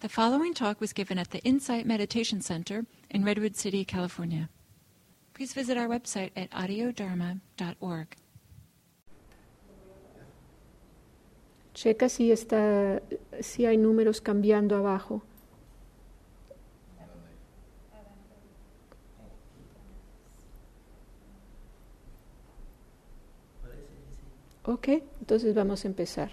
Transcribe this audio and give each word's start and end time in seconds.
The 0.00 0.08
following 0.08 0.54
talk 0.54 0.80
was 0.80 0.94
given 0.94 1.18
at 1.18 1.30
the 1.30 1.40
Insight 1.40 1.84
Meditation 1.84 2.40
Center 2.40 2.86
in 3.10 3.22
Redwood 3.22 3.54
City, 3.54 3.84
California. 3.84 4.48
Please 5.34 5.52
visit 5.52 5.76
our 5.76 5.88
website 5.88 6.30
at 6.34 6.50
audiodharma.org. 6.52 8.16
Checa 11.74 12.08
si 12.08 12.32
está, 12.32 13.02
si 13.40 13.66
hay 13.66 13.76
números 13.76 14.22
cambiando 14.22 14.76
abajo. 14.76 15.20
Ok, 24.64 25.02
entonces 25.20 25.54
vamos 25.54 25.84
a 25.84 25.88
empezar. 25.88 26.30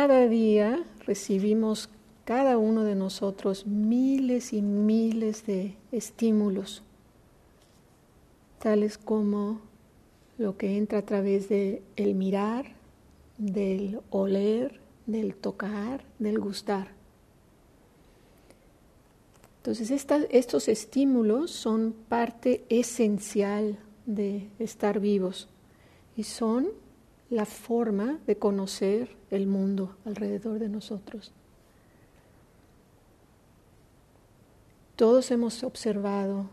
Cada 0.00 0.28
día 0.28 0.82
recibimos 1.04 1.90
cada 2.24 2.56
uno 2.56 2.84
de 2.84 2.94
nosotros 2.94 3.66
miles 3.66 4.54
y 4.54 4.62
miles 4.62 5.44
de 5.44 5.76
estímulos, 5.92 6.82
tales 8.60 8.96
como 8.96 9.60
lo 10.38 10.56
que 10.56 10.78
entra 10.78 11.00
a 11.00 11.04
través 11.04 11.50
del 11.50 11.82
el 11.96 12.14
mirar, 12.14 12.72
del 13.36 14.00
oler, 14.08 14.80
del 15.04 15.34
tocar, 15.34 16.02
del 16.18 16.38
gustar. 16.38 16.92
Entonces 19.58 19.90
estos 20.30 20.68
estímulos 20.68 21.50
son 21.50 21.94
parte 22.08 22.64
esencial 22.70 23.78
de 24.06 24.48
estar 24.58 24.98
vivos 24.98 25.46
y 26.16 26.22
son 26.22 26.68
la 27.30 27.46
forma 27.46 28.18
de 28.26 28.36
conocer 28.36 29.16
el 29.30 29.46
mundo 29.46 29.96
alrededor 30.04 30.58
de 30.58 30.68
nosotros. 30.68 31.32
Todos 34.96 35.30
hemos 35.30 35.62
observado 35.62 36.50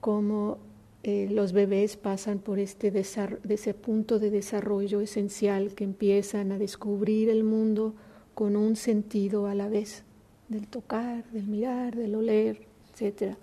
cómo 0.00 0.58
eh, 1.02 1.28
los 1.30 1.52
bebés 1.52 1.96
pasan 1.96 2.38
por 2.38 2.58
este 2.60 2.92
ese 2.96 3.74
punto 3.74 4.18
de 4.20 4.30
desarrollo 4.30 5.00
esencial 5.00 5.74
que 5.74 5.82
empiezan 5.82 6.52
a 6.52 6.58
descubrir 6.58 7.28
el 7.28 7.42
mundo 7.42 7.94
con 8.34 8.54
un 8.54 8.76
sentido 8.76 9.46
a 9.46 9.54
la 9.54 9.68
vez, 9.68 10.04
del 10.48 10.68
tocar, 10.68 11.24
del 11.32 11.46
mirar, 11.46 11.96
del 11.96 12.14
oler, 12.14 12.60
etc. 12.94 13.34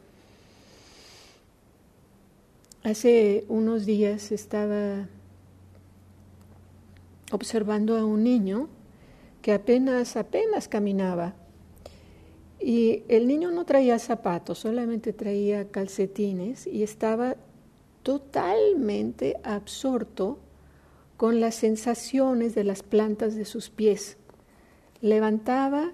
Hace 2.83 3.44
unos 3.50 3.86
días 3.86 4.31
estaba 4.31 5.09
observando 7.32 7.98
a 7.98 8.06
un 8.06 8.24
niño 8.24 8.70
que 9.42 9.54
apenas, 9.54 10.16
apenas 10.16 10.68
caminaba. 10.68 11.36
Y 12.60 13.04
el 13.08 13.28
niño 13.28 13.52
no 13.52 13.66
traía 13.66 14.00
zapatos, 14.00 14.60
solamente 14.60 15.14
traía 15.14 15.70
calcetines 15.70 16.68
y 16.68 16.84
estaba 16.84 17.38
totalmente 18.04 19.38
absorto 19.44 20.40
con 21.16 21.40
las 21.40 21.56
sensaciones 21.56 22.56
de 22.56 22.64
las 22.64 22.84
plantas 22.84 23.36
de 23.36 23.46
sus 23.46 23.70
pies. 23.70 24.18
Levantaba 25.02 25.94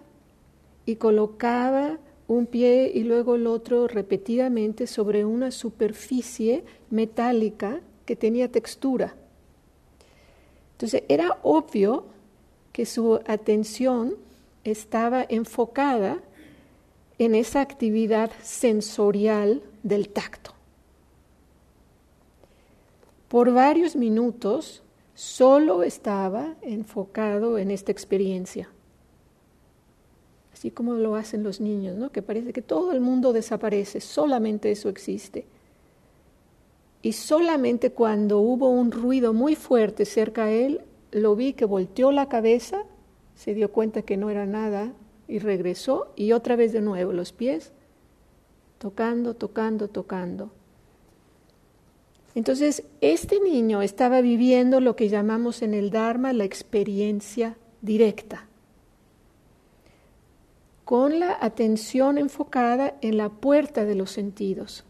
y 0.86 0.96
colocaba 0.96 2.00
un 2.28 2.48
pie 2.48 2.92
y 2.94 3.04
luego 3.04 3.36
el 3.36 3.48
otro 3.48 3.88
repetidamente 3.88 4.88
sobre 4.88 5.26
una 5.26 5.52
superficie 5.52 6.64
metálica 6.90 7.82
que 8.06 8.16
tenía 8.16 8.52
textura. 8.52 9.16
Entonces 10.76 11.04
era 11.08 11.38
obvio 11.42 12.04
que 12.74 12.86
su 12.86 13.16
atención 13.26 14.16
estaba 14.66 15.26
enfocada 15.30 16.20
en 17.18 17.34
esa 17.34 17.62
actividad 17.62 18.30
sensorial 18.44 19.64
del 19.84 20.10
tacto. 20.10 20.52
Por 23.30 23.54
varios 23.54 23.96
minutos 23.96 24.84
solo 25.14 25.84
estaba 25.84 26.56
enfocado 26.62 27.58
en 27.58 27.72
esta 27.72 27.94
experiencia. 27.94 28.70
Así 30.52 30.72
como 30.72 30.96
lo 30.96 31.16
hacen 31.16 31.44
los 31.44 31.62
niños, 31.62 31.96
¿no? 31.96 32.12
Que 32.12 32.22
parece 32.22 32.52
que 32.52 32.62
todo 32.62 32.92
el 32.92 33.00
mundo 33.00 33.32
desaparece, 33.32 34.02
solamente 34.02 34.72
eso 34.72 34.90
existe. 34.90 35.46
Y 37.06 37.14
solamente 37.14 37.92
cuando 37.92 38.40
hubo 38.40 38.68
un 38.68 38.92
ruido 38.92 39.32
muy 39.32 39.56
fuerte 39.56 40.06
cerca 40.06 40.46
de 40.46 40.66
él, 40.66 40.82
lo 41.12 41.36
vi 41.36 41.54
que 41.54 41.66
volteó 41.66 42.12
la 42.12 42.30
cabeza, 42.30 42.82
se 43.36 43.54
dio 43.54 43.72
cuenta 43.72 44.02
que 44.02 44.18
no 44.18 44.32
era 44.32 44.48
nada 44.48 44.92
y 45.28 45.38
regresó 45.38 46.12
y 46.16 46.32
otra 46.32 46.56
vez 46.56 46.74
de 46.74 46.82
nuevo 46.82 47.14
los 47.14 47.32
pies, 47.32 47.74
tocando, 48.80 49.36
tocando, 49.36 49.88
tocando. 49.88 50.50
Entonces, 52.34 52.82
este 53.02 53.40
niño 53.40 53.84
estaba 53.84 54.22
viviendo 54.22 54.80
lo 54.80 54.96
que 54.96 55.08
llamamos 55.08 55.62
en 55.62 55.76
el 55.76 55.92
Dharma 55.92 56.34
la 56.34 56.46
experiencia 56.46 57.56
directa, 57.84 58.48
con 60.86 61.20
la 61.20 61.38
atención 61.40 62.18
enfocada 62.18 62.96
en 63.02 63.18
la 63.18 63.30
puerta 63.30 63.86
de 63.86 63.94
los 63.94 64.10
sentidos. 64.10 64.86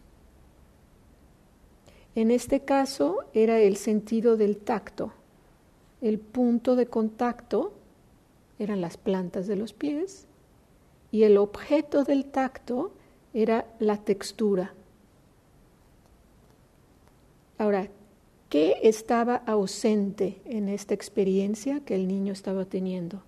En 2.16 2.30
este 2.30 2.60
caso 2.60 3.18
era 3.34 3.60
el 3.60 3.76
sentido 3.76 4.38
del 4.38 4.56
tacto. 4.56 5.12
El 6.00 6.18
punto 6.18 6.74
de 6.74 6.86
contacto 6.86 7.74
eran 8.58 8.80
las 8.80 8.96
plantas 8.96 9.46
de 9.46 9.56
los 9.56 9.74
pies 9.74 10.26
y 11.12 11.24
el 11.24 11.36
objeto 11.36 12.04
del 12.04 12.24
tacto 12.24 12.92
era 13.34 13.66
la 13.80 13.98
textura. 13.98 14.72
Ahora, 17.58 17.90
¿qué 18.48 18.76
estaba 18.82 19.36
ausente 19.36 20.40
en 20.46 20.70
esta 20.70 20.94
experiencia 20.94 21.80
que 21.80 21.94
el 21.94 22.08
niño 22.08 22.32
estaba 22.32 22.64
teniendo? 22.64 23.22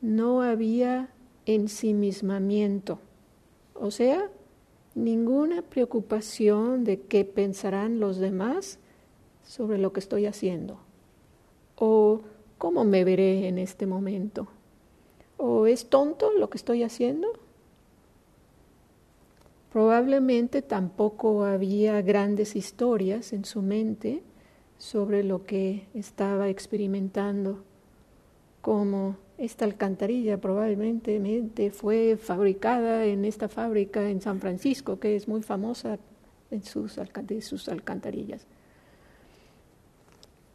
No 0.00 0.42
había 0.42 1.10
ensimismamiento, 1.46 2.98
o 3.74 3.92
sea, 3.92 4.30
ninguna 4.96 5.62
preocupación 5.62 6.82
de 6.82 7.02
qué 7.02 7.24
pensarán 7.24 8.00
los 8.00 8.16
demás 8.16 8.80
sobre 9.44 9.78
lo 9.78 9.92
que 9.92 10.00
estoy 10.00 10.26
haciendo, 10.26 10.80
o 11.76 12.22
cómo 12.58 12.84
me 12.84 13.04
veré 13.04 13.46
en 13.46 13.58
este 13.58 13.86
momento, 13.86 14.48
o 15.36 15.68
es 15.68 15.88
tonto 15.88 16.32
lo 16.32 16.50
que 16.50 16.58
estoy 16.58 16.82
haciendo, 16.82 17.28
Probablemente 19.76 20.62
tampoco 20.62 21.44
había 21.44 22.00
grandes 22.00 22.56
historias 22.56 23.34
en 23.34 23.44
su 23.44 23.60
mente 23.60 24.22
sobre 24.78 25.22
lo 25.22 25.44
que 25.44 25.86
estaba 25.92 26.48
experimentando, 26.48 27.62
como 28.62 29.16
esta 29.38 29.64
alcantarilla 29.64 30.38
probablemente 30.38 31.70
fue 31.70 32.16
fabricada 32.16 33.04
en 33.04 33.24
esta 33.24 33.48
fábrica 33.48 34.08
en 34.08 34.20
San 34.20 34.40
Francisco, 34.40 34.98
que 34.98 35.16
es 35.16 35.28
muy 35.28 35.42
famosa 35.42 35.98
en 36.50 36.62
sus, 36.62 36.98
sus 37.40 37.68
alcantarillas. 37.68 38.46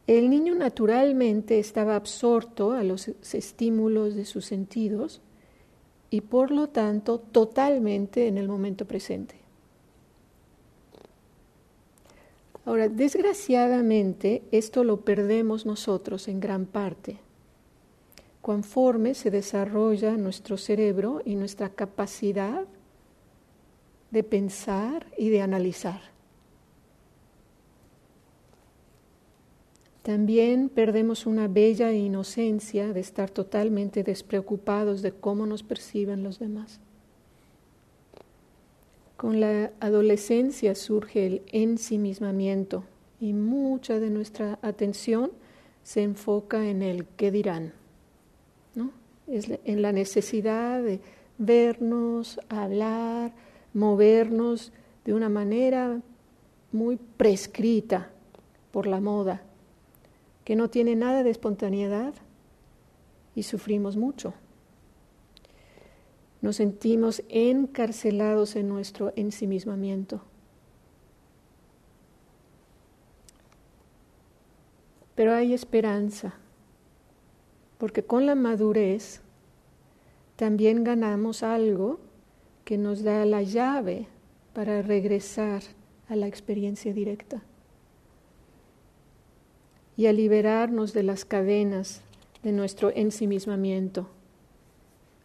El 0.06 0.30
niño 0.30 0.54
naturalmente 0.54 1.60
estaba 1.60 1.94
absorto 1.94 2.72
a 2.72 2.82
los 2.82 3.08
estímulos 3.32 4.16
de 4.16 4.24
sus 4.24 4.46
sentidos 4.46 5.20
y 6.10 6.22
por 6.22 6.50
lo 6.50 6.68
tanto 6.68 7.18
totalmente 7.18 8.26
en 8.26 8.36
el 8.36 8.48
momento 8.48 8.84
presente. 8.84 9.36
Ahora, 12.64 12.88
desgraciadamente, 12.88 14.42
esto 14.52 14.84
lo 14.84 15.00
perdemos 15.00 15.66
nosotros 15.66 16.28
en 16.28 16.40
gran 16.40 16.66
parte, 16.66 17.18
conforme 18.42 19.14
se 19.14 19.30
desarrolla 19.30 20.16
nuestro 20.16 20.56
cerebro 20.56 21.22
y 21.24 21.36
nuestra 21.36 21.70
capacidad 21.70 22.66
de 24.10 24.22
pensar 24.24 25.06
y 25.16 25.30
de 25.30 25.40
analizar. 25.40 26.00
También 30.02 30.68
perdemos 30.68 31.26
una 31.26 31.46
bella 31.46 31.92
inocencia 31.92 32.92
de 32.92 32.98
estar 32.98 33.30
totalmente 33.30 34.02
despreocupados 34.02 35.00
de 35.00 35.12
cómo 35.12 35.46
nos 35.46 35.62
perciben 35.62 36.24
los 36.24 36.40
demás. 36.40 36.80
Con 39.16 39.38
la 39.38 39.70
adolescencia 39.78 40.74
surge 40.74 41.26
el 41.26 41.42
ensimismamiento 41.52 42.82
y 43.20 43.34
mucha 43.34 44.00
de 44.00 44.10
nuestra 44.10 44.58
atención 44.62 45.30
se 45.84 46.02
enfoca 46.02 46.68
en 46.68 46.82
el 46.82 47.06
qué 47.06 47.30
dirán. 47.30 47.81
Es 49.26 49.48
en 49.64 49.82
la 49.82 49.92
necesidad 49.92 50.82
de 50.82 51.00
vernos, 51.38 52.40
hablar, 52.48 53.32
movernos 53.74 54.72
de 55.04 55.14
una 55.14 55.28
manera 55.28 56.00
muy 56.72 56.96
prescrita 56.96 58.10
por 58.70 58.86
la 58.86 59.00
moda, 59.00 59.42
que 60.44 60.56
no 60.56 60.70
tiene 60.70 60.96
nada 60.96 61.22
de 61.22 61.30
espontaneidad 61.30 62.14
y 63.34 63.44
sufrimos 63.44 63.96
mucho. 63.96 64.34
Nos 66.40 66.56
sentimos 66.56 67.22
encarcelados 67.28 68.56
en 68.56 68.68
nuestro 68.68 69.12
ensimismamiento. 69.14 70.22
Pero 75.14 75.34
hay 75.34 75.54
esperanza, 75.54 76.34
porque 77.82 78.04
con 78.04 78.26
la 78.26 78.36
madurez 78.36 79.22
también 80.36 80.84
ganamos 80.84 81.42
algo 81.42 81.98
que 82.64 82.78
nos 82.78 83.02
da 83.02 83.24
la 83.24 83.42
llave 83.42 84.06
para 84.54 84.82
regresar 84.82 85.62
a 86.08 86.14
la 86.14 86.28
experiencia 86.28 86.92
directa 86.92 87.42
y 89.96 90.06
a 90.06 90.12
liberarnos 90.12 90.92
de 90.92 91.02
las 91.02 91.24
cadenas 91.24 92.02
de 92.44 92.52
nuestro 92.52 92.92
ensimismamiento. 92.94 94.08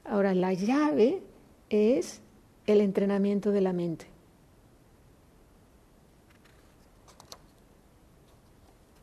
Ahora, 0.03 0.33
la 0.33 0.51
llave 0.53 1.21
es 1.69 2.21
el 2.65 2.81
entrenamiento 2.81 3.51
de 3.51 3.61
la 3.61 3.73
mente. 3.73 4.07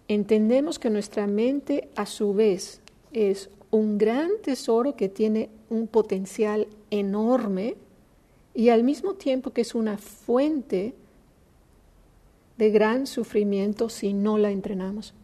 Entendemos 0.09 0.81
que 0.81 0.91
nuestra 0.91 1.29
mente 1.29 1.89
a 1.95 2.06
su 2.06 2.35
vez 2.35 2.81
es 3.15 3.49
un 3.71 3.97
gran 3.97 4.31
tesoro 4.43 4.97
que 4.97 5.09
tiene 5.09 5.49
un 5.71 5.87
potencial 5.87 6.69
enorme 6.91 7.77
y 8.55 8.69
al 8.69 8.85
mismo 8.85 9.15
tiempo 9.15 9.53
que 9.53 9.63
es 9.63 9.75
una 9.75 9.97
fuente 9.99 10.95
de 12.59 12.71
gran 12.71 13.07
sufrimiento 13.07 13.89
si 13.89 14.13
no 14.13 14.39
la 14.39 14.51
entrenamos. 14.51 15.15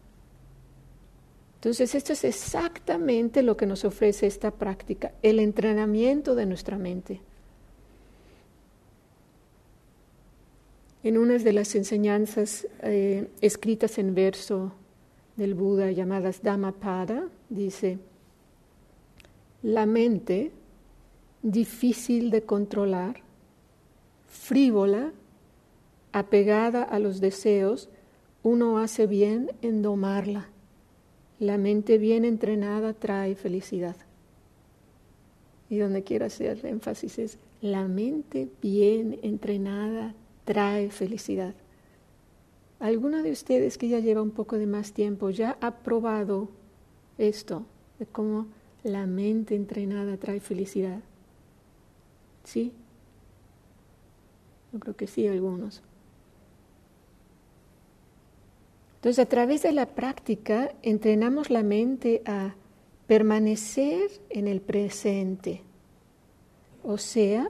Entonces, 1.55 1.93
esto 1.93 2.13
es 2.13 2.23
exactamente 2.23 3.43
lo 3.43 3.55
que 3.55 3.67
nos 3.67 3.85
ofrece 3.85 4.25
esta 4.25 4.51
práctica, 4.51 5.13
el 5.21 5.39
entrenamiento 5.39 6.33
de 6.33 6.47
nuestra 6.47 6.77
mente. 6.77 7.21
En 11.03 11.17
una 11.17 11.37
de 11.37 11.53
las 11.53 11.75
enseñanzas 11.75 12.67
eh, 12.81 13.27
escritas 13.41 13.97
en 13.97 14.15
verso 14.15 14.71
del 15.35 15.55
Buda 15.55 15.91
llamadas 15.91 16.41
Dhammapada, 16.43 17.27
dice, 17.49 17.99
la 19.63 19.85
mente 19.85 20.51
difícil 21.41 22.31
de 22.31 22.43
controlar, 22.43 23.21
frívola, 24.27 25.11
apegada 26.11 26.83
a 26.83 26.99
los 26.99 27.19
deseos, 27.19 27.89
uno 28.43 28.79
hace 28.79 29.07
bien 29.07 29.51
en 29.61 29.81
domarla. 29.81 30.49
La 31.39 31.57
mente 31.57 31.97
bien 31.97 32.25
entrenada 32.25 32.93
trae 32.93 33.35
felicidad. 33.35 33.95
Y 35.69 35.77
donde 35.77 36.03
quiero 36.03 36.25
hacer 36.25 36.65
énfasis 36.65 37.17
es, 37.17 37.37
la 37.61 37.87
mente 37.87 38.49
bien 38.61 39.19
entrenada 39.23 40.13
trae 40.43 40.89
felicidad. 40.89 41.55
¿Alguno 42.81 43.21
de 43.21 43.31
ustedes 43.31 43.77
que 43.77 43.89
ya 43.89 43.99
lleva 43.99 44.23
un 44.23 44.31
poco 44.31 44.57
de 44.57 44.65
más 44.65 44.91
tiempo 44.91 45.29
ya 45.29 45.55
ha 45.61 45.77
probado 45.83 46.49
esto, 47.19 47.63
de 47.99 48.07
cómo 48.07 48.47
la 48.81 49.05
mente 49.05 49.55
entrenada 49.55 50.17
trae 50.17 50.39
felicidad? 50.39 50.99
¿Sí? 52.43 52.73
Yo 54.73 54.79
creo 54.79 54.95
que 54.95 55.05
sí, 55.05 55.27
algunos. 55.27 55.83
Entonces, 58.95 59.19
a 59.23 59.29
través 59.29 59.61
de 59.61 59.73
la 59.73 59.85
práctica, 59.85 60.73
entrenamos 60.81 61.51
la 61.51 61.61
mente 61.61 62.23
a 62.25 62.55
permanecer 63.05 64.09
en 64.31 64.47
el 64.47 64.59
presente, 64.59 65.61
o 66.83 66.97
sea, 66.97 67.47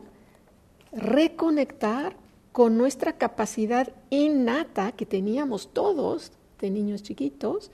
reconectar 0.92 2.18
con 2.52 2.78
nuestra 2.78 3.14
capacidad 3.14 3.94
innata 4.10 4.92
que 4.92 5.06
teníamos 5.06 5.72
todos 5.74 6.32
de 6.60 6.70
niños 6.70 7.04
chiquitos 7.04 7.72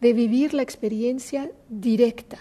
de 0.00 0.12
vivir 0.12 0.54
la 0.54 0.62
experiencia 0.62 1.50
directa, 1.68 2.38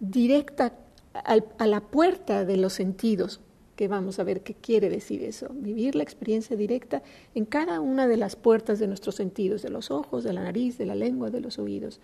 directa 0.00 0.72
a 1.12 1.66
la 1.66 1.80
puerta 1.80 2.44
de 2.44 2.56
los 2.56 2.72
sentidos, 2.74 3.40
que 3.76 3.88
vamos 3.88 4.18
a 4.18 4.24
ver 4.24 4.42
qué 4.42 4.54
quiere 4.54 4.88
decir 4.88 5.22
eso, 5.22 5.48
vivir 5.52 5.94
la 5.94 6.02
experiencia 6.02 6.56
directa 6.56 7.02
en 7.34 7.44
cada 7.44 7.80
una 7.80 8.08
de 8.08 8.16
las 8.16 8.34
puertas 8.34 8.78
de 8.78 8.86
nuestros 8.86 9.14
sentidos, 9.14 9.62
de 9.62 9.70
los 9.70 9.90
ojos, 9.90 10.24
de 10.24 10.32
la 10.32 10.42
nariz, 10.42 10.78
de 10.78 10.86
la 10.86 10.94
lengua, 10.94 11.30
de 11.30 11.40
los 11.40 11.58
oídos. 11.58 12.00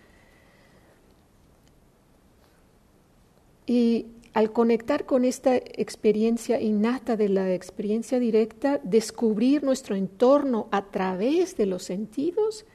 Y 3.65 4.07
al 4.33 4.51
conectar 4.51 5.05
con 5.05 5.25
esta 5.25 5.55
experiencia 5.55 6.59
innata 6.59 7.15
de 7.15 7.29
la 7.29 7.53
experiencia 7.53 8.19
directa, 8.19 8.79
descubrir 8.83 9.63
nuestro 9.63 9.95
entorno 9.95 10.67
a 10.71 10.85
través 10.85 11.55
de 11.55 11.67
los 11.67 11.83
sentidos 11.83 12.65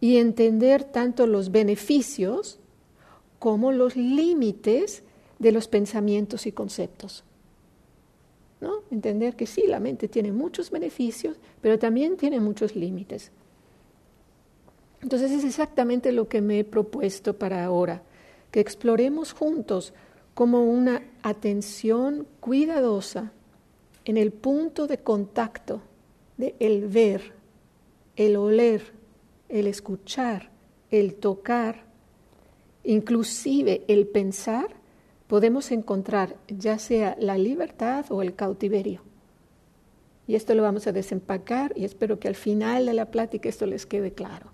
y 0.00 0.16
entender 0.16 0.82
tanto 0.82 1.26
los 1.26 1.52
beneficios 1.52 2.58
como 3.38 3.70
los 3.70 3.94
límites 3.94 5.04
de 5.38 5.52
los 5.52 5.68
pensamientos 5.68 6.46
y 6.46 6.52
conceptos. 6.52 7.22
¿No? 8.60 8.80
Entender 8.90 9.36
que 9.36 9.46
sí, 9.46 9.64
la 9.66 9.80
mente 9.80 10.08
tiene 10.08 10.32
muchos 10.32 10.70
beneficios, 10.70 11.36
pero 11.60 11.78
también 11.78 12.16
tiene 12.16 12.40
muchos 12.40 12.74
límites. 12.74 13.30
Entonces 15.02 15.30
es 15.30 15.44
exactamente 15.44 16.10
lo 16.10 16.26
que 16.28 16.40
me 16.40 16.58
he 16.58 16.64
propuesto 16.64 17.34
para 17.36 17.64
ahora, 17.64 18.02
que 18.50 18.60
exploremos 18.60 19.32
juntos 19.32 19.92
como 20.36 20.64
una 20.64 21.02
atención 21.22 22.26
cuidadosa 22.40 23.32
en 24.04 24.18
el 24.18 24.34
punto 24.34 24.86
de 24.86 24.98
contacto 24.98 25.80
de 26.36 26.54
el 26.58 26.86
ver, 26.88 27.32
el 28.16 28.36
oler, 28.36 28.82
el 29.48 29.66
escuchar, 29.66 30.50
el 30.90 31.14
tocar, 31.14 31.86
inclusive 32.84 33.84
el 33.88 34.08
pensar 34.08 34.76
podemos 35.26 35.70
encontrar 35.70 36.36
ya 36.48 36.78
sea 36.78 37.16
la 37.18 37.38
libertad 37.38 38.04
o 38.10 38.20
el 38.20 38.34
cautiverio. 38.34 39.00
Y 40.26 40.34
esto 40.34 40.54
lo 40.54 40.62
vamos 40.62 40.86
a 40.86 40.92
desempacar 40.92 41.72
y 41.74 41.86
espero 41.86 42.20
que 42.20 42.28
al 42.28 42.34
final 42.34 42.84
de 42.84 42.92
la 42.92 43.10
plática 43.10 43.48
esto 43.48 43.64
les 43.64 43.86
quede 43.86 44.12
claro. 44.12 44.50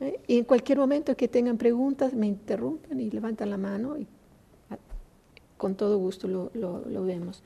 ¿eh? 0.00 0.20
Y 0.26 0.36
en 0.36 0.44
cualquier 0.44 0.76
momento 0.76 1.16
que 1.16 1.28
tengan 1.28 1.56
preguntas, 1.56 2.12
me 2.12 2.26
interrumpen 2.26 3.00
y 3.00 3.10
levantan 3.10 3.48
la 3.48 3.56
mano 3.56 3.96
con 5.56 5.74
todo 5.74 5.98
gusto 5.98 6.28
lo, 6.28 6.50
lo 6.54 7.04
vemos. 7.04 7.42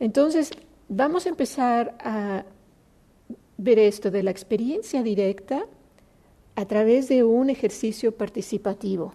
Entonces, 0.00 0.50
vamos 0.88 1.26
a 1.26 1.30
empezar 1.30 1.96
a 2.00 2.44
ver 3.58 3.78
esto 3.78 4.10
de 4.10 4.22
la 4.22 4.30
experiencia 4.30 5.02
directa 5.02 5.66
a 6.54 6.64
través 6.66 7.08
de 7.08 7.24
un 7.24 7.50
ejercicio 7.50 8.12
participativo. 8.12 9.12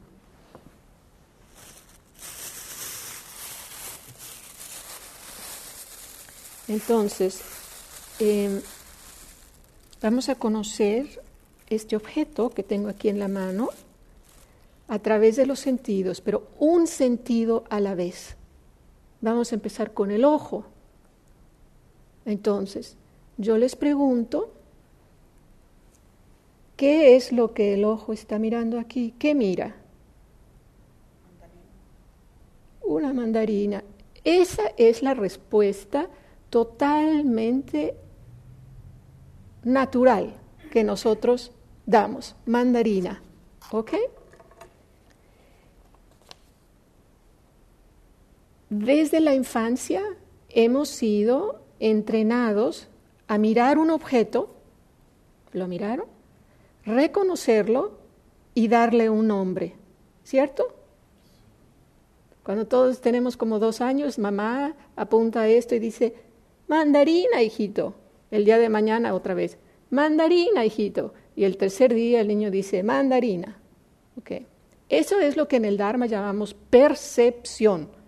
Entonces, 6.68 7.42
em, 8.20 8.62
vamos 10.02 10.30
a 10.30 10.36
conocer 10.36 11.22
este 11.70 11.96
objeto 11.96 12.50
que 12.50 12.64
tengo 12.64 12.88
aquí 12.88 13.10
en 13.10 13.20
la 13.20 13.28
mano 13.28 13.70
a 14.92 15.00
través 15.00 15.38
de 15.38 15.46
los 15.46 15.62
sentidos, 15.62 16.20
pero 16.20 16.50
un 16.60 16.86
sentido 16.86 17.64
a 17.70 17.80
la 17.80 17.96
vez. 17.96 18.36
Vamos 19.22 19.54
a 19.54 19.56
empezar 19.56 19.94
con 19.94 20.12
el 20.12 20.26
ojo. 20.26 20.66
Entonces, 22.26 22.98
yo 23.38 23.58
les 23.58 23.78
pregunto, 23.78 24.52
¿qué 26.76 27.16
es 27.16 27.32
lo 27.32 27.54
que 27.54 27.76
el 27.76 27.86
ojo 27.86 28.12
está 28.12 28.38
mirando 28.38 28.78
aquí? 28.78 29.16
¿Qué 29.18 29.34
mira? 29.34 29.78
Una 32.84 33.14
mandarina. 33.14 33.86
Esa 34.26 34.74
es 34.76 35.04
la 35.04 35.14
respuesta 35.14 36.10
totalmente 36.50 37.96
natural 39.64 40.36
que 40.70 40.84
nosotros 40.84 41.54
damos, 41.86 42.36
mandarina. 42.46 43.24
¿Ok? 43.72 43.94
Desde 48.72 49.20
la 49.20 49.36
infancia 49.36 50.02
hemos 50.48 50.88
sido 50.88 51.60
entrenados 51.82 52.88
a 53.28 53.38
mirar 53.38 53.78
un 53.78 53.90
objeto, 53.90 54.56
¿lo 55.52 55.68
miraron? 55.68 56.06
Reconocerlo 56.86 58.00
y 58.54 58.70
darle 58.70 59.10
un 59.10 59.28
nombre, 59.28 59.76
¿cierto? 60.24 60.74
Cuando 62.44 62.66
todos 62.66 63.02
tenemos 63.02 63.36
como 63.36 63.60
dos 63.60 63.82
años, 63.82 64.18
mamá 64.18 64.78
apunta 64.96 65.50
esto 65.50 65.76
y 65.76 65.80
dice, 65.80 66.16
Mandarina, 66.70 67.42
hijito. 67.42 67.96
El 68.32 68.46
día 68.46 68.58
de 68.58 68.70
mañana 68.70 69.14
otra 69.14 69.34
vez, 69.34 69.58
mandarina, 69.90 70.64
hijito. 70.64 71.14
Y 71.36 71.44
el 71.44 71.58
tercer 71.58 71.94
día 71.94 72.22
el 72.22 72.30
niño 72.30 72.50
dice, 72.50 72.84
mandarina. 72.84 73.60
Eso 74.88 75.20
es 75.20 75.36
lo 75.36 75.50
que 75.50 75.58
en 75.58 75.66
el 75.66 75.76
Dharma 75.76 76.06
llamamos 76.06 76.54
percepción. 76.54 78.00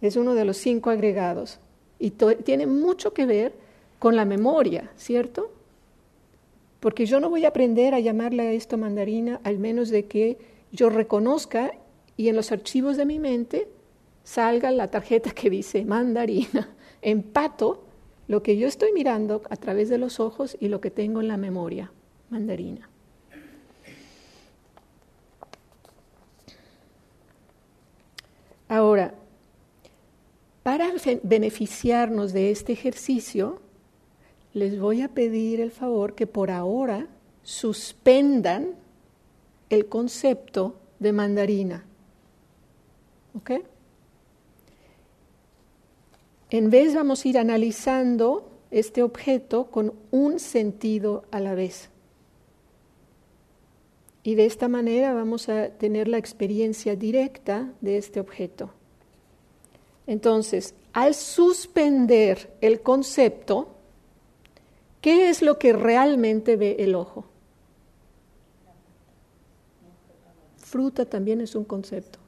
Es 0.00 0.16
uno 0.16 0.34
de 0.34 0.44
los 0.44 0.56
cinco 0.56 0.90
agregados. 0.90 1.58
Y 1.98 2.10
tiene 2.10 2.66
mucho 2.66 3.12
que 3.12 3.26
ver 3.26 3.54
con 3.98 4.16
la 4.16 4.24
memoria, 4.24 4.90
¿cierto? 4.96 5.50
Porque 6.80 7.06
yo 7.06 7.20
no 7.20 7.30
voy 7.30 7.44
a 7.44 7.48
aprender 7.48 7.94
a 7.94 8.00
llamarle 8.00 8.42
a 8.42 8.52
esto 8.52 8.76
mandarina 8.76 9.40
al 9.44 9.58
menos 9.58 9.88
de 9.88 10.04
que 10.04 10.38
yo 10.72 10.90
reconozca 10.90 11.72
y 12.16 12.28
en 12.28 12.36
los 12.36 12.52
archivos 12.52 12.96
de 12.96 13.06
mi 13.06 13.18
mente 13.18 13.68
salga 14.24 14.70
la 14.70 14.90
tarjeta 14.90 15.30
que 15.30 15.50
dice 15.50 15.84
mandarina. 15.84 16.68
Empato 17.02 17.82
lo 18.28 18.42
que 18.42 18.56
yo 18.56 18.66
estoy 18.66 18.92
mirando 18.92 19.42
a 19.48 19.56
través 19.56 19.88
de 19.88 19.98
los 19.98 20.20
ojos 20.20 20.56
y 20.60 20.68
lo 20.68 20.80
que 20.80 20.90
tengo 20.90 21.20
en 21.20 21.28
la 21.28 21.36
memoria, 21.36 21.92
mandarina. 22.28 22.88
Ahora, 28.68 29.14
para 30.66 30.92
beneficiarnos 31.22 32.32
de 32.32 32.50
este 32.50 32.72
ejercicio, 32.72 33.60
les 34.52 34.80
voy 34.80 35.00
a 35.00 35.06
pedir 35.06 35.60
el 35.60 35.70
favor 35.70 36.16
que 36.16 36.26
por 36.26 36.50
ahora 36.50 37.06
suspendan 37.44 38.74
el 39.70 39.86
concepto 39.86 40.74
de 40.98 41.12
mandarina. 41.12 41.84
¿Ok? 43.36 43.52
En 46.50 46.68
vez 46.70 46.96
vamos 46.96 47.24
a 47.24 47.28
ir 47.28 47.38
analizando 47.38 48.50
este 48.72 49.04
objeto 49.04 49.70
con 49.70 49.94
un 50.10 50.40
sentido 50.40 51.26
a 51.30 51.38
la 51.38 51.54
vez. 51.54 51.90
Y 54.24 54.34
de 54.34 54.46
esta 54.46 54.66
manera 54.66 55.14
vamos 55.14 55.48
a 55.48 55.68
tener 55.68 56.08
la 56.08 56.18
experiencia 56.18 56.96
directa 56.96 57.72
de 57.80 57.98
este 57.98 58.18
objeto. 58.18 58.72
Entonces, 60.06 60.74
al 60.92 61.14
suspender 61.14 62.56
el 62.60 62.80
concepto, 62.80 63.68
¿qué 65.00 65.28
es 65.30 65.42
lo 65.42 65.58
que 65.58 65.72
realmente 65.72 66.56
ve 66.56 66.76
el 66.78 66.94
ojo? 66.94 67.26
Fruta 70.56 71.04
también 71.04 71.40
es 71.40 71.54
un 71.54 71.64
concepto. 71.64 72.18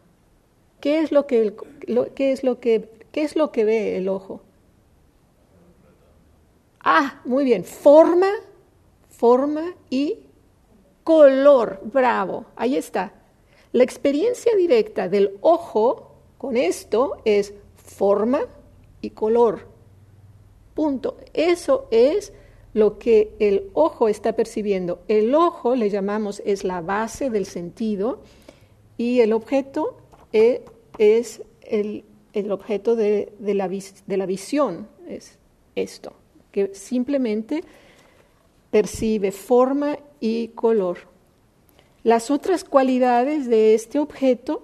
¿Qué 0.81 1.01
es 1.01 1.13
lo 1.13 1.27
que, 1.27 1.55
qué 2.15 2.33
es 2.33 2.45
lo 2.45 2.61
que, 2.61 2.89
qué 3.11 3.23
es 3.23 3.37
lo 3.37 3.51
que 3.51 3.65
ve 3.65 3.97
el 3.97 4.09
ojo? 4.09 4.43
Ah, 6.81 7.21
muy 7.25 7.45
bien. 7.45 7.65
Forma, 7.65 8.31
forma 9.09 9.75
y 9.91 10.21
color. 11.05 11.81
Bravo. 11.85 12.47
Ahí 12.55 12.77
está. 12.77 13.13
La 13.73 13.83
experiencia 13.83 14.55
directa 14.57 15.09
del 15.09 15.37
ojo 15.41 16.13
con 16.39 16.57
esto 16.57 17.21
es 17.25 17.53
forma 17.89 18.41
y 19.01 19.11
color. 19.11 19.67
Punto. 20.75 21.17
Eso 21.33 21.89
es 21.91 22.33
lo 22.75 22.99
que 22.99 23.35
el 23.41 23.71
ojo 23.73 24.09
está 24.09 24.35
percibiendo. 24.35 25.01
El 25.09 25.35
ojo, 25.35 25.75
le 25.75 25.91
llamamos, 25.91 26.43
es 26.45 26.65
la 26.65 26.81
base 26.81 27.31
del 27.31 27.47
sentido 27.47 28.21
y 28.97 29.21
el 29.21 29.33
objeto 29.33 29.97
e, 30.33 30.63
es, 30.99 31.43
el, 31.63 32.05
objeto 32.51 32.95
de, 32.95 33.33
la, 33.41 33.69
de 33.69 34.17
la 34.17 34.27
visión, 34.27 34.87
es 35.09 35.39
esto, 35.75 36.13
que 36.53 36.75
simplemente 36.75 37.65
percibe 38.71 39.33
forma 39.33 39.99
y 40.21 40.49
color. 40.49 40.99
Las 42.05 42.31
otras 42.31 42.65
cualidades 42.65 43.49
de 43.49 43.75
este 43.75 43.99
objeto 43.99 44.63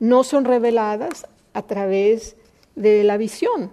no 0.00 0.24
son 0.24 0.44
reveladas 0.44 1.26
a 1.52 1.62
través 1.62 2.36
de 2.74 3.04
la 3.04 3.16
visión. 3.16 3.70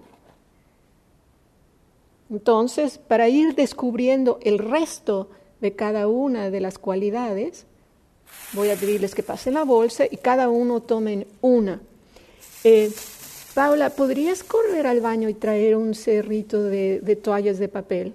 Entonces, 2.29 2.97
para 2.97 3.27
ir 3.27 3.55
descubriendo 3.55 4.39
el 4.41 4.57
resto 4.57 5.29
de 5.59 5.73
cada 5.73 6.07
una 6.07 6.49
de 6.49 6.61
las 6.61 6.77
cualidades, 6.77 7.65
voy 8.53 8.69
a 8.69 8.75
pedirles 8.75 9.13
que 9.13 9.23
pasen 9.23 9.53
la 9.53 9.63
bolsa 9.63 10.05
y 10.09 10.17
cada 10.17 10.49
uno 10.49 10.81
tomen 10.81 11.27
una. 11.41 11.81
Eh, 12.63 12.91
Paula, 13.53 13.89
¿podrías 13.89 14.43
correr 14.43 14.87
al 14.87 15.01
baño 15.01 15.27
y 15.27 15.33
traer 15.33 15.75
un 15.75 15.93
cerrito 15.93 16.63
de, 16.63 17.01
de, 17.01 17.15
toallas 17.17 17.59
de 17.59 17.67
papel? 17.67 18.13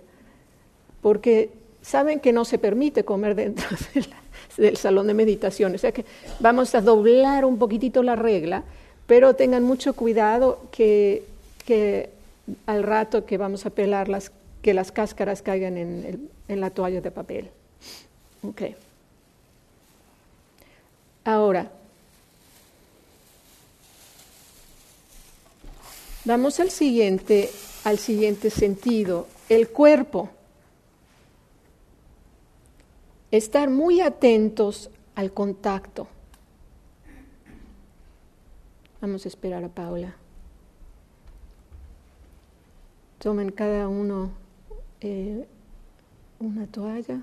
Porque 1.02 1.50
saben 1.82 2.20
que 2.20 2.32
no 2.32 2.46
se 2.46 2.56
permite 2.56 3.04
comer 3.04 3.34
dentro 3.34 3.68
del 4.56 4.78
salón 4.78 5.08
de 5.08 5.14
meditación. 5.14 5.74
O 5.74 5.78
sea 5.78 5.92
que 5.92 6.06
vamos 6.40 6.74
a 6.74 6.80
doblar 6.80 7.44
un 7.44 7.58
poquitito 7.58 8.02
la 8.02 8.16
regla 8.16 8.64
pero 9.06 9.34
tengan 9.34 9.62
mucho 9.62 9.94
cuidado 9.94 10.62
que, 10.70 11.22
al 12.66 12.82
rato 12.82 13.24
que 13.24 13.38
vamos 13.38 13.66
a 13.66 13.70
pelarlas, 13.70 14.32
que 14.62 14.74
las 14.74 14.92
cáscaras 14.92 15.42
caigan 15.42 15.76
en, 15.76 16.30
la 16.48 16.70
toalla 16.70 17.00
de 17.00 17.10
papel. 17.10 17.50
Ahora, 21.24 21.70
vamos 26.24 26.60
al 26.60 26.70
siguiente, 26.70 27.50
al 27.84 27.98
siguiente 27.98 28.50
sentido, 28.50 29.26
el 29.48 29.68
cuerpo. 29.68 30.30
Estar 33.30 33.70
muy 33.70 34.00
atentos 34.00 34.88
al 35.16 35.32
contacto. 35.32 36.06
Vamos 39.00 39.24
a 39.24 39.28
esperar 39.28 39.62
a 39.62 39.68
Paula. 39.68 40.14
Tomen 43.18 43.50
cada 43.52 43.88
uno 43.88 44.30
eh, 45.00 45.46
una 46.38 46.66
toalla. 46.66 47.20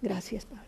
Gracias, 0.00 0.44
Paula. 0.44 0.64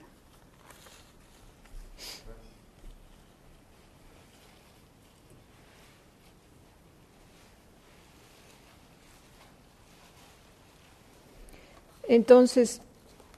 Entonces, 12.09 12.81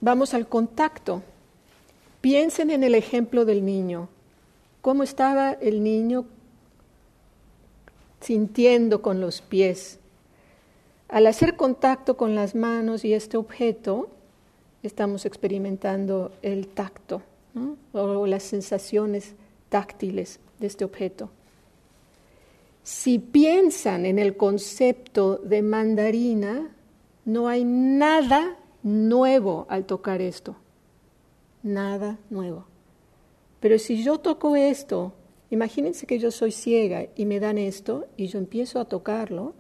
vamos 0.01 0.33
al 0.33 0.49
contacto. 0.49 1.23
Piensen 2.23 2.71
en 2.71 2.85
el 2.85 2.95
ejemplo 2.95 3.45
del 3.45 3.65
niño. 3.65 4.09
¿Cómo 4.81 5.03
estaba 5.03 5.51
el 5.51 5.83
niño 5.83 6.25
sintiendo 8.21 9.03
con 9.03 9.21
los 9.21 9.43
pies? 9.43 9.99
Al 11.09 11.27
hacer 11.27 11.57
contacto 11.57 12.17
con 12.17 12.37
las 12.37 12.55
manos 12.55 13.05
y 13.05 13.13
este 13.13 13.37
objeto, 13.37 14.09
estamos 14.85 15.27
experimentando 15.27 16.31
el 16.43 16.69
tacto 16.69 17.23
o 17.93 18.27
las 18.29 18.45
sensaciones 18.45 19.35
táctiles 19.69 20.39
de 20.61 20.69
este 20.69 20.85
objeto. 20.85 21.29
Si 22.85 23.19
piensan 23.19 24.07
en 24.07 24.21
el 24.21 24.37
concepto 24.37 25.39
de 25.39 25.61
mandarina, 25.63 26.71
no 27.25 27.49
hay 27.49 27.65
nada 27.65 28.59
nuevo 28.85 29.67
al 29.69 29.87
tocar 29.87 30.23
esto 30.23 30.55
nada 31.63 32.19
nuevo. 32.31 32.67
Pero 33.61 33.79
si 33.79 34.03
yo 34.03 34.19
toco 34.19 34.57
esto, 34.57 35.15
imagínense 35.51 36.07
que 36.07 36.19
yo 36.19 36.31
soy 36.31 36.53
ciega 36.53 37.07
y 37.15 37.27
me 37.27 37.41
dan 37.41 37.59
esto 37.59 38.07
y 38.17 38.27
yo 38.27 38.39
empiezo 38.39 38.81
a 38.81 38.87
tocarlo, 38.87 39.55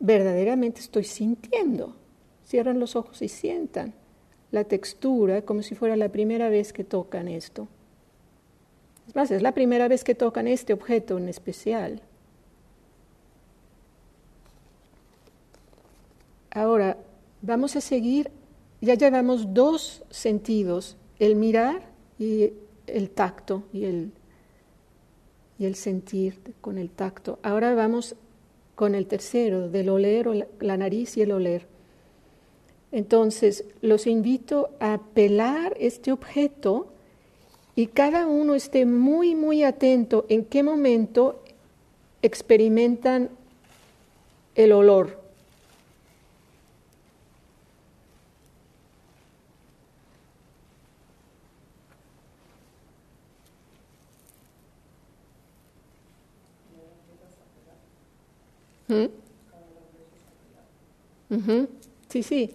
verdaderamente 0.00 0.80
estoy 0.80 1.04
sintiendo. 1.04 1.96
Cierran 2.44 2.78
los 2.78 2.94
ojos 2.94 3.22
y 3.22 3.28
sientan 3.28 3.94
la 4.50 4.64
textura 4.64 5.42
como 5.42 5.62
si 5.62 5.74
fuera 5.74 5.96
la 5.96 6.10
primera 6.10 6.48
vez 6.48 6.72
que 6.72 6.84
tocan 6.84 7.26
esto. 7.26 7.68
Es 9.08 9.16
más, 9.16 9.30
es 9.30 9.42
la 9.42 9.52
primera 9.52 9.88
vez 9.88 10.04
que 10.04 10.14
tocan 10.14 10.46
este 10.46 10.72
objeto 10.72 11.18
en 11.18 11.28
especial. 11.28 12.02
Ahora, 16.50 16.98
vamos 17.42 17.74
a 17.74 17.80
seguir 17.80 18.30
ya 18.84 18.94
llevamos 18.94 19.54
dos 19.54 20.02
sentidos, 20.10 20.96
el 21.18 21.36
mirar 21.36 21.82
y 22.18 22.52
el 22.86 23.10
tacto 23.10 23.64
y 23.72 23.84
el, 23.84 24.12
y 25.58 25.66
el 25.66 25.74
sentir 25.74 26.38
con 26.60 26.78
el 26.78 26.90
tacto. 26.90 27.38
Ahora 27.42 27.74
vamos 27.74 28.16
con 28.74 28.94
el 28.94 29.06
tercero, 29.06 29.68
del 29.68 29.88
oler, 29.88 30.28
o 30.28 30.34
la 30.60 30.76
nariz 30.76 31.16
y 31.16 31.22
el 31.22 31.32
oler. 31.32 31.66
Entonces, 32.92 33.64
los 33.80 34.06
invito 34.06 34.70
a 34.80 35.00
pelar 35.14 35.76
este 35.80 36.12
objeto 36.12 36.88
y 37.76 37.88
cada 37.88 38.26
uno 38.26 38.54
esté 38.54 38.86
muy, 38.86 39.34
muy 39.34 39.64
atento 39.64 40.26
en 40.28 40.44
qué 40.44 40.62
momento 40.62 41.42
experimentan 42.22 43.30
el 44.54 44.72
olor. 44.72 45.23
¿Mm? 58.94 59.08
Ujú, 61.30 61.68
Sí, 62.08 62.22
sí. 62.22 62.50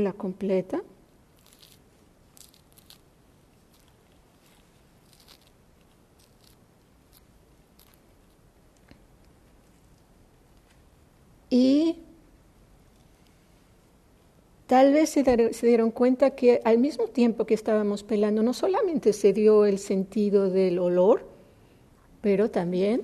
la 0.00 0.12
completa. 0.12 0.82
Y 11.50 11.96
tal 14.66 14.92
vez 14.92 15.10
se, 15.10 15.52
se 15.52 15.66
dieron 15.66 15.90
cuenta 15.90 16.30
que 16.32 16.60
al 16.64 16.78
mismo 16.78 17.06
tiempo 17.08 17.44
que 17.46 17.54
estábamos 17.54 18.02
pelando, 18.02 18.42
no 18.42 18.52
solamente 18.52 19.12
se 19.12 19.32
dio 19.32 19.64
el 19.64 19.78
sentido 19.78 20.50
del 20.50 20.78
olor, 20.78 21.24
pero 22.26 22.50
también, 22.50 23.02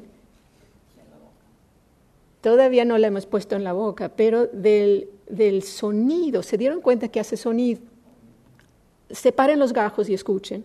todavía 2.40 2.84
no 2.84 2.98
la 2.98 3.06
hemos 3.06 3.24
puesto 3.24 3.54
en 3.54 3.62
la 3.62 3.72
boca, 3.72 4.08
pero 4.08 4.48
del, 4.48 5.10
del 5.28 5.62
sonido, 5.62 6.42
se 6.42 6.58
dieron 6.58 6.80
cuenta 6.80 7.06
que 7.06 7.20
hace 7.20 7.36
sonido. 7.36 7.80
Separen 9.10 9.60
los 9.60 9.72
gajos 9.72 10.08
y 10.08 10.14
escuchen. 10.14 10.64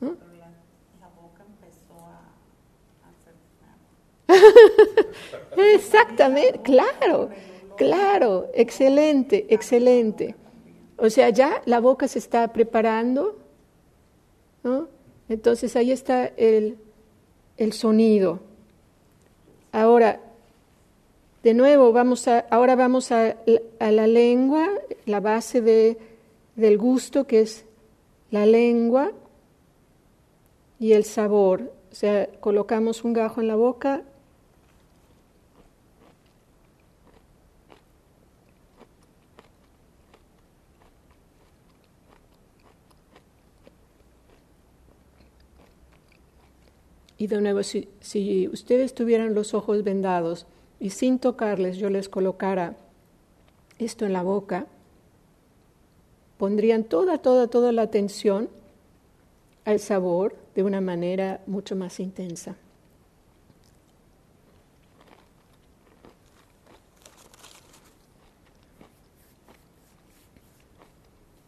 ¿Mm? 0.00 0.08
Pero 0.08 0.32
la, 0.36 0.50
la 0.98 1.08
boca 1.10 1.44
empezó 1.46 1.94
a, 2.00 2.32
a 3.04 3.10
hacer 3.14 3.34
Exactamente, 5.76 6.60
claro, 6.62 7.30
claro, 7.76 8.48
excelente, 8.52 9.46
excelente. 9.48 10.34
O 10.96 11.08
sea, 11.08 11.30
ya 11.30 11.62
la 11.66 11.78
boca 11.78 12.08
se 12.08 12.18
está 12.18 12.52
preparando, 12.52 13.38
¿no? 14.64 14.93
Entonces 15.28 15.76
ahí 15.76 15.90
está 15.90 16.26
el, 16.26 16.76
el 17.56 17.72
sonido. 17.72 18.40
Ahora, 19.72 20.20
de 21.42 21.54
nuevo, 21.54 21.92
vamos 21.92 22.28
a, 22.28 22.40
ahora 22.50 22.76
vamos 22.76 23.12
a, 23.12 23.36
a 23.78 23.90
la 23.90 24.06
lengua, 24.06 24.68
la 25.06 25.20
base 25.20 25.60
de, 25.60 25.98
del 26.56 26.78
gusto, 26.78 27.26
que 27.26 27.40
es 27.40 27.64
la 28.30 28.46
lengua 28.46 29.12
y 30.78 30.92
el 30.92 31.04
sabor. 31.04 31.72
O 31.92 31.94
sea, 31.94 32.28
colocamos 32.40 33.04
un 33.04 33.12
gajo 33.12 33.40
en 33.40 33.48
la 33.48 33.56
boca 33.56 34.02
Y 47.16 47.28
de 47.28 47.40
nuevo, 47.40 47.62
si, 47.62 47.88
si, 48.00 48.48
ustedes 48.48 48.94
tuvieran 48.94 49.34
los 49.34 49.54
ojos 49.54 49.84
vendados 49.84 50.46
y 50.80 50.90
sin 50.90 51.18
tocarles 51.18 51.76
yo 51.76 51.88
les 51.90 52.08
colocara 52.08 52.76
esto 53.78 54.04
en 54.04 54.12
la 54.12 54.22
boca, 54.22 54.66
pondrían 56.38 56.84
toda, 56.84 57.18
toda, 57.18 57.46
toda 57.46 57.72
la 57.72 57.82
atención 57.82 58.48
al 59.64 59.78
sabor 59.78 60.36
de 60.54 60.62
una 60.62 60.80
manera 60.80 61.40
mucho 61.46 61.76
más 61.76 62.00
intensa. 62.00 62.56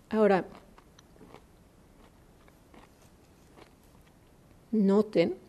Ahora, 0.09 0.45
noten 4.71 5.46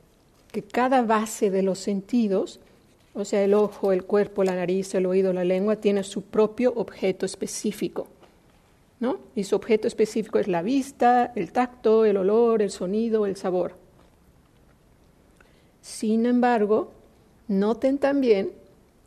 que 0.57 0.63
cada 0.63 1.03
base 1.03 1.51
de 1.51 1.61
los 1.61 1.77
sentidos, 1.77 2.59
o 3.13 3.25
sea, 3.25 3.43
el 3.43 3.53
ojo, 3.53 3.91
el 3.91 4.05
cuerpo, 4.05 4.43
la 4.43 4.55
nariz, 4.55 4.95
el 4.95 5.05
oído, 5.05 5.31
la 5.31 5.43
lengua, 5.43 5.75
tiene 5.75 6.01
su 6.01 6.23
propio 6.23 6.73
objeto 6.75 7.27
específico. 7.27 8.07
¿no? 8.99 9.19
Y 9.35 9.43
su 9.43 9.55
objeto 9.55 9.87
específico 9.87 10.39
es 10.39 10.47
la 10.47 10.63
vista, 10.63 11.31
el 11.35 11.51
tacto, 11.51 12.05
el 12.05 12.17
olor, 12.17 12.63
el 12.63 12.71
sonido, 12.71 13.27
el 13.27 13.35
sabor. 13.35 13.75
Sin 15.83 16.25
embargo, 16.25 16.89
noten 17.47 17.99
también 17.99 18.51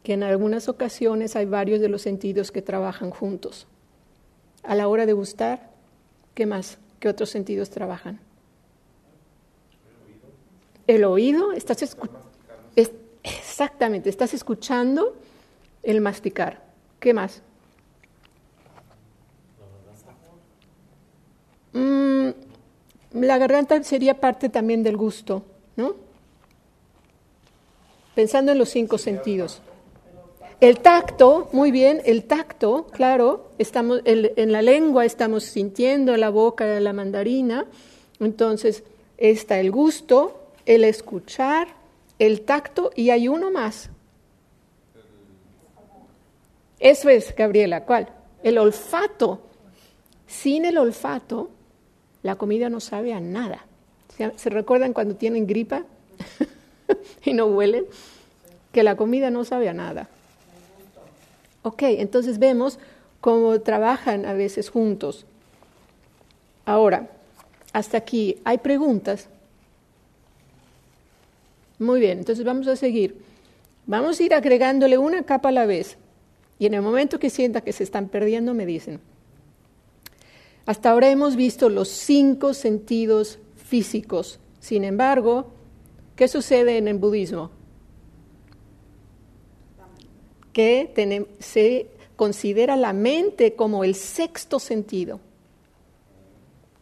que 0.04 0.12
en 0.12 0.22
algunas 0.22 0.68
ocasiones 0.68 1.34
hay 1.34 1.46
varios 1.46 1.80
de 1.80 1.88
los 1.88 2.02
sentidos 2.02 2.52
que 2.52 2.62
trabajan 2.62 3.10
juntos. 3.10 3.66
A 4.62 4.76
la 4.76 4.86
hora 4.86 5.04
de 5.04 5.14
gustar, 5.14 5.68
¿qué 6.34 6.46
más? 6.46 6.78
¿Qué 7.00 7.08
otros 7.08 7.28
sentidos 7.28 7.70
trabajan? 7.70 8.20
El 10.90 11.04
oído, 11.04 11.52
estás 11.52 11.82
escuchando. 11.82 12.20
Es, 12.74 12.90
exactamente, 13.22 14.10
estás 14.10 14.34
escuchando 14.34 15.14
el 15.84 16.00
masticar. 16.00 16.64
¿Qué 16.98 17.14
más? 17.14 17.42
Mm, 21.72 22.30
la 23.12 23.38
garganta 23.38 23.80
sería 23.84 24.18
parte 24.18 24.48
también 24.48 24.82
del 24.82 24.96
gusto, 24.96 25.44
¿no? 25.76 25.94
Pensando 28.16 28.50
en 28.50 28.58
los 28.58 28.70
cinco 28.70 28.98
sentidos. 28.98 29.62
El 30.60 30.80
tacto, 30.80 31.50
muy 31.52 31.70
bien, 31.70 32.02
el 32.04 32.24
tacto, 32.24 32.88
claro, 32.88 33.52
estamos, 33.58 34.00
el, 34.06 34.32
en 34.34 34.50
la 34.50 34.60
lengua 34.60 35.04
estamos 35.04 35.44
sintiendo 35.44 36.16
la 36.16 36.30
boca 36.30 36.66
de 36.66 36.80
la 36.80 36.92
mandarina, 36.92 37.66
entonces 38.18 38.82
está 39.18 39.60
el 39.60 39.70
gusto, 39.70 40.39
el 40.66 40.84
escuchar, 40.84 41.68
el 42.18 42.42
tacto 42.42 42.90
y 42.94 43.10
hay 43.10 43.28
uno 43.28 43.50
más. 43.50 43.90
Eso 46.78 47.08
es, 47.08 47.34
Gabriela, 47.34 47.84
¿cuál? 47.84 48.08
El 48.42 48.58
olfato. 48.58 49.40
Sin 50.26 50.64
el 50.64 50.78
olfato, 50.78 51.50
la 52.22 52.36
comida 52.36 52.68
no 52.70 52.80
sabe 52.80 53.12
a 53.12 53.20
nada. 53.20 53.66
¿Se, 54.16 54.32
¿se 54.38 54.50
recuerdan 54.50 54.92
cuando 54.92 55.16
tienen 55.16 55.46
gripa 55.46 55.84
y 57.24 57.32
no 57.32 57.46
huelen? 57.46 57.84
Que 58.72 58.82
la 58.82 58.96
comida 58.96 59.30
no 59.30 59.44
sabe 59.44 59.68
a 59.68 59.74
nada. 59.74 60.08
Ok, 61.62 61.82
entonces 61.82 62.38
vemos 62.38 62.78
cómo 63.20 63.60
trabajan 63.60 64.24
a 64.24 64.32
veces 64.32 64.70
juntos. 64.70 65.26
Ahora, 66.64 67.10
hasta 67.72 67.98
aquí, 67.98 68.40
¿hay 68.44 68.58
preguntas? 68.58 69.28
Muy 71.80 71.98
bien, 71.98 72.18
entonces 72.18 72.44
vamos 72.44 72.68
a 72.68 72.76
seguir. 72.76 73.16
Vamos 73.86 74.20
a 74.20 74.22
ir 74.22 74.34
agregándole 74.34 74.98
una 74.98 75.22
capa 75.22 75.48
a 75.48 75.52
la 75.52 75.64
vez. 75.64 75.96
Y 76.58 76.66
en 76.66 76.74
el 76.74 76.82
momento 76.82 77.18
que 77.18 77.30
sienta 77.30 77.62
que 77.62 77.72
se 77.72 77.84
están 77.84 78.08
perdiendo, 78.08 78.52
me 78.52 78.66
dicen. 78.66 79.00
Hasta 80.66 80.90
ahora 80.90 81.10
hemos 81.10 81.36
visto 81.36 81.70
los 81.70 81.88
cinco 81.88 82.52
sentidos 82.52 83.38
físicos. 83.56 84.40
Sin 84.60 84.84
embargo, 84.84 85.52
¿qué 86.16 86.28
sucede 86.28 86.76
en 86.76 86.86
el 86.86 86.98
budismo? 86.98 87.50
Que 90.52 90.92
se 91.38 91.86
considera 92.14 92.76
la 92.76 92.92
mente 92.92 93.54
como 93.54 93.84
el 93.84 93.94
sexto 93.94 94.58
sentido. 94.58 95.18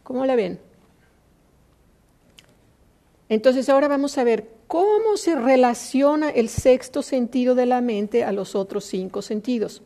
¿Cómo 0.03 0.25
la 0.25 0.35
ven? 0.35 0.59
Entonces 3.29 3.69
ahora 3.69 3.87
vamos 3.87 4.17
a 4.17 4.25
ver 4.25 4.58
cómo 4.69 5.17
se 5.17 5.33
relaciona 5.33 6.29
el 6.29 6.47
sexto 6.47 7.01
sentido 7.01 7.55
de 7.55 7.65
la 7.65 7.81
mente 7.81 8.23
a 8.23 8.31
los 8.31 8.53
otros 8.53 8.85
cinco 8.85 9.23
sentidos. 9.23 9.81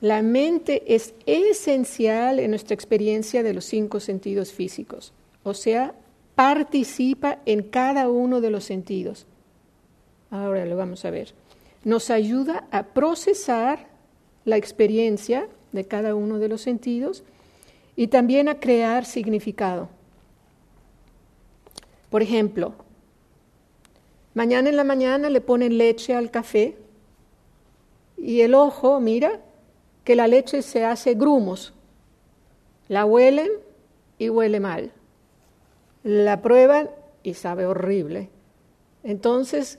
La 0.00 0.22
mente 0.22 0.94
es 0.94 1.14
esencial 1.26 2.38
en 2.40 2.50
nuestra 2.50 2.72
experiencia 2.72 3.42
de 3.42 3.52
los 3.52 3.66
cinco 3.66 4.00
sentidos 4.00 4.50
físicos, 4.50 5.12
o 5.42 5.52
sea, 5.52 5.94
participa 6.34 7.40
en 7.44 7.64
cada 7.64 8.08
uno 8.08 8.40
de 8.40 8.50
los 8.50 8.64
sentidos. 8.64 9.26
Ahora 10.30 10.64
lo 10.64 10.74
vamos 10.74 11.04
a 11.04 11.10
ver. 11.10 11.34
Nos 11.84 12.08
ayuda 12.08 12.66
a 12.70 12.94
procesar 12.94 13.88
la 14.46 14.56
experiencia 14.56 15.48
de 15.72 15.84
cada 15.84 16.14
uno 16.14 16.38
de 16.38 16.48
los 16.48 16.62
sentidos 16.62 17.24
y 17.94 18.06
también 18.06 18.48
a 18.48 18.58
crear 18.58 19.04
significado. 19.04 19.90
Por 22.12 22.20
ejemplo, 22.20 22.74
mañana 24.34 24.68
en 24.68 24.76
la 24.76 24.84
mañana 24.84 25.30
le 25.30 25.40
ponen 25.40 25.78
leche 25.78 26.14
al 26.14 26.30
café 26.30 26.76
y 28.18 28.42
el 28.42 28.54
ojo 28.54 29.00
mira 29.00 29.40
que 30.04 30.14
la 30.14 30.28
leche 30.28 30.60
se 30.60 30.84
hace 30.84 31.14
grumos. 31.14 31.72
La 32.88 33.06
huelen 33.06 33.48
y 34.18 34.28
huele 34.28 34.60
mal. 34.60 34.92
La 36.02 36.42
prueban 36.42 36.90
y 37.22 37.32
sabe 37.32 37.64
horrible. 37.64 38.28
Entonces, 39.04 39.78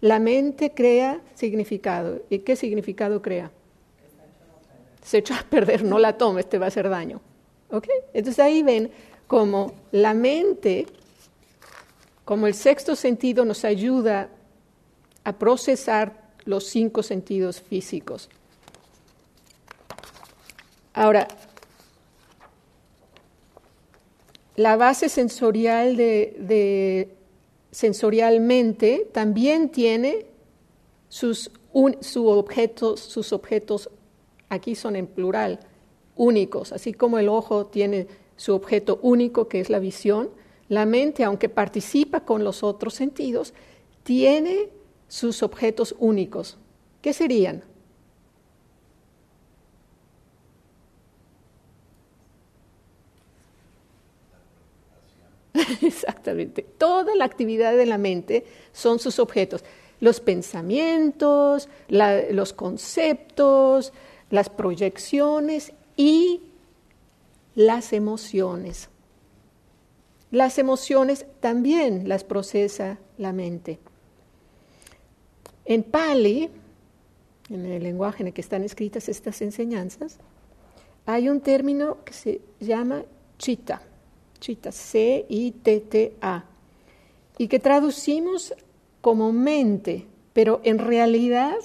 la 0.00 0.18
mente 0.18 0.72
crea 0.74 1.20
significado. 1.34 2.22
¿Y 2.28 2.40
qué 2.40 2.56
significado 2.56 3.22
crea? 3.22 3.52
Se 5.00 5.18
echa 5.18 5.38
a 5.38 5.44
perder, 5.44 5.84
no 5.84 6.00
la 6.00 6.18
tomes, 6.18 6.48
te 6.48 6.58
va 6.58 6.64
a 6.64 6.68
hacer 6.68 6.88
daño. 6.88 7.20
¿Ok? 7.70 7.86
Entonces 8.14 8.44
ahí 8.44 8.64
ven 8.64 8.90
como 9.28 9.74
la 9.92 10.12
mente, 10.12 10.86
como 12.26 12.48
el 12.48 12.54
sexto 12.54 12.96
sentido 12.96 13.44
nos 13.44 13.64
ayuda 13.64 14.30
a 15.22 15.38
procesar 15.38 16.34
los 16.44 16.66
cinco 16.66 17.04
sentidos 17.04 17.62
físicos. 17.62 18.28
Ahora, 20.92 21.28
la 24.56 24.76
base 24.76 25.08
sensorial 25.08 25.96
de, 25.96 27.14
sensorialmente 27.70 29.06
también 29.12 29.68
tiene 29.68 30.26
sus, 31.08 31.52
objetos, 31.72 32.98
sus 32.98 33.32
objetos, 33.32 33.88
aquí 34.48 34.74
son 34.74 34.96
en 34.96 35.06
plural, 35.06 35.60
únicos, 36.16 36.72
así 36.72 36.92
como 36.92 37.20
el 37.20 37.28
ojo 37.28 37.66
tiene 37.66 38.08
su 38.36 38.52
objeto 38.52 38.98
único 39.00 39.46
que 39.46 39.60
es 39.60 39.70
la 39.70 39.78
visión, 39.78 40.30
la 40.68 40.86
mente, 40.86 41.24
aunque 41.24 41.48
participa 41.48 42.20
con 42.20 42.44
los 42.44 42.62
otros 42.62 42.94
sentidos, 42.94 43.54
tiene 44.02 44.70
sus 45.08 45.42
objetos 45.42 45.94
únicos. 45.98 46.58
¿Qué 47.02 47.12
serían? 47.12 47.62
Exactamente. 55.82 56.62
Toda 56.62 57.14
la 57.14 57.24
actividad 57.24 57.76
de 57.76 57.86
la 57.86 57.98
mente 57.98 58.44
son 58.72 58.98
sus 58.98 59.18
objetos. 59.18 59.64
Los 60.00 60.20
pensamientos, 60.20 61.68
los 61.88 62.52
conceptos, 62.52 63.92
las 64.30 64.50
proyecciones 64.50 65.72
y 65.96 66.42
las 67.54 67.92
emociones. 67.92 68.90
Las 70.36 70.58
emociones 70.58 71.24
también 71.40 72.10
las 72.10 72.22
procesa 72.22 72.98
la 73.16 73.32
mente. 73.32 73.78
En 75.64 75.82
Pali, 75.82 76.50
en 77.48 77.64
el 77.64 77.82
lenguaje 77.82 78.22
en 78.22 78.26
el 78.26 78.34
que 78.34 78.42
están 78.42 78.62
escritas 78.62 79.08
estas 79.08 79.40
enseñanzas, 79.40 80.18
hay 81.06 81.30
un 81.30 81.40
término 81.40 82.04
que 82.04 82.12
se 82.12 82.40
llama 82.60 83.02
chitta 83.38 83.80
Chitta, 84.38 84.72
C-I-T-T-A, 84.72 86.44
y 87.38 87.48
que 87.48 87.58
traducimos 87.58 88.52
como 89.00 89.32
mente, 89.32 90.04
pero 90.34 90.60
en 90.64 90.76
realidad 90.76 91.56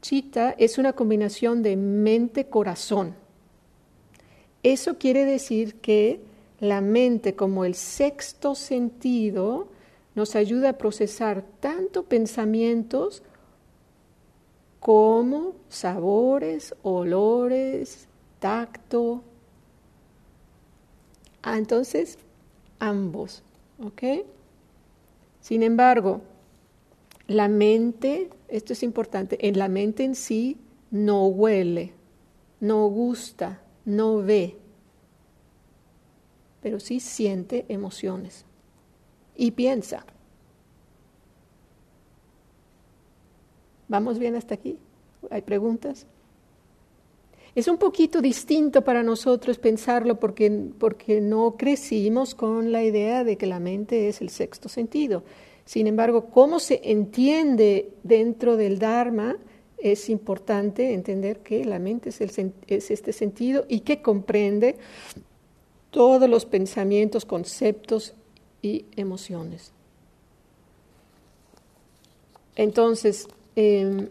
Chitta 0.00 0.56
es 0.58 0.76
una 0.76 0.92
combinación 0.92 1.62
de 1.62 1.76
mente-corazón. 1.76 3.14
Eso 4.64 4.98
quiere 4.98 5.24
decir 5.24 5.76
que 5.76 6.31
la 6.62 6.80
mente 6.80 7.34
como 7.34 7.66
el 7.66 7.74
sexto 7.74 8.54
sentido 8.54 9.66
nos 10.14 10.36
ayuda 10.36 10.70
a 10.70 10.78
procesar 10.78 11.44
tanto 11.58 12.04
pensamientos 12.04 13.22
como 14.78 15.56
sabores, 15.68 16.74
olores, 16.82 18.06
tacto, 18.38 19.24
Ah, 21.42 21.58
entonces, 21.58 22.18
ambos, 22.78 23.42
¿ok? 23.82 24.24
Sin 25.40 25.64
embargo, 25.64 26.20
la 27.26 27.48
mente, 27.48 28.30
esto 28.46 28.72
es 28.74 28.84
importante, 28.84 29.48
en 29.48 29.58
la 29.58 29.66
mente 29.66 30.04
en 30.04 30.14
sí 30.14 30.56
no 30.92 31.26
huele, 31.26 31.94
no 32.60 32.86
gusta, 32.86 33.60
no 33.84 34.18
ve, 34.18 34.56
pero 36.62 36.80
sí 36.80 37.00
siente 37.00 37.66
emociones 37.68 38.46
y 39.36 39.50
piensa. 39.50 40.06
¿Vamos 43.88 44.18
bien 44.18 44.36
hasta 44.36 44.54
aquí? 44.54 44.78
¿Hay 45.30 45.42
preguntas? 45.42 46.06
Es 47.54 47.68
un 47.68 47.76
poquito 47.76 48.22
distinto 48.22 48.82
para 48.82 49.02
nosotros 49.02 49.58
pensarlo 49.58 50.18
porque, 50.18 50.50
porque 50.78 51.20
no 51.20 51.56
crecimos 51.58 52.34
con 52.34 52.72
la 52.72 52.82
idea 52.82 53.24
de 53.24 53.36
que 53.36 53.46
la 53.46 53.60
mente 53.60 54.08
es 54.08 54.22
el 54.22 54.30
sexto 54.30 54.70
sentido. 54.70 55.22
Sin 55.66 55.86
embargo, 55.86 56.30
cómo 56.30 56.60
se 56.60 56.80
entiende 56.84 57.90
dentro 58.02 58.56
del 58.56 58.78
Dharma 58.78 59.36
es 59.76 60.08
importante 60.08 60.94
entender 60.94 61.40
que 61.40 61.64
la 61.64 61.78
mente 61.78 62.08
es, 62.08 62.20
es 62.20 62.90
este 62.90 63.12
sentido 63.12 63.66
y 63.68 63.80
que 63.80 64.00
comprende 64.00 64.76
todos 65.92 66.28
los 66.28 66.44
pensamientos, 66.44 67.24
conceptos 67.24 68.14
y 68.60 68.86
emociones. 68.96 69.72
Entonces, 72.56 73.28
eh, 73.54 74.08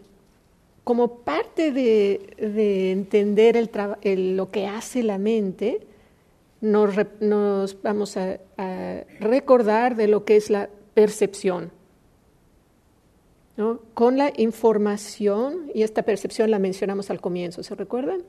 como 0.84 1.18
parte 1.18 1.70
de, 1.70 2.90
entender 2.90 3.70
lo 4.04 4.50
que 4.50 4.66
hace 4.66 5.02
la 5.02 5.18
mente, 5.18 5.86
nos, 6.60 6.96
vamos 7.82 8.16
a, 8.16 8.38
recordar 9.20 9.96
de 9.96 10.08
lo 10.08 10.24
que 10.24 10.36
es 10.36 10.50
la 10.50 10.70
percepción. 10.94 11.70
Con 13.94 14.16
la 14.16 14.32
información, 14.36 15.70
y 15.74 15.82
esta 15.82 16.02
percepción 16.02 16.50
la 16.50 16.58
mencionamos 16.58 17.10
al 17.10 17.20
comienzo, 17.20 17.62
¿se 17.62 17.74
recuerdan? 17.74 18.22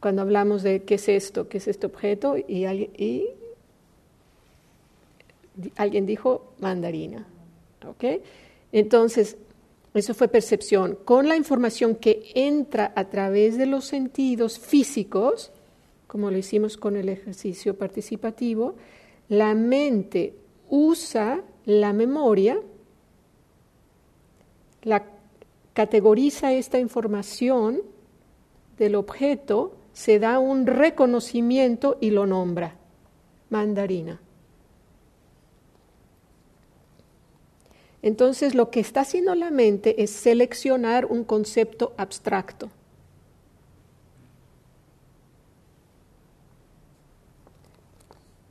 Cuando 0.00 0.22
hablamos 0.22 0.62
de 0.62 0.82
qué 0.82 0.94
es 0.94 1.08
esto, 1.08 1.48
qué 1.48 1.58
es 1.58 1.68
este 1.68 1.86
objeto, 1.86 2.36
y, 2.36 2.64
alguien 5.76 6.06
dijo 6.06 6.54
mandarina. 6.58 7.26
¿ok? 7.86 8.22
Entonces, 8.72 9.36
eso 9.92 10.14
fue 10.14 10.28
percepción. 10.28 10.96
Con 11.04 11.28
la 11.28 11.36
información 11.36 11.96
que 11.96 12.30
entra 12.34 12.92
a 12.94 13.08
través 13.08 13.58
de 13.58 13.66
los 13.66 13.84
sentidos 13.84 14.58
físicos, 14.58 15.50
como 16.06 16.30
lo 16.30 16.38
hicimos 16.38 16.76
con 16.76 16.96
el 16.96 17.08
ejercicio 17.08 17.76
participativo, 17.76 18.76
la 19.28 19.54
mente 19.54 20.34
usa 20.68 21.42
la 21.66 21.92
memoria, 21.92 22.60
la 24.82 25.04
categoriza 25.72 26.52
esta 26.52 26.78
información 26.78 27.82
del 28.78 28.94
objeto, 28.94 29.74
se 30.00 30.18
da 30.18 30.38
un 30.38 30.66
reconocimiento 30.66 31.98
y 32.00 32.08
lo 32.08 32.24
nombra. 32.24 32.74
Mandarina. 33.50 34.18
Entonces 38.00 38.54
lo 38.54 38.70
que 38.70 38.80
está 38.80 39.02
haciendo 39.02 39.34
la 39.34 39.50
mente 39.50 40.02
es 40.02 40.10
seleccionar 40.10 41.04
un 41.04 41.22
concepto 41.22 41.92
abstracto. 41.98 42.70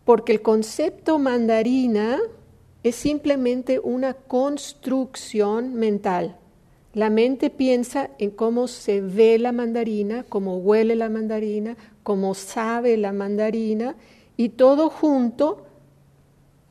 Porque 0.05 0.33
el 0.33 0.43
concepto 0.43 1.17
mandarina 1.17 2.19
es 2.83 2.95
simplemente 2.95 3.79
una 3.79 4.13
construcción 4.13 5.73
mental. 5.73 6.38
La 6.99 7.09
mente 7.09 7.49
piensa 7.49 8.09
en 8.17 8.29
cómo 8.29 8.67
se 8.67 8.99
ve 8.99 9.39
la 9.39 9.53
mandarina, 9.53 10.25
cómo 10.27 10.57
huele 10.57 10.97
la 10.97 11.07
mandarina, 11.07 11.77
cómo 12.03 12.33
sabe 12.33 12.97
la 12.97 13.13
mandarina, 13.13 13.95
y 14.35 14.49
todo 14.49 14.89
junto 14.89 15.63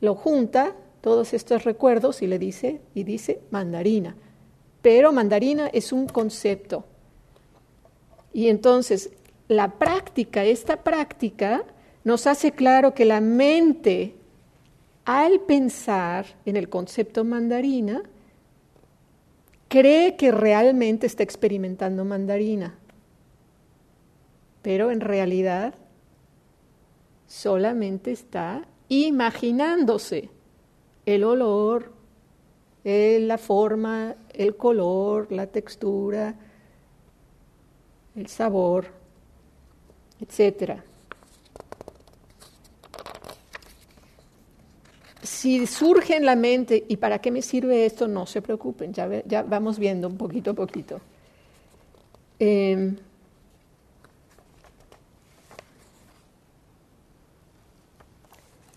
lo 0.01 0.13
junta 0.13 0.75
todos 1.01 1.33
estos 1.33 1.63
recuerdos 1.63 2.21
y 2.21 2.27
le 2.27 2.37
dice, 2.37 2.79
y 2.93 3.05
dice 3.05 3.41
mandarina. 3.49 4.15
Pero 4.83 5.11
mandarina 5.11 5.67
es 5.69 5.91
un 5.91 6.05
concepto. 6.05 6.85
Y 8.31 8.49
entonces 8.49 9.09
la 9.47 9.79
práctica, 9.79 10.45
esta 10.45 10.83
práctica, 10.83 11.63
nos 12.03 12.27
hace 12.27 12.51
claro 12.51 12.93
que 12.93 13.05
la 13.05 13.19
mente, 13.19 14.13
al 15.05 15.39
pensar 15.39 16.27
en 16.45 16.55
el 16.55 16.69
concepto 16.69 17.23
mandarina, 17.23 18.03
cree 19.69 20.17
que 20.17 20.31
realmente 20.31 21.07
está 21.07 21.23
experimentando 21.23 22.03
mandarina. 22.03 22.77
Pero 24.61 24.91
en 24.91 24.99
realidad 24.99 25.73
solamente 27.27 28.11
está 28.11 28.67
imaginándose 28.89 30.29
el 31.05 31.23
olor, 31.23 31.93
la 32.83 33.37
forma, 33.37 34.15
el 34.33 34.57
color, 34.57 35.31
la 35.31 35.47
textura, 35.47 36.35
el 38.15 38.27
sabor. 38.27 38.99
etcétera. 40.19 40.83
Si 45.21 45.67
surge 45.67 46.15
en 46.15 46.25
la 46.25 46.35
mente, 46.35 46.85
¿y 46.87 46.95
para 46.95 47.19
qué 47.19 47.29
me 47.29 47.41
sirve 47.41 47.85
esto? 47.85 48.07
No 48.07 48.25
se 48.25 48.41
preocupen, 48.41 48.93
ya, 48.93 49.43
vamos 49.43 49.77
viendo 49.77 50.07
un 50.07 50.17
poquito 50.17 50.51
a 50.51 50.53
poquito. 50.53 51.01
Eh, 52.39 52.95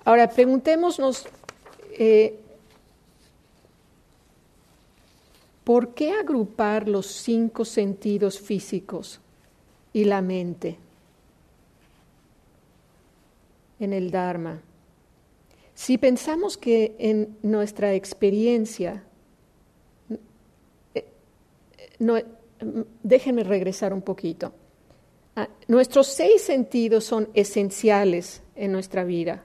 ahora, 0.05 0.29
preguntémonos, 0.29 1.27
eh, 1.93 2.41
¿por 5.63 5.95
qué 5.95 6.11
agrupar 6.11 6.89
los 6.89 7.07
cinco 7.07 7.65
sentidos 7.65 8.41
físicos 8.41 9.21
y 9.93 10.05
la 10.05 10.21
mente 10.21 10.77
en 13.79 13.93
el 13.93 14.11
Dharma? 14.11 14.61
Si 15.75 15.99
pensamos 15.99 16.57
que 16.57 16.95
en 16.99 17.37
nuestra 17.43 17.95
experiencia, 17.95 19.05
eh, 20.95 21.07
no, 21.99 22.17
déjenme 23.03 23.45
regresar 23.45 23.93
un 23.93 24.03
poquito. 24.03 24.53
Ah, 25.35 25.49
nuestros 25.67 26.09
seis 26.09 26.43
sentidos 26.43 27.05
son 27.05 27.29
esenciales 27.33 28.43
en 28.55 28.71
nuestra 28.73 29.05
vida 29.05 29.43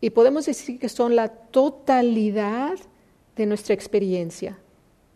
y 0.00 0.10
podemos 0.10 0.46
decir 0.46 0.78
que 0.78 0.88
son 0.88 1.14
la 1.14 1.28
totalidad 1.28 2.78
de 3.36 3.46
nuestra 3.46 3.74
experiencia. 3.74 4.58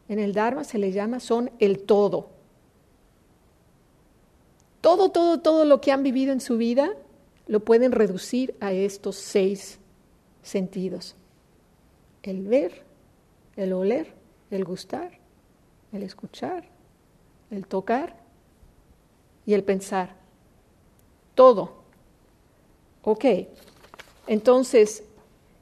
En 0.08 0.18
el 0.18 0.32
Dharma 0.32 0.62
se 0.62 0.78
le 0.78 0.92
llama 0.92 1.20
son 1.20 1.50
el 1.58 1.80
todo. 1.80 2.28
Todo, 4.82 5.10
todo, 5.10 5.40
todo 5.40 5.64
lo 5.64 5.80
que 5.80 5.90
han 5.90 6.02
vivido 6.02 6.32
en 6.32 6.40
su 6.40 6.56
vida 6.58 6.90
lo 7.48 7.60
pueden 7.60 7.92
reducir 7.92 8.54
a 8.60 8.72
estos 8.72 9.16
seis 9.16 9.80
sentidos. 10.46 11.16
El 12.22 12.46
ver, 12.46 12.84
el 13.56 13.72
oler, 13.72 14.12
el 14.50 14.64
gustar, 14.64 15.18
el 15.92 16.02
escuchar, 16.02 16.64
el 17.50 17.66
tocar 17.66 18.16
y 19.44 19.54
el 19.54 19.64
pensar. 19.64 20.14
Todo. 21.34 21.82
Ok. 23.02 23.24
Entonces, 24.26 25.04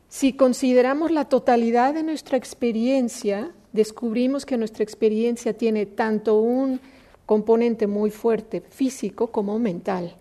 si 0.09 0.35
consideramos 0.35 1.11
la 1.11 1.29
totalidad 1.29 1.95
de 1.95 2.03
nuestra 2.03 2.37
experiencia, 2.37 3.53
descubrimos 3.73 4.47
que 4.47 4.57
nuestra 4.57 4.85
experiencia 4.85 5.53
tiene 5.57 5.87
tanto 5.87 6.39
un 6.39 6.81
componente 7.27 7.87
muy 7.87 8.11
fuerte 8.11 8.61
físico 8.61 9.29
como 9.29 9.59
mental. 9.59 10.17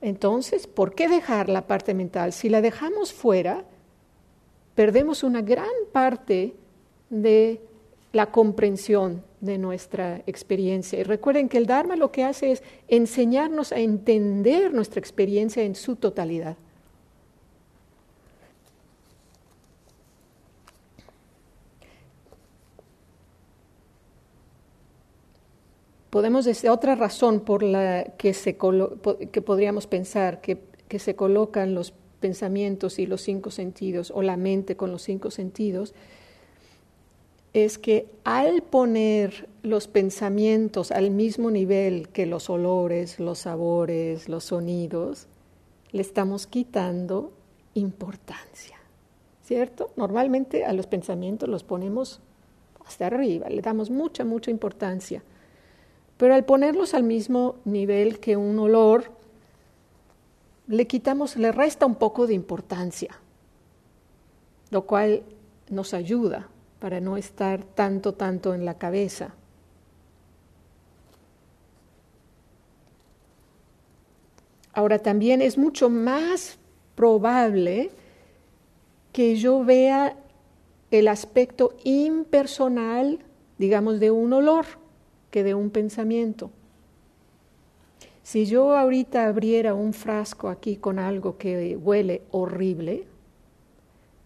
Entonces, 0.00 0.66
¿por 0.66 0.94
qué 0.94 1.08
dejar 1.08 1.48
la 1.48 1.66
parte 1.66 1.94
mental? 1.94 2.32
Si 2.32 2.48
la 2.48 2.60
dejamos 2.60 3.12
fuera, 3.12 3.64
perdemos 4.74 5.22
una 5.22 5.42
gran 5.42 5.66
parte 5.92 6.54
de 7.10 7.60
la 8.12 8.30
comprensión 8.30 9.24
de 9.40 9.58
nuestra 9.58 10.22
experiencia. 10.26 10.98
Y 10.98 11.02
recuerden 11.02 11.48
que 11.48 11.58
el 11.58 11.66
Dharma 11.66 11.96
lo 11.96 12.12
que 12.12 12.24
hace 12.24 12.52
es 12.52 12.62
enseñarnos 12.86 13.72
a 13.72 13.78
entender 13.78 14.72
nuestra 14.72 15.00
experiencia 15.00 15.62
en 15.62 15.74
su 15.74 15.96
totalidad. 15.96 16.56
Podemos 26.18 26.48
otra 26.64 26.96
razón 26.96 27.38
por 27.38 27.62
la 27.62 28.02
que 28.02 29.40
podríamos 29.40 29.86
pensar 29.86 30.40
que, 30.40 30.58
que 30.88 30.98
se 30.98 31.14
colocan 31.14 31.76
los 31.76 31.94
pensamientos 32.18 32.98
y 32.98 33.06
los 33.06 33.20
cinco 33.20 33.52
sentidos, 33.52 34.10
o 34.12 34.22
la 34.22 34.36
mente 34.36 34.76
con 34.76 34.90
los 34.90 35.02
cinco 35.02 35.30
sentidos, 35.30 35.94
es 37.52 37.78
que 37.78 38.08
al 38.24 38.62
poner 38.62 39.48
los 39.62 39.86
pensamientos 39.86 40.90
al 40.90 41.12
mismo 41.12 41.52
nivel 41.52 42.08
que 42.08 42.26
los 42.26 42.50
olores, 42.50 43.20
los 43.20 43.38
sabores, 43.38 44.28
los 44.28 44.42
sonidos, 44.42 45.28
le 45.92 46.02
estamos 46.02 46.48
quitando 46.48 47.30
importancia, 47.74 48.76
¿cierto? 49.44 49.92
Normalmente 49.94 50.64
a 50.64 50.72
los 50.72 50.88
pensamientos 50.88 51.48
los 51.48 51.62
ponemos 51.62 52.18
hasta 52.84 53.06
arriba, 53.06 53.48
le 53.48 53.62
damos 53.62 53.88
mucha, 53.88 54.24
mucha 54.24 54.50
importancia. 54.50 55.22
Pero 56.18 56.34
al 56.34 56.44
ponerlos 56.44 56.94
al 56.94 57.04
mismo 57.04 57.54
nivel 57.64 58.18
que 58.18 58.36
un 58.36 58.58
olor, 58.58 59.12
le 60.66 60.86
quitamos, 60.86 61.36
le 61.36 61.52
resta 61.52 61.86
un 61.86 61.94
poco 61.94 62.26
de 62.26 62.34
importancia, 62.34 63.16
lo 64.70 64.82
cual 64.82 65.22
nos 65.70 65.94
ayuda 65.94 66.48
para 66.80 67.00
no 67.00 67.16
estar 67.16 67.64
tanto, 67.64 68.14
tanto 68.14 68.52
en 68.52 68.64
la 68.64 68.74
cabeza. 68.74 69.32
Ahora 74.72 74.98
también 74.98 75.40
es 75.40 75.56
mucho 75.56 75.88
más 75.88 76.58
probable 76.96 77.90
que 79.12 79.36
yo 79.36 79.64
vea 79.64 80.16
el 80.90 81.08
aspecto 81.08 81.74
impersonal, 81.84 83.20
digamos, 83.56 84.00
de 84.00 84.10
un 84.10 84.32
olor 84.32 84.66
que 85.30 85.44
de 85.44 85.54
un 85.54 85.70
pensamiento. 85.70 86.50
Si 88.22 88.44
yo 88.44 88.76
ahorita 88.76 89.26
abriera 89.26 89.72
un 89.74 89.94
frasco 89.94 90.48
aquí 90.48 90.76
con 90.76 90.98
algo 90.98 91.38
que 91.38 91.76
huele 91.76 92.22
horrible, 92.30 93.06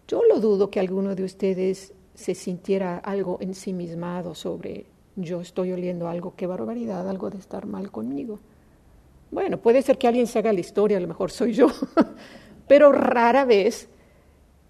yo 0.07 0.21
lo 0.27 0.41
dudo 0.41 0.69
que 0.69 0.79
alguno 0.79 1.15
de 1.15 1.23
ustedes 1.23 1.93
se 2.13 2.35
sintiera 2.35 2.97
algo 2.97 3.37
ensimismado 3.39 4.35
sobre 4.35 4.85
yo 5.15 5.41
estoy 5.41 5.71
oliendo 5.71 6.07
algo, 6.07 6.33
qué 6.35 6.47
barbaridad, 6.47 7.07
algo 7.07 7.29
de 7.29 7.37
estar 7.37 7.65
mal 7.65 7.91
conmigo. 7.91 8.39
Bueno, 9.31 9.57
puede 9.57 9.81
ser 9.81 9.97
que 9.97 10.07
alguien 10.07 10.27
se 10.27 10.39
haga 10.39 10.53
la 10.53 10.59
historia, 10.59 10.97
a 10.97 11.01
lo 11.01 11.07
mejor 11.07 11.31
soy 11.31 11.53
yo, 11.53 11.67
pero 12.67 12.91
rara 12.91 13.45
vez, 13.45 13.89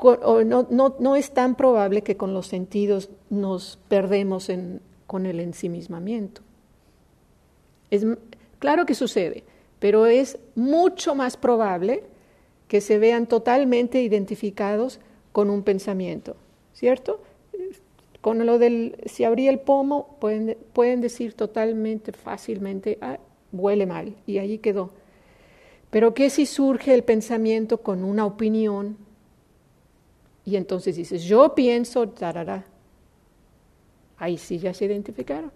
no, 0.02 0.67
no, 0.69 0.96
no 1.00 1.15
es 1.15 1.32
tan 1.32 1.56
probable 1.56 2.02
que 2.02 2.17
con 2.17 2.34
los 2.34 2.48
sentidos 2.48 3.10
nos 3.30 3.80
perdemos 3.88 4.50
en, 4.50 4.82
con 5.13 5.28
el 5.28 5.39
ensimismamiento. 5.39 6.41
Es, 7.91 8.04
claro 8.58 8.88
que 8.88 8.95
sucede, 8.95 9.43
pero 9.78 10.08
es 10.08 10.39
mucho 10.56 11.13
más 11.13 11.38
probable 11.38 12.02
que 12.67 12.82
se 12.82 12.97
vean 12.97 13.28
totalmente 13.28 14.02
identificados 14.02 14.99
con 15.32 15.52
un 15.52 15.62
pensamiento, 15.62 16.36
¿cierto? 16.73 17.21
Con 18.21 18.43
lo 18.43 18.58
del, 18.58 18.95
si 19.06 19.23
abrí 19.23 19.47
el 19.47 19.60
pomo, 19.60 20.17
pueden, 20.19 20.58
pueden 20.73 20.99
decir 20.99 21.36
totalmente, 21.36 22.12
fácilmente, 22.12 22.97
ah, 22.99 23.19
huele 23.52 23.86
mal, 23.86 24.15
y 24.26 24.39
allí 24.39 24.58
quedó. 24.58 24.89
Pero 25.91 26.15
¿qué 26.15 26.32
si 26.32 26.47
surge 26.47 26.91
el 26.91 27.04
pensamiento 27.04 27.84
con 27.84 28.04
una 28.04 28.26
opinión? 28.26 28.97
Y 30.43 30.56
entonces 30.56 30.95
dices, 30.95 31.23
yo 31.23 31.54
pienso, 31.54 32.10
tarará. 32.10 32.65
Ahí 34.17 34.38
sí 34.38 34.60
ya 34.60 34.73
se 34.73 34.86
identificaron. 34.86 35.52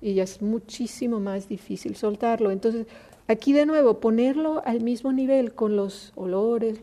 Y 0.00 0.14
ya 0.14 0.24
es 0.24 0.42
muchísimo 0.42 1.20
más 1.20 1.48
difícil 1.48 1.96
soltarlo. 1.96 2.50
Entonces, 2.50 2.86
aquí 3.26 3.52
de 3.52 3.66
nuevo, 3.66 4.00
ponerlo 4.00 4.62
al 4.64 4.80
mismo 4.80 5.12
nivel 5.12 5.52
con 5.52 5.76
los 5.76 6.12
olores, 6.14 6.80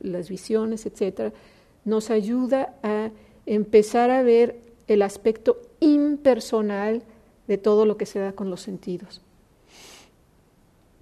las 0.00 0.28
visiones, 0.28 0.86
etcétera, 0.86 1.32
nos 1.84 2.10
ayuda 2.10 2.74
a 2.82 3.10
empezar 3.46 4.10
a 4.10 4.22
ver 4.22 4.60
el 4.88 5.02
aspecto 5.02 5.60
impersonal 5.80 7.02
de 7.46 7.58
todo 7.58 7.86
lo 7.86 7.96
que 7.96 8.06
se 8.06 8.18
da 8.18 8.32
con 8.32 8.50
los 8.50 8.60
sentidos. 8.60 9.22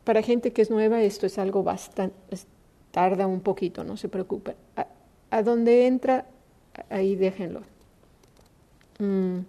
Para 0.04 0.22
gente 0.22 0.52
que 0.52 0.62
es 0.62 0.70
nueva, 0.70 1.02
esto 1.02 1.26
es 1.26 1.38
algo 1.38 1.64
bastante, 1.64 2.14
tarda 2.92 3.26
un 3.26 3.40
poquito, 3.40 3.82
no 3.82 3.96
se 3.96 4.08
preocupen. 4.08 4.54
A, 4.76 4.86
a 5.30 5.42
donde 5.42 5.86
entra, 5.86 6.26
ahí 6.88 7.16
déjenlo. 7.16 7.62
Mm. 8.98 9.40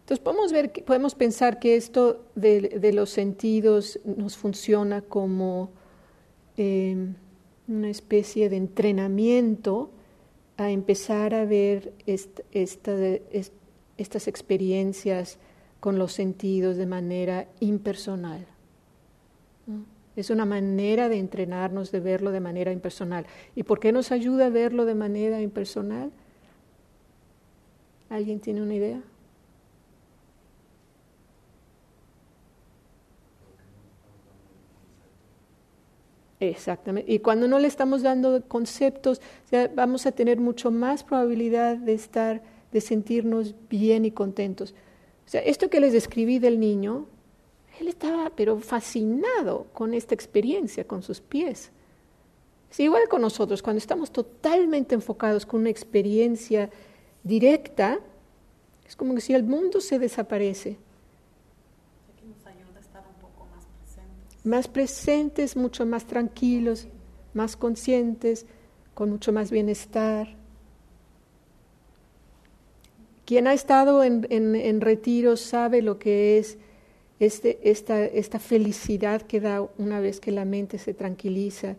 Entonces 0.00 0.24
podemos 0.24 0.52
ver, 0.52 0.72
podemos 0.86 1.14
pensar 1.14 1.58
que 1.58 1.76
esto 1.76 2.24
de, 2.34 2.92
los 2.94 3.10
sentidos 3.10 4.00
nos 4.04 4.38
funciona 4.38 5.02
como 5.02 5.70
eh, 6.56 6.96
una 7.66 7.90
especie 7.90 8.48
de 8.48 8.56
entrenamiento 8.56 9.90
a 10.56 10.70
empezar 10.70 11.34
a 11.34 11.44
ver 11.44 11.92
esta, 12.06 12.42
esta, 12.52 12.92
est, 13.30 13.52
estas 13.98 14.28
experiencias 14.28 15.38
con 15.78 15.98
los 15.98 16.12
sentidos 16.12 16.78
de 16.78 16.86
manera 16.86 17.46
impersonal. 17.60 18.46
Es 20.18 20.30
una 20.30 20.44
manera 20.44 21.08
de 21.08 21.16
entrenarnos, 21.16 21.92
de 21.92 22.00
verlo 22.00 22.32
de 22.32 22.40
manera 22.40 22.72
impersonal. 22.72 23.24
¿Y 23.54 23.62
por 23.62 23.78
qué 23.78 23.92
nos 23.92 24.10
ayuda 24.10 24.46
a 24.46 24.50
verlo 24.50 24.84
de 24.84 24.96
manera 24.96 25.40
impersonal? 25.40 26.10
¿Alguien 28.10 28.40
tiene 28.40 28.60
una 28.60 28.74
idea? 28.74 29.00
Exactamente. 36.40 37.12
Y 37.12 37.20
cuando 37.20 37.46
no 37.46 37.60
le 37.60 37.68
estamos 37.68 38.02
dando 38.02 38.42
conceptos, 38.48 39.20
ya 39.52 39.70
vamos 39.72 40.04
a 40.04 40.10
tener 40.10 40.40
mucho 40.40 40.72
más 40.72 41.04
probabilidad 41.04 41.76
de 41.76 41.94
estar, 41.94 42.42
de 42.72 42.80
sentirnos 42.80 43.54
bien 43.70 44.04
y 44.04 44.10
contentos. 44.10 44.74
O 45.26 45.30
sea, 45.30 45.42
esto 45.42 45.70
que 45.70 45.78
les 45.78 45.92
describí 45.92 46.40
del 46.40 46.58
niño, 46.58 47.06
él 47.80 47.88
estaba 47.88 48.30
pero 48.30 48.58
fascinado 48.60 49.66
con 49.72 49.94
esta 49.94 50.14
experiencia, 50.14 50.86
con 50.86 51.02
sus 51.02 51.20
pies. 51.20 51.70
Es 52.70 52.80
igual 52.80 53.08
con 53.08 53.22
nosotros, 53.22 53.62
cuando 53.62 53.78
estamos 53.78 54.10
totalmente 54.10 54.94
enfocados 54.94 55.46
con 55.46 55.60
una 55.60 55.70
experiencia 55.70 56.70
directa, 57.22 57.98
es 58.86 58.96
como 58.96 59.14
que 59.14 59.20
si 59.20 59.34
el 59.34 59.44
mundo 59.44 59.80
se 59.80 59.98
desaparece. 59.98 60.76
nos 62.26 62.46
ayuda 62.46 62.76
a 62.76 62.80
estar 62.80 63.04
un 63.06 63.20
poco 63.20 63.46
más 63.54 63.66
presentes. 63.66 64.46
Más 64.46 64.68
presentes, 64.68 65.56
mucho 65.56 65.86
más 65.86 66.06
tranquilos, 66.06 66.88
más 67.32 67.56
conscientes, 67.56 68.46
con 68.94 69.10
mucho 69.10 69.32
más 69.32 69.50
bienestar. 69.50 70.36
Quien 73.24 73.46
ha 73.46 73.52
estado 73.52 74.02
en, 74.04 74.26
en, 74.30 74.80
retiro 74.80 75.36
sabe 75.36 75.82
lo 75.82 75.98
que 75.98 76.38
es 76.38 76.58
este, 77.20 77.58
esta, 77.68 78.04
esta 78.04 78.38
felicidad 78.38 79.22
que 79.22 79.40
da 79.40 79.66
una 79.78 80.00
vez 80.00 80.20
que 80.20 80.30
la 80.30 80.44
mente 80.44 80.78
se 80.78 80.94
tranquiliza 80.94 81.76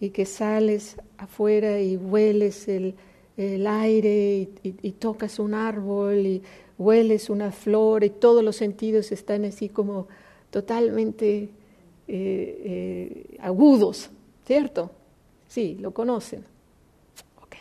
y 0.00 0.10
que 0.10 0.24
sales 0.24 0.96
afuera 1.18 1.80
y 1.80 1.96
hueles 1.96 2.68
el, 2.68 2.94
el 3.36 3.66
aire 3.66 4.48
y, 4.62 4.92
tocas 4.92 5.38
un 5.38 5.54
árbol 5.54 6.26
y 6.26 6.42
hueles 6.76 7.30
una 7.30 7.52
flor 7.52 8.02
y 8.04 8.10
todos 8.10 8.42
los 8.42 8.56
sentidos 8.56 9.12
están 9.12 9.44
así 9.44 9.68
como 9.68 10.08
totalmente 10.50 11.44
eh, 11.44 11.48
eh, 12.08 13.36
agudos, 13.40 14.10
¿cierto? 14.44 14.90
Sí, 15.46 15.76
lo 15.80 15.92
conocen. 15.92 16.44
Okay. 17.42 17.60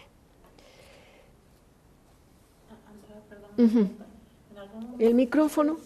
El 4.99 5.13
micrófono, 5.13 5.77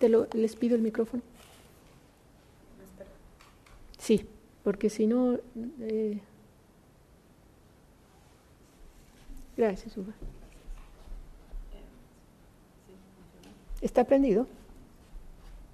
te 0.00 0.08
lo, 0.08 0.26
les 0.32 0.56
pido 0.56 0.74
el 0.74 0.82
micrófono. 0.82 1.22
Sí 3.96 4.26
porque 4.62 4.90
si 4.90 5.06
no... 5.06 5.38
Eh... 5.80 6.20
Gracias, 9.56 9.96
Uva. 9.96 10.12
¿Está 13.80 14.04
prendido? 14.04 14.46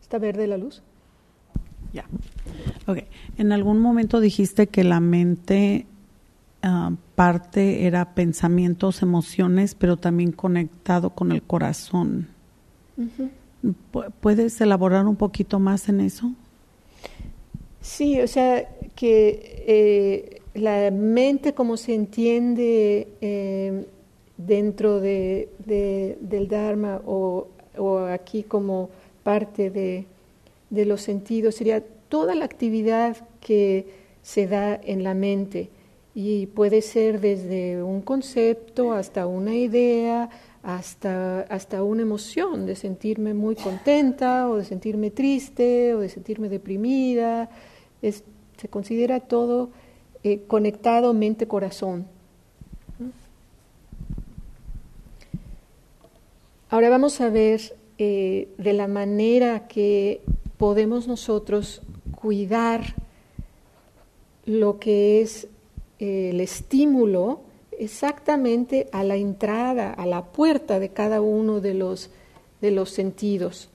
¿Está 0.01 0.19
verde 0.19 0.47
la 0.47 0.57
luz? 0.57 0.83
Ya. 1.93 2.07
Ok. 2.87 2.99
En 3.39 3.53
algún 3.53 3.81
momento 3.81 4.21
dijiste 4.21 4.69
que 4.69 4.85
la 4.85 5.01
mente 5.01 5.87
uh, 6.65 6.95
parte 7.15 7.87
era 7.87 8.15
pensamientos, 8.15 9.03
emociones, 9.03 9.75
pero 9.75 9.97
también 9.97 10.33
conectado 10.33 11.11
con 11.11 11.33
el 11.33 11.43
corazón. 11.43 12.29
¿Puedes 14.21 14.61
elaborar 14.61 15.07
un 15.07 15.17
poquito 15.17 15.59
más 15.59 15.89
en 15.89 16.01
eso? 16.01 16.33
Sí, 17.81 18.21
o 18.21 18.27
sea, 18.27 18.69
que 18.95 19.65
eh, 19.67 20.41
la 20.55 20.91
mente 20.91 21.55
como 21.55 21.77
se 21.77 21.95
entiende 21.95 23.09
eh, 23.21 23.87
dentro 24.37 25.01
de, 25.01 25.49
del 26.21 26.49
Dharma 26.49 27.01
o, 27.07 27.49
aquí 28.11 28.43
como 28.43 28.91
parte 29.23 29.71
de, 29.71 30.07
de, 30.71 30.85
los 30.87 31.03
sentidos 31.03 31.57
sería 31.57 31.83
toda 32.09 32.35
la 32.35 32.45
actividad 32.45 33.17
que 33.41 33.87
se 34.23 34.47
da 34.47 34.75
en 34.83 35.05
la 35.05 35.15
mente 35.15 35.69
y 36.15 36.47
puede 36.47 36.81
ser 36.81 37.21
desde 37.21 37.83
un 37.83 38.01
concepto 38.01 38.93
hasta 38.93 39.27
una 39.27 39.55
idea, 39.55 40.31
hasta, 40.67 41.43
hasta 41.43 41.85
una 41.85 42.03
emoción 42.03 42.67
de 42.67 42.75
sentirme 42.75 43.35
muy 43.35 43.55
contenta 43.55 44.51
o 44.51 44.57
de 44.57 44.65
sentirme 44.65 45.13
triste 45.13 45.95
o 45.95 46.01
de 46.01 46.09
sentirme 46.09 46.49
deprimida 46.49 47.49
se 48.03 48.69
considera 48.69 49.21
todo 49.21 49.71
eh, 50.25 50.43
conectado 50.49 51.15
mente-corazón. 51.15 52.09
Ahora 56.69 56.91
vamos 56.91 57.21
a 57.21 57.31
ver 57.31 57.77
eh, 57.99 58.49
de 58.59 58.73
la 58.73 58.89
manera 58.89 59.69
que 59.69 60.21
podemos 60.59 61.07
nosotros 61.07 61.81
cuidar 62.21 62.97
lo 64.47 64.81
que 64.81 65.21
es 65.21 65.47
eh, 66.01 66.31
el 66.31 66.41
estímulo 66.41 67.46
exactamente 67.79 68.89
a 68.93 69.05
la 69.05 69.17
entrada, 69.17 69.93
a 69.93 70.07
la 70.07 70.25
puerta 70.25 70.79
de 70.79 70.91
cada 70.91 71.21
uno 71.21 71.61
de 71.61 71.75
los, 71.75 72.11
de 72.61 72.71
los 72.71 72.91
sentidos. 72.91 73.69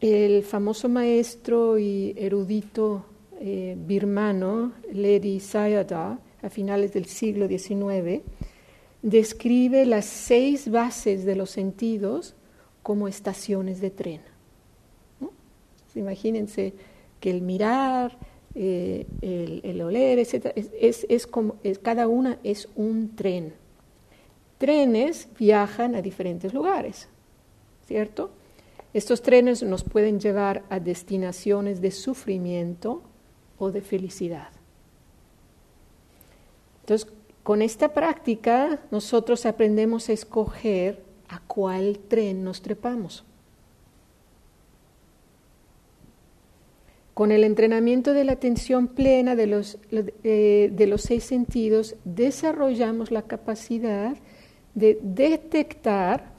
El 0.00 0.42
famoso 0.42 0.88
maestro 0.88 1.78
y 1.78 2.14
erudito 2.16 3.04
eh, 3.40 3.76
birmano 3.78 4.72
Ledi 4.92 5.40
Sayadaw, 5.40 6.18
a 6.42 6.50
finales 6.50 6.92
del 6.92 7.06
siglo 7.06 7.46
XIX, 7.46 8.22
describe 9.02 9.86
las 9.86 10.06
seis 10.06 10.70
bases 10.70 11.24
de 11.24 11.36
los 11.36 11.50
sentidos 11.50 12.34
como 12.82 13.08
estaciones 13.08 13.80
de 13.80 13.90
tren. 13.90 14.20
Imagínense 15.94 16.72
que 17.20 17.30
el 17.30 17.42
mirar, 17.42 18.16
eh, 18.54 19.06
el, 19.62 19.80
oler, 19.80 20.18
etc., 20.18 20.52
es, 20.54 21.26
como, 21.26 21.56
cada 21.82 22.08
una 22.08 22.38
es 22.44 22.68
un 22.76 23.14
tren. 23.16 23.54
Trenes 24.58 25.28
viajan 25.38 25.94
a 25.94 26.02
diferentes 26.02 26.52
lugares, 26.54 27.08
¿cierto? 27.86 28.30
Estos 28.94 29.22
trenes 29.22 29.62
nos 29.62 29.84
pueden 29.84 30.20
llevar 30.20 30.64
a 30.68 30.78
destinaciones 30.78 31.80
de 31.80 31.90
sufrimiento 31.90 33.02
o 33.58 33.70
de 33.70 33.80
felicidad. 33.80 34.50
Entonces, 36.80 37.10
con 37.42 37.62
esta 37.62 37.94
práctica 37.94 38.80
nosotros 38.90 39.46
aprendemos 39.46 40.08
a 40.08 40.12
escoger 40.12 41.02
a 41.28 41.40
cuál 41.40 41.98
tren 41.98 42.44
nos 42.44 42.60
trepamos. 42.60 43.24
Con 47.14 47.30
el 47.30 47.44
entrenamiento 47.44 48.14
de 48.14 48.24
la 48.24 48.32
atención 48.32 48.88
plena 48.88 49.36
de 49.36 49.46
los, 49.46 49.78
eh, 49.90 50.70
de 50.72 50.86
los 50.86 51.02
seis 51.02 51.24
sentidos, 51.24 51.94
desarrollamos 52.04 53.10
la 53.10 53.22
capacidad 53.22 54.16
de 54.74 54.98
detectar 55.02 56.32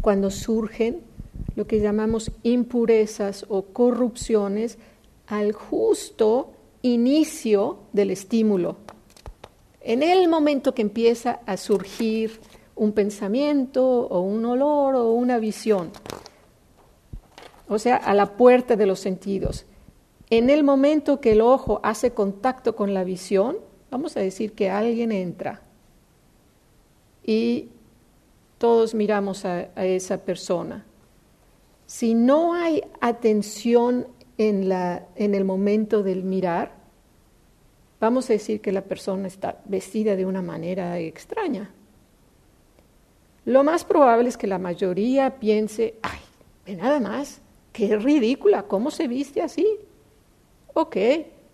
cuando 0.00 0.30
surgen 0.30 1.00
lo 1.56 1.66
que 1.66 1.80
llamamos 1.80 2.30
impurezas 2.44 3.44
o 3.48 3.62
corrupciones 3.62 4.78
al 5.26 5.52
justo 5.52 6.52
inicio 6.82 7.78
del 7.92 8.10
estímulo. 8.10 8.76
En 9.80 10.04
el 10.04 10.28
momento 10.28 10.74
que 10.74 10.82
empieza 10.82 11.40
a 11.44 11.56
surgir 11.56 12.40
un 12.76 12.92
pensamiento 12.92 13.84
o 13.84 14.20
un 14.20 14.44
olor 14.44 14.94
o 14.94 15.12
una 15.12 15.38
visión, 15.38 15.90
o 17.68 17.78
sea, 17.78 17.96
a 17.96 18.14
la 18.14 18.36
puerta 18.36 18.76
de 18.76 18.86
los 18.86 19.00
sentidos. 19.00 19.66
En 20.32 20.48
el 20.48 20.64
momento 20.64 21.20
que 21.20 21.32
el 21.32 21.42
ojo 21.42 21.78
hace 21.82 22.12
contacto 22.12 22.74
con 22.74 22.94
la 22.94 23.04
visión, 23.04 23.58
vamos 23.90 24.16
a 24.16 24.20
decir 24.20 24.54
que 24.54 24.70
alguien 24.70 25.12
entra 25.12 25.60
y 27.22 27.68
todos 28.56 28.94
miramos 28.94 29.44
a, 29.44 29.64
esa 29.76 30.24
persona 30.24 30.86
si 31.84 32.14
no 32.14 32.54
hay 32.54 32.82
atención 33.02 34.06
en, 34.38 34.70
la, 34.70 35.06
en 35.16 35.34
el 35.34 35.44
momento 35.44 36.02
del 36.02 36.24
mirar, 36.24 36.76
vamos 38.00 38.30
a 38.30 38.32
decir 38.32 38.62
que 38.62 38.72
la 38.72 38.84
persona 38.84 39.28
está 39.28 39.60
vestida 39.66 40.16
de 40.16 40.24
una 40.24 40.40
manera 40.40 40.98
extraña. 40.98 41.70
Lo 43.44 43.64
más 43.64 43.84
probable 43.84 44.30
es 44.30 44.38
que 44.38 44.46
la 44.46 44.58
mayoría 44.58 45.38
piense, 45.38 45.96
ay, 46.00 46.74
nada 46.74 47.00
más, 47.00 47.42
qué 47.74 47.98
ridícula, 47.98 48.62
¿cómo 48.62 48.90
se 48.90 49.08
viste 49.08 49.42
así? 49.42 49.66
Ok, 50.74 50.96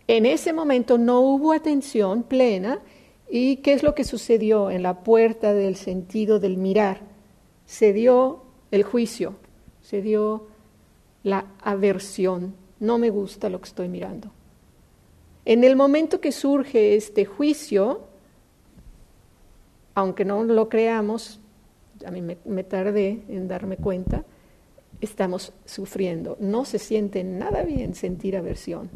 en 0.07 0.27
ese 0.27 0.53
momento 0.53 0.99
no 0.99 1.21
hubo 1.21 1.53
atención 1.53 2.23
plena 2.23 2.81
y 3.29 3.57
¿qué 3.57 3.73
es 3.73 3.83
lo 3.83 3.95
que 3.95 4.05
sucedió 4.05 4.71
en 4.71 4.83
la 4.83 5.01
puerta 5.01 5.53
del 5.53 5.77
sentido 5.77 6.39
del 6.39 6.57
mirar? 6.57 7.01
Se 7.67 7.93
dio 7.93 8.43
el 8.71 8.83
juicio, 8.83 9.35
se 9.83 10.03
dio 10.03 10.47
la 11.23 11.47
aversión, 11.61 12.55
no 12.81 12.99
me 12.99 13.11
gusta 13.11 13.49
lo 13.49 13.61
que 13.61 13.69
estoy 13.69 13.89
mirando. 13.89 14.31
En 15.45 15.65
el 15.65 15.77
momento 15.77 16.21
que 16.21 16.33
surge 16.33 16.95
este 16.95 17.25
juicio, 17.25 18.03
aunque 19.95 20.25
no 20.25 20.45
lo 20.45 20.69
creamos, 20.69 21.41
a 22.05 22.11
mí 22.11 22.23
me, 22.23 22.65
tardé 22.65 23.23
en 23.29 23.49
darme 23.49 23.77
cuenta, 23.77 24.25
estamos 25.01 25.53
sufriendo. 25.65 26.37
No 26.41 26.65
se 26.65 26.79
siente 26.79 27.25
nada 27.25 27.63
bien 27.63 27.95
sentir 27.95 28.37
aversión. 28.37 28.91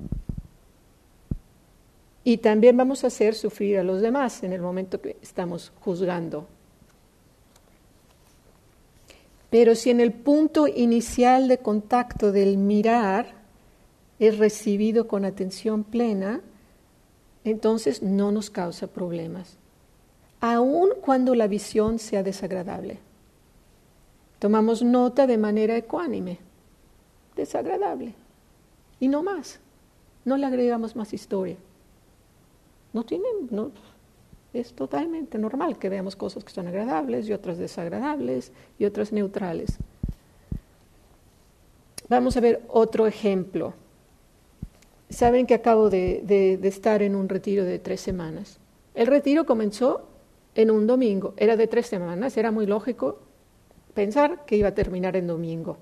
Y 2.25 2.39
también 2.39 2.77
vamos 2.77 3.05
a 3.05 3.09
hacer 3.09 3.35
sufrir 3.35 3.79
a 3.79 3.83
los 3.83 4.01
demás 4.01 4.43
en 4.43 4.53
el 4.53 4.61
momento 4.61 5.01
que 5.01 5.17
estamos 5.23 5.73
juzgando. 5.81 6.47
Pero 9.51 9.75
si 9.75 9.91
en 9.91 10.01
el 10.01 10.13
punto 10.13 10.67
inicial 10.67 11.49
de 11.49 11.59
contacto 11.59 12.33
del 12.33 12.57
mirar 12.57 13.35
es 14.19 14.39
recibido 14.39 15.09
con 15.09 15.25
atención 15.25 15.85
plena, 15.85 16.41
entonces 17.45 18.03
no 18.03 18.31
nos 18.31 18.51
causa 18.51 18.87
problemas, 18.87 19.59
aun 20.41 20.91
cuando 21.01 21.35
la 21.35 21.49
visión 21.49 21.99
sea 21.99 22.23
desagradable. 22.23 22.99
Tomamos 24.43 24.83
nota 24.83 25.29
de 25.29 25.39
manera 25.39 25.77
ecuánime, 25.77 26.41
desagradable, 27.37 28.13
y 28.99 29.07
no 29.07 29.23
más, 29.23 29.61
no 30.25 30.37
le 30.37 30.45
agregamos 30.47 30.97
más 30.97 31.15
historia. 31.15 31.55
No 32.93 33.05
tienen, 33.05 33.47
no, 33.53 33.71
es 34.53 34.73
totalmente 34.73 35.39
normal 35.39 35.79
que 35.79 35.89
veamos 35.89 36.17
cosas 36.17 36.43
que 36.43 36.51
son 36.51 36.67
agradables 36.67 37.29
y 37.29 37.33
otras 37.33 37.57
desagradables 37.57 38.51
y 38.81 38.85
otras 38.85 39.13
neutrales. 39.13 39.79
Vamos 42.09 42.37
a 42.37 42.41
ver 42.41 42.65
otro 42.67 43.07
ejemplo. 43.07 43.75
Saben 45.09 45.47
que 45.47 45.55
acabo 45.55 45.89
de, 45.89 46.59
estar 46.65 47.03
en 47.03 47.15
un 47.15 47.29
retiro 47.29 47.65
de 47.65 47.79
tres 47.79 48.01
semanas. 48.01 48.59
El 48.97 49.07
retiro 49.07 49.47
comenzó 49.47 50.03
en 50.57 50.73
un 50.73 50.89
domingo, 50.89 51.33
era 51.37 51.57
de 51.57 51.69
tres 51.69 51.87
semanas, 51.87 52.37
era 52.37 52.51
muy 52.51 52.67
lógico 52.67 53.21
pensar 53.95 54.45
que 54.47 54.57
iba 54.57 54.69
a 54.69 54.75
terminar 54.75 55.17
en 55.17 55.27
domingo. 55.27 55.77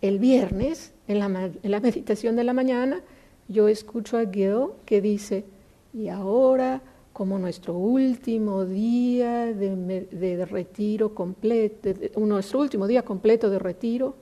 El 0.00 0.18
viernes, 0.18 0.92
en 1.08 1.18
la, 1.18 1.80
meditación 1.80 2.36
de 2.36 2.44
la 2.44 2.52
mañana, 2.52 3.02
yo 3.48 3.66
escucho 3.68 4.16
a 4.16 4.26
Gil 4.26 4.68
que 4.84 5.00
dice, 5.00 5.44
y 5.92 6.08
ahora, 6.08 6.82
como 7.12 7.38
nuestro 7.38 7.74
último 7.74 8.64
día 8.64 9.46
de, 9.46 10.46
retiro 10.48 11.14
completo, 11.14 11.90
nuestro 12.20 12.60
último 12.60 12.86
día 12.86 13.02
completo 13.02 13.50
de 13.50 13.58
retiro, 13.58 14.14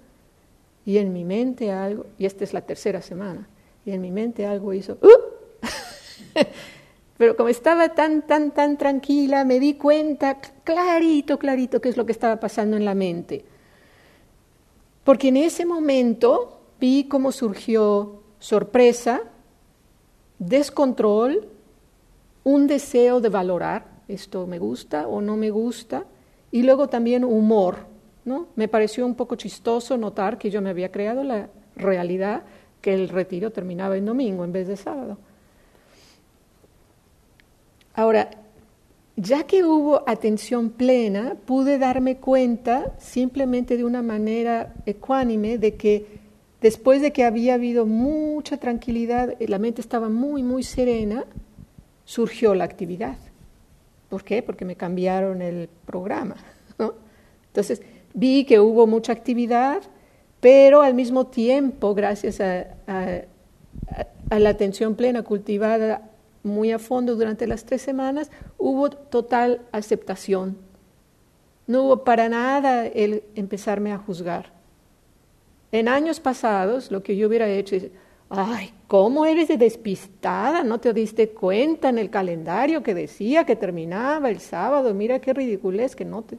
y 0.86 0.96
en 0.96 1.12
mi 1.12 1.24
mente 1.24 1.70
algo, 1.70 2.06
y 2.16 2.24
esta 2.24 2.44
es 2.44 2.54
la 2.54 2.62
tercera 2.62 3.02
semana, 3.02 3.46
y 3.84 3.90
en 3.90 4.00
mi 4.00 4.10
mente 4.10 4.46
algo 4.46 4.72
hizo, 4.72 4.96
¡Uh! 5.02 5.08
pero 7.18 7.36
como 7.36 7.48
estaba 7.48 7.90
tan, 7.90 8.22
tan, 8.22 8.50
tan 8.50 8.76
tranquila, 8.76 9.44
me 9.44 9.58
di 9.58 9.74
cuenta 9.74 10.38
clarito, 10.64 11.38
clarito 11.38 11.80
qué 11.80 11.88
es 11.88 11.96
lo 11.96 12.04
que 12.04 12.12
estaba 12.12 12.38
pasando 12.38 12.76
en 12.76 12.84
la 12.84 12.94
mente. 12.94 13.44
Porque 15.04 15.28
en 15.28 15.38
ese 15.38 15.64
momento 15.64 16.60
vi 16.78 17.04
cómo 17.04 17.32
surgió 17.32 18.22
sorpresa, 18.38 19.22
descontrol, 20.38 21.48
un 22.44 22.66
deseo 22.66 23.20
de 23.20 23.28
valorar, 23.28 23.86
esto 24.08 24.46
me 24.46 24.58
gusta 24.58 25.08
o 25.08 25.20
no 25.20 25.36
me 25.36 25.50
gusta, 25.50 26.04
y 26.50 26.62
luego 26.62 26.88
también 26.88 27.24
humor. 27.24 27.86
¿no? 28.24 28.48
Me 28.56 28.68
pareció 28.68 29.06
un 29.06 29.14
poco 29.14 29.36
chistoso 29.36 29.96
notar 29.96 30.36
que 30.36 30.50
yo 30.50 30.60
me 30.60 30.70
había 30.70 30.92
creado 30.92 31.24
la 31.24 31.48
realidad 31.76 32.42
que 32.80 32.92
el 32.92 33.08
retiro 33.08 33.52
terminaba 33.52 33.96
en 33.96 34.04
domingo 34.04 34.44
en 34.44 34.52
vez 34.52 34.68
de 34.68 34.76
sábado. 34.76 35.18
Ahora, 37.96 38.30
ya 39.16 39.44
que 39.44 39.64
hubo 39.64 40.08
atención 40.08 40.70
plena, 40.70 41.34
pude 41.44 41.78
darme 41.78 42.18
cuenta 42.18 42.94
simplemente 42.98 43.76
de 43.76 43.84
una 43.84 44.02
manera 44.02 44.72
ecuánime 44.86 45.58
de 45.58 45.74
que 45.74 46.26
Después 46.60 47.02
de 47.02 47.12
que 47.12 47.24
había 47.24 47.54
habido 47.54 47.86
mucha 47.86 48.56
tranquilidad, 48.56 49.34
eh, 49.38 49.46
la 49.46 49.58
mente 49.58 49.80
estaba 49.80 50.08
muy, 50.08 50.42
muy 50.42 50.62
serena, 50.62 51.24
surgió 52.04 52.54
la 52.54 52.64
actividad. 52.64 53.18
¿Por 54.08 54.24
qué? 54.24 54.42
Porque 54.42 54.64
me 54.64 54.74
cambiaron 54.74 55.42
el 55.42 55.68
programa. 55.84 56.36
Entonces, 57.48 57.82
vi 58.14 58.44
que 58.44 58.58
hubo 58.58 58.86
mucha 58.86 59.12
actividad, 59.12 59.82
pero 60.40 60.80
al 60.80 60.94
mismo 60.94 61.26
tiempo, 61.26 61.94
gracias 61.94 62.40
a, 62.40 62.66
a, 62.86 64.38
la 64.38 64.48
atención 64.48 64.94
plena 64.94 65.22
cultivada 65.22 66.10
muy 66.46 66.72
a 66.72 66.78
fondo 66.78 67.16
durante 67.16 67.46
las 67.46 67.64
tres 67.64 67.82
semanas, 67.82 68.30
hubo 68.56 68.90
total 68.90 69.62
aceptación. 69.72 70.56
No 71.66 71.82
hubo 71.82 72.04
para 72.04 72.28
nada 72.28 72.86
el 72.86 73.24
empezarme 73.34 73.92
a 73.92 73.98
juzgar. 73.98 74.52
En 75.72 75.88
años 75.88 76.20
pasados, 76.20 76.90
lo 76.90 77.02
que 77.02 77.16
yo 77.16 77.28
hubiera 77.28 77.48
hecho 77.48 77.76
es, 77.76 77.88
ay, 78.30 78.72
¿cómo 78.86 79.26
eres 79.26 79.48
de 79.48 79.56
despistada? 79.56 80.62
¿No 80.62 80.78
te 80.78 80.92
diste 80.92 81.30
cuenta 81.30 81.88
en 81.88 81.98
el 81.98 82.08
calendario 82.08 82.82
que 82.82 82.94
decía 82.94 83.44
que 83.44 83.56
terminaba 83.56 84.30
el 84.30 84.40
sábado? 84.40 84.94
Mira 84.94 85.20
qué 85.20 85.32
ridiculez 85.32 85.96
que 85.96 86.04
no 86.04 86.22
te... 86.22 86.38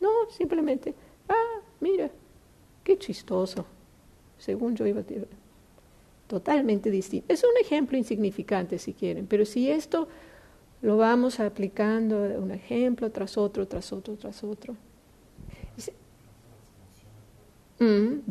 No, 0.00 0.10
simplemente, 0.30 0.94
ah, 1.28 1.60
mira, 1.80 2.10
qué 2.84 2.98
chistoso. 2.98 3.64
Según 4.36 4.76
yo 4.76 4.86
iba 4.86 5.00
a 5.00 5.02
decir, 5.02 5.26
totalmente 6.28 6.90
distinto. 6.90 7.32
Es 7.32 7.42
un 7.42 7.60
ejemplo 7.60 7.98
insignificante 7.98 8.78
si 8.78 8.94
quieren, 8.94 9.26
pero 9.26 9.44
si 9.44 9.68
esto 9.68 10.06
lo 10.82 10.96
vamos 10.96 11.40
aplicando 11.40 12.16
un 12.38 12.52
ejemplo 12.52 13.10
tras 13.10 13.36
otro, 13.36 13.66
tras 13.66 13.92
otro, 13.92 14.14
tras 14.14 14.44
otro, 14.44 14.76
Mm, 17.80 18.22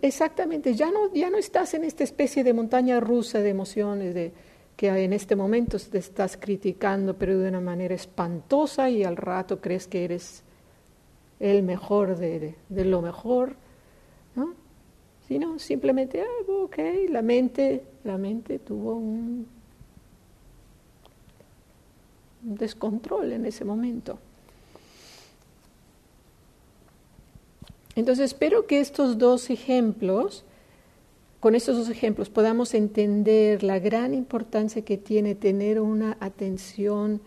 exactamente, 0.00 0.74
ya 0.74 0.90
no, 0.90 1.12
ya 1.12 1.28
no 1.28 1.38
estás 1.38 1.74
en 1.74 1.82
esta 1.82 2.04
especie 2.04 2.44
de 2.44 2.52
montaña 2.52 3.00
rusa 3.00 3.40
de 3.40 3.48
emociones 3.48 4.14
de, 4.14 4.32
que 4.76 4.88
en 4.88 5.12
este 5.12 5.34
momento 5.34 5.76
te 5.78 5.98
estás 5.98 6.36
criticando, 6.36 7.16
pero 7.16 7.36
de 7.38 7.48
una 7.48 7.60
manera 7.60 7.94
espantosa 7.94 8.90
y 8.90 9.02
al 9.02 9.16
rato 9.16 9.60
crees 9.60 9.88
que 9.88 10.04
eres 10.04 10.44
el 11.40 11.64
mejor 11.64 12.16
de, 12.16 12.54
lo 12.68 13.02
mejor. 13.02 13.56
Sino 15.28 15.58
simplemente, 15.58 16.20
ah, 16.20 16.52
ok, 16.64 16.78
la 17.08 17.22
mente, 17.22 17.82
la 18.04 18.18
mente 18.18 18.58
tuvo 18.58 18.96
un 18.96 19.46
descontrol 22.42 23.32
en 23.32 23.46
ese 23.46 23.64
momento. 23.64 24.18
Entonces 27.96 28.26
espero 28.32 28.66
que 28.66 28.80
estos 28.80 29.18
dos 29.18 29.50
ejemplos, 29.50 30.44
con 31.40 31.54
estos 31.54 31.76
dos 31.76 31.88
ejemplos 31.88 32.28
podamos 32.28 32.74
entender 32.74 33.62
la 33.62 33.78
gran 33.78 34.14
importancia 34.14 34.82
que 34.82 34.98
tiene 34.98 35.34
tener 35.34 35.80
una 35.80 36.16
atención 36.20 37.20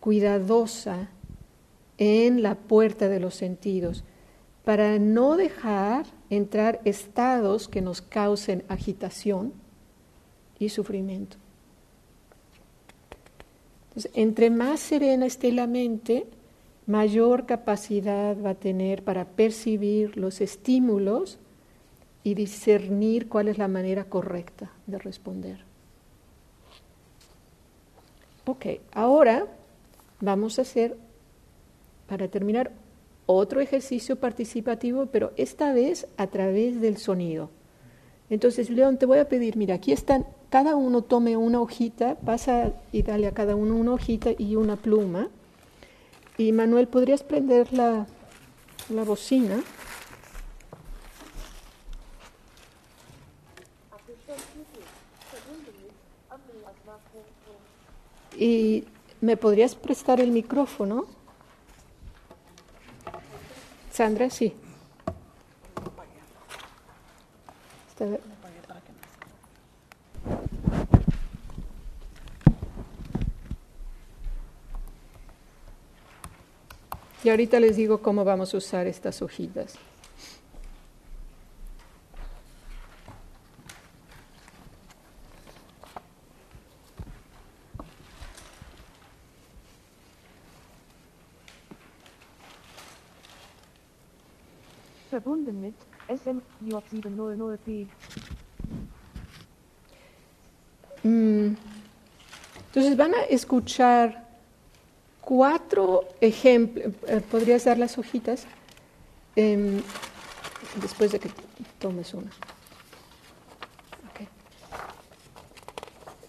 cuidadosa 0.00 1.08
en 1.96 2.42
la 2.42 2.56
puerta 2.56 3.08
de 3.08 3.20
los 3.20 3.34
sentidos, 3.34 4.02
para 4.64 4.98
no 4.98 5.36
dejar 5.36 6.06
entrar 6.36 6.80
estados 6.84 7.68
que 7.68 7.80
nos 7.80 8.02
causen 8.02 8.64
agitación 8.68 9.52
y 10.58 10.68
sufrimiento. 10.68 11.36
Entonces, 13.88 14.10
entre 14.14 14.50
más 14.50 14.80
serena 14.80 15.26
esté 15.26 15.52
la 15.52 15.66
mente, 15.66 16.26
mayor 16.86 17.46
capacidad 17.46 18.36
va 18.42 18.50
a 18.50 18.54
tener 18.54 19.02
para 19.02 19.24
percibir 19.24 20.16
los 20.16 20.40
estímulos 20.40 21.38
y 22.24 22.34
discernir 22.34 23.28
cuál 23.28 23.48
es 23.48 23.58
la 23.58 23.68
manera 23.68 24.04
correcta 24.04 24.72
de 24.86 24.98
responder. 24.98 25.60
Ok, 28.46 28.66
ahora 28.92 29.46
vamos 30.20 30.58
a 30.58 30.62
hacer, 30.62 30.96
para 32.08 32.28
terminar, 32.28 32.72
otro 33.26 33.60
ejercicio 33.60 34.16
participativo, 34.16 35.06
pero 35.06 35.32
esta 35.36 35.72
vez 35.72 36.06
a 36.16 36.26
través 36.26 36.80
del 36.80 36.96
sonido. 36.98 37.50
Entonces, 38.30 38.70
León, 38.70 38.98
te 38.98 39.06
voy 39.06 39.18
a 39.18 39.28
pedir, 39.28 39.56
mira, 39.56 39.76
aquí 39.76 39.92
están, 39.92 40.26
cada 40.50 40.76
uno 40.76 41.02
tome 41.02 41.36
una 41.36 41.60
hojita, 41.60 42.16
pasa 42.16 42.72
y 42.92 43.02
dale 43.02 43.26
a 43.26 43.32
cada 43.32 43.54
uno 43.54 43.76
una 43.76 43.92
hojita 43.92 44.30
y 44.36 44.56
una 44.56 44.76
pluma. 44.76 45.28
Y 46.36 46.52
Manuel, 46.52 46.88
¿podrías 46.88 47.22
prender 47.22 47.72
la, 47.72 48.06
la 48.88 49.04
bocina? 49.04 49.62
¿Y 58.36 58.84
me 59.20 59.36
podrías 59.36 59.74
prestar 59.74 60.20
el 60.20 60.32
micrófono? 60.32 61.06
Sandra, 63.94 64.28
sí. 64.28 64.52
Y 77.22 77.30
ahorita 77.30 77.60
les 77.60 77.76
digo 77.76 78.02
cómo 78.02 78.24
vamos 78.24 78.52
a 78.52 78.56
usar 78.56 78.88
estas 78.88 79.22
hojitas. 79.22 79.76
Verbunden 95.14 95.60
mit 95.60 95.74
SMJ700P. 96.08 97.86
Mm. 101.04 101.54
Entonces 102.66 102.96
van 102.96 103.14
a 103.14 103.22
escuchar 103.30 104.26
cuatro 105.20 106.08
ejemplos. 106.20 106.92
Eh, 107.06 107.20
¿Podrías 107.30 107.64
dar 107.64 107.78
las 107.78 107.96
hojitas? 107.96 108.46
Em, 109.36 109.80
después 110.80 111.12
de 111.12 111.20
que 111.20 111.30
tomes 111.78 112.12
una. 112.14 112.30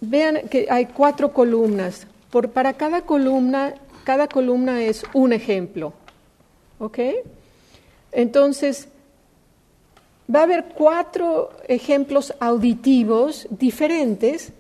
Vean 0.02 0.48
que 0.50 0.68
hay 0.70 0.86
cuatro 0.86 1.34
columnas. 1.34 2.06
Por, 2.30 2.52
para 2.52 2.74
cada 2.74 3.02
columna, 3.02 3.74
cada 4.04 4.28
columna 4.28 4.84
es 4.84 5.04
un 5.14 5.34
ejemplo. 5.34 5.94
¿Ok? 6.78 7.00
Entonces, 8.16 8.88
va 10.34 10.40
a 10.40 10.44
haber 10.44 10.66
cuatro 10.74 11.52
ejemplos 11.68 12.34
auditivos 12.40 13.46
diferentes 13.52 14.54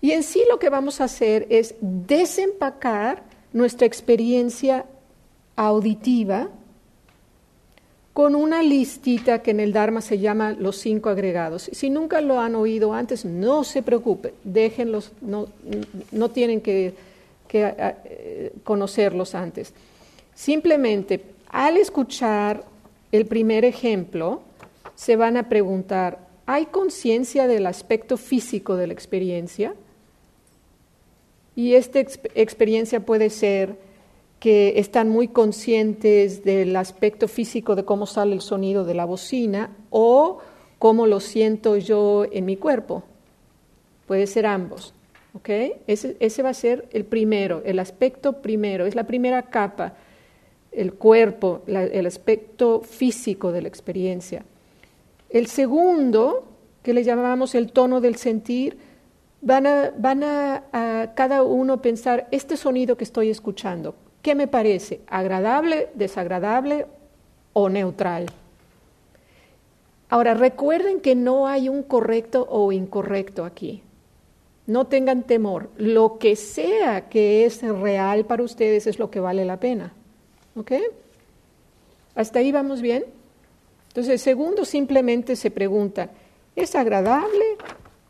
y 0.00 0.10
en 0.10 0.24
sí 0.24 0.42
lo 0.50 0.58
que 0.58 0.70
vamos 0.70 1.00
a 1.00 1.04
hacer 1.04 1.46
es 1.50 1.76
desempacar 1.80 3.22
nuestra 3.52 3.86
experiencia 3.86 4.86
auditiva 5.54 6.48
con 8.12 8.34
una 8.34 8.60
listita 8.60 9.40
que 9.40 9.52
en 9.52 9.60
el 9.60 9.72
Dharma 9.72 10.00
se 10.00 10.18
llama 10.18 10.56
los 10.58 10.76
cinco 10.76 11.10
agregados. 11.10 11.70
Si 11.72 11.90
nunca 11.90 12.20
lo 12.20 12.40
han 12.40 12.56
oído 12.56 12.92
antes, 12.92 13.24
no 13.24 13.62
se 13.62 13.82
preocupen, 13.82 14.32
déjenlos, 14.42 15.12
no, 15.20 15.46
no 16.10 16.28
tienen 16.30 16.60
que, 16.60 16.94
eh, 17.52 18.52
conocerlos 18.64 19.36
antes. 19.36 19.72
Simplemente 20.34 21.22
al 21.50 21.76
escuchar 21.76 22.64
el 23.12 23.26
primer 23.26 23.64
ejemplo, 23.64 24.42
se 24.94 25.16
van 25.16 25.36
a 25.36 25.48
preguntar, 25.48 26.28
¿hay 26.46 26.66
conciencia 26.66 27.46
del 27.46 27.66
aspecto 27.66 28.16
físico 28.16 28.76
de 28.76 28.86
la 28.86 28.92
experiencia? 28.92 29.74
Y 31.56 31.74
esta 31.74 32.00
experiencia 32.00 33.00
puede 33.00 33.30
ser 33.30 33.76
que 34.38 34.78
están 34.78 35.08
muy 35.08 35.28
conscientes 35.28 36.44
del 36.44 36.74
aspecto 36.76 37.28
físico 37.28 37.76
de 37.76 37.84
cómo 37.84 38.06
sale 38.06 38.34
el 38.34 38.40
sonido 38.40 38.84
de 38.84 38.94
la 38.94 39.04
bocina 39.04 39.76
o 39.90 40.38
cómo 40.78 41.06
lo 41.06 41.20
siento 41.20 41.76
yo 41.76 42.24
en 42.30 42.46
mi 42.46 42.56
cuerpo. 42.56 43.02
Puede 44.06 44.26
ser 44.26 44.46
ambos. 44.46 44.94
Ese, 45.86 46.16
ese 46.18 46.42
va 46.42 46.48
a 46.48 46.54
ser 46.54 46.88
el 46.92 47.04
primero, 47.04 47.62
el 47.64 47.78
aspecto 47.78 48.40
primero, 48.40 48.86
es 48.86 48.94
la 48.94 49.04
primera 49.04 49.42
capa 49.42 49.94
el 50.72 50.94
cuerpo, 50.94 51.62
el 51.66 52.06
aspecto 52.06 52.80
físico 52.80 53.52
de 53.52 53.62
la 53.62 53.68
experiencia. 53.68 54.44
El 55.28 55.46
segundo, 55.46 56.44
que 56.82 56.94
le 56.94 57.04
llamamos 57.04 57.54
el 57.54 57.72
tono 57.72 58.00
del 58.00 58.16
sentir, 58.16 58.78
van 59.40 59.66
a, 59.66 59.92
van 59.96 60.22
a, 60.22 61.12
cada 61.14 61.42
uno 61.42 61.80
pensar, 61.80 62.28
este 62.30 62.56
sonido 62.56 62.96
que 62.96 63.04
estoy 63.04 63.30
escuchando, 63.30 63.94
¿qué 64.22 64.34
me 64.34 64.46
parece? 64.46 65.00
¿Agradable, 65.06 65.88
desagradable 65.94 66.86
o 67.52 67.68
neutral? 67.68 68.26
Ahora, 70.08 70.34
recuerden 70.34 71.00
que 71.00 71.14
no 71.14 71.46
hay 71.46 71.68
un 71.68 71.84
correcto 71.84 72.46
o 72.50 72.72
incorrecto 72.72 73.44
aquí. 73.44 73.82
No 74.66 74.86
tengan 74.86 75.22
temor. 75.22 75.70
Lo 75.76 76.18
que 76.18 76.34
sea 76.34 77.08
que 77.08 77.44
es 77.44 77.62
real 77.62 78.24
para 78.24 78.42
ustedes 78.42 78.88
es 78.88 78.98
lo 78.98 79.10
que 79.10 79.20
vale 79.20 79.44
la 79.44 79.60
pena. 79.60 79.92
¿Ok? 80.56 80.72
¿Hasta 82.14 82.40
ahí 82.40 82.52
vamos 82.52 82.82
bien? 82.82 83.04
Entonces, 83.88 84.20
segundo, 84.22 84.64
simplemente 84.64 85.36
se 85.36 85.50
pregunta, 85.50 86.10
¿es 86.54 86.74
agradable, 86.74 87.56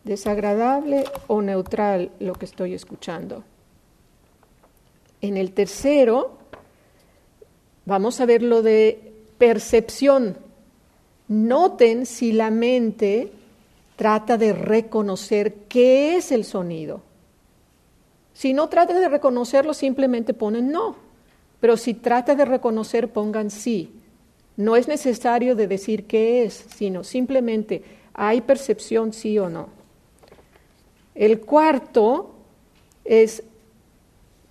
desagradable 0.05 1.05
o 1.26 1.41
neutral 1.41 2.11
lo 2.18 2.34
que 2.34 2.45
estoy 2.45 2.74
escuchando? 2.74 3.45
En 5.22 5.36
el 5.36 5.53
tercero, 5.53 6.38
vamos 7.84 8.20
a 8.20 8.26
ver 8.26 8.43
lo 8.43 8.62
de 8.62 9.12
percepción. 9.38 10.36
Noten 11.28 12.07
si 12.07 12.32
la 12.32 12.51
mente 12.51 13.32
trata 13.97 14.36
de 14.36 14.53
reconocer 14.53 15.55
qué 15.68 16.16
es 16.16 16.32
el 16.32 16.45
sonido. 16.45 17.03
Si 18.32 18.53
no 18.53 18.68
trata 18.68 18.99
de 18.99 19.09
reconocerlo, 19.09 19.74
simplemente 19.74 20.34
ponen 20.34 20.70
no. 20.70 21.09
Pero 21.61 21.76
si 21.76 21.94
trata 21.94 22.34
de 22.34 22.44
reconocer, 22.44 23.12
pongan 23.12 23.50
sí. 23.50 23.92
No 24.56 24.76
es 24.76 24.88
necesario 24.88 25.54
de 25.54 25.66
decir 25.66 26.06
qué 26.06 26.44
es, 26.44 26.66
sino 26.74 27.04
simplemente 27.04 27.82
hay 28.14 28.40
percepción 28.40 29.12
sí 29.12 29.38
o 29.38 29.48
no. 29.48 29.68
El 31.14 31.40
cuarto 31.40 32.34
es 33.04 33.42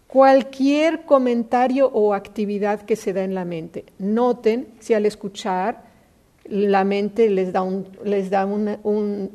cualquier 0.07 1.05
comentario 1.05 1.87
o 1.87 2.13
actividad 2.13 2.81
que 2.81 2.95
se 2.95 3.13
da 3.13 3.23
en 3.23 3.35
la 3.35 3.45
mente. 3.45 3.85
Noten 3.99 4.67
si 4.79 4.93
al 4.93 5.05
escuchar 5.05 5.83
la 6.45 6.83
mente 6.83 7.29
les 7.29 7.53
da 7.53 7.61
un, 7.61 7.87
les 8.03 8.29
da 8.31 8.45
un, 8.45 9.29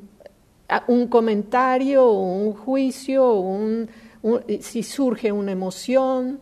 comentario 1.09 2.05
o 2.05 2.23
un 2.23 2.53
juicio, 2.55 3.45
si 4.61 4.83
surge 4.83 5.31
una 5.31 5.53
emoción, 5.53 6.41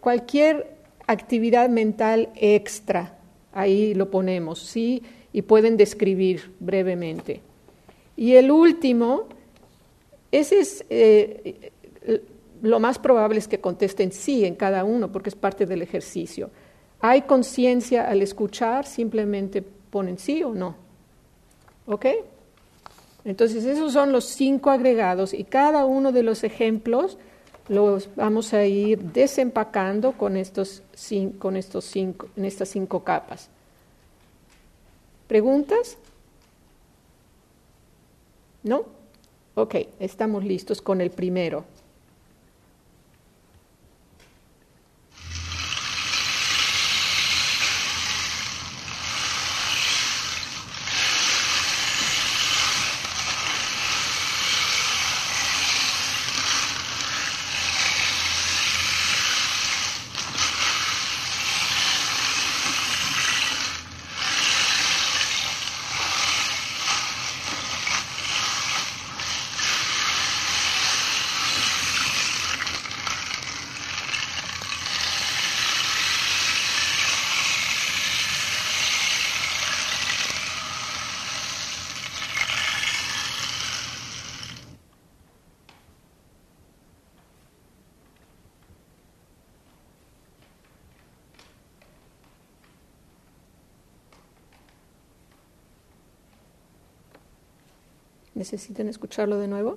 cualquier 0.00 0.76
actividad 1.06 1.68
mental 1.68 2.28
extra, 2.36 3.18
ahí 3.52 3.94
lo 3.94 4.10
ponemos, 4.10 4.60
¿sí? 4.60 5.02
Y 5.32 5.42
pueden 5.42 5.76
describir 5.76 6.52
brevemente. 6.60 7.40
Y 8.16 8.34
el 8.34 8.50
último, 8.50 9.24
ese 10.30 10.60
es, 10.60 10.84
eh, 10.90 11.72
lo 12.62 12.80
más 12.80 12.98
probable 12.98 13.38
es 13.38 13.48
que 13.48 13.60
contesten 13.60 14.12
sí 14.12 14.44
en 14.44 14.54
cada 14.54 14.84
uno, 14.84 15.10
porque 15.10 15.30
es 15.30 15.36
parte 15.36 15.66
del 15.66 15.82
ejercicio. 15.82 16.50
¿Hay 17.00 17.22
conciencia 17.22 18.08
al 18.08 18.22
escuchar? 18.22 18.86
Simplemente 18.86 19.62
ponen 19.62 20.18
sí 20.18 20.42
o 20.42 20.54
no. 20.54 20.76
¿Ok? 21.86 22.06
Entonces, 23.24 23.64
esos 23.64 23.92
son 23.92 24.12
los 24.12 24.24
cinco 24.24 24.70
agregados 24.70 25.34
y 25.34 25.44
cada 25.44 25.84
uno 25.84 26.12
de 26.12 26.22
los 26.22 26.44
ejemplos 26.44 27.18
los 27.70 28.08
vamos 28.16 28.52
a 28.52 28.66
ir 28.66 28.98
desempacando 28.98 30.10
con, 30.12 30.36
estos, 30.36 30.82
con 31.38 31.56
estos 31.56 31.84
cinco, 31.84 32.28
en 32.36 32.44
estas 32.44 32.68
cinco 32.68 33.04
capas. 33.04 33.48
¿Preguntas? 35.28 35.96
¿No? 38.64 38.86
Ok, 39.54 39.76
estamos 40.00 40.44
listos 40.44 40.82
con 40.82 41.00
el 41.00 41.10
primero. 41.10 41.64
¿Necesitan 98.40 98.88
escucharlo 98.88 99.38
de 99.38 99.48
nuevo? 99.48 99.76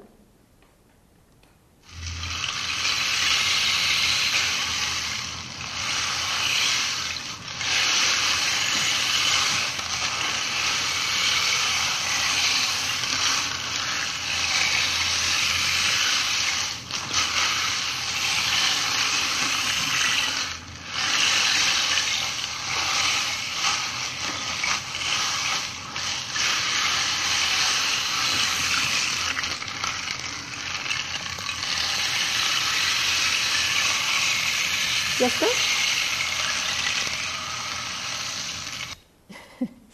¿Ya 35.24 35.28
está? 35.28 35.46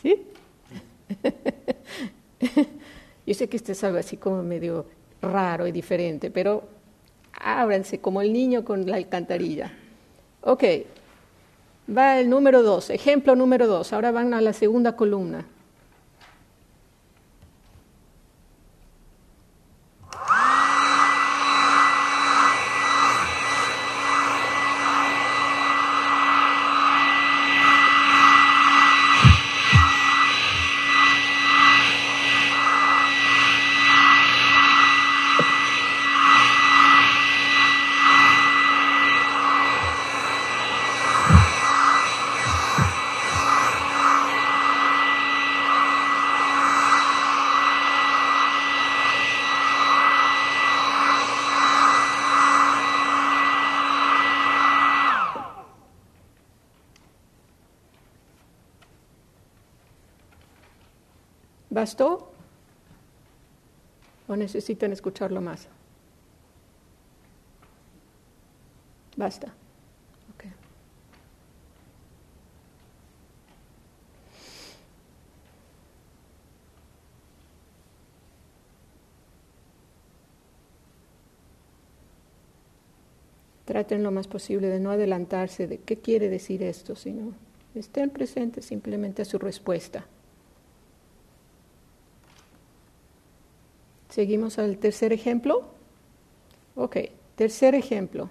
¿Sí? 0.02 0.26
Yo 3.28 3.34
sé 3.36 3.48
que 3.48 3.58
esto 3.58 3.69
es 3.80 3.84
algo 3.86 3.98
así 3.98 4.18
como 4.18 4.44
medio 4.44 4.86
raro 5.22 5.66
y 5.66 5.72
diferente, 5.72 6.30
pero 6.30 6.64
ábranse 7.34 8.00
como 8.00 8.22
el 8.22 8.34
niño 8.34 8.66
con 8.66 8.86
la 8.86 8.98
alcantarilla. 8.98 9.72
Ok, 10.42 10.64
va 11.96 12.20
el 12.20 12.30
número 12.30 12.62
dos, 12.62 12.90
ejemplo 12.90 13.36
número 13.36 13.68
dos. 13.68 13.94
Ahora 13.94 14.12
van 14.12 14.34
a 14.34 14.42
la 14.42 14.54
segunda 14.54 14.96
columna. 14.96 15.46
¿Bastó? 61.80 62.30
¿O 64.28 64.36
necesitan 64.36 64.92
escucharlo 64.92 65.40
más? 65.40 65.70
Basta. 69.16 69.48
Ok. 70.36 70.44
Traten 83.64 84.04
lo 84.04 84.12
más 84.12 84.28
posible 84.28 84.68
de 84.68 84.82
no 84.82 84.92
adelantarse 84.92 85.66
de 85.66 85.78
qué 85.78 85.96
quiere 86.02 86.28
decir 86.28 86.62
esto, 86.62 86.98
sino 86.98 87.32
estén 87.74 88.10
presentes 88.10 88.66
simplemente 88.66 89.22
a 89.22 89.26
su 89.26 89.40
respuesta. 89.40 90.04
Seguimos 94.20 94.60
al 94.60 94.80
tercer 94.80 95.14
ejemplo. 95.14 95.64
Ok, 96.76 96.98
tercer 97.36 97.74
ejemplo. 97.74 98.30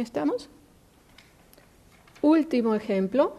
¿Ya 0.00 0.04
estamos? 0.04 0.48
Último 2.22 2.74
ejemplo. 2.74 3.36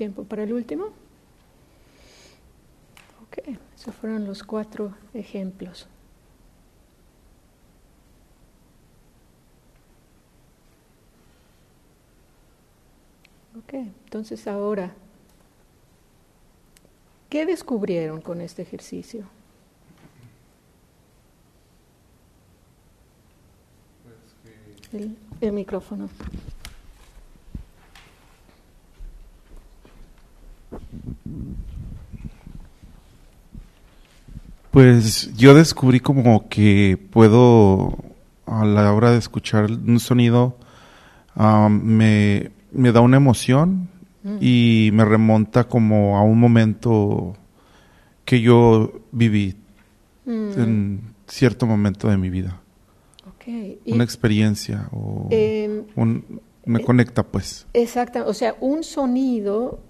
Tiempo 0.00 0.24
para 0.24 0.44
el 0.44 0.54
último? 0.54 0.86
Ok, 3.22 3.54
esos 3.76 3.94
fueron 3.94 4.24
los 4.24 4.42
cuatro 4.42 4.94
ejemplos. 5.12 5.86
Ok, 13.58 13.74
entonces 13.74 14.46
ahora 14.46 14.94
¿Qué 17.28 17.44
descubrieron 17.44 18.22
con 18.22 18.40
este 18.40 18.62
ejercicio? 18.62 19.24
El, 24.92 25.16
el 25.42 25.52
micrófono. 25.52 26.08
Pues 34.80 35.36
yo 35.36 35.52
descubrí 35.52 36.00
como 36.00 36.48
que 36.48 36.98
puedo, 37.10 37.98
a 38.46 38.64
la 38.64 38.94
hora 38.94 39.10
de 39.10 39.18
escuchar 39.18 39.70
un 39.70 40.00
sonido, 40.00 40.56
um, 41.36 41.82
me, 41.82 42.50
me 42.72 42.90
da 42.90 43.02
una 43.02 43.18
emoción 43.18 43.88
Mm. 44.22 44.36
y 44.40 44.90
me 44.92 45.04
remonta 45.04 45.64
como 45.64 46.18
a 46.18 46.22
un 46.22 46.38
momento 46.38 47.34
que 48.24 48.40
yo 48.40 48.92
viví 49.12 49.56
Mm, 50.26 50.50
en 50.60 51.00
cierto 51.26 51.66
momento 51.66 52.08
de 52.08 52.16
mi 52.16 52.30
vida. 52.30 52.60
Una 53.86 54.04
experiencia 54.04 54.88
o 54.92 55.26
em, 55.30 55.84
un, 55.96 56.40
me 56.64 56.80
eh, 56.80 56.84
conecta 56.84 57.22
pues. 57.22 57.66
Exacto, 57.74 58.24
o 58.26 58.34
sea, 58.34 58.54
un 58.60 58.84
sonido 58.84 59.80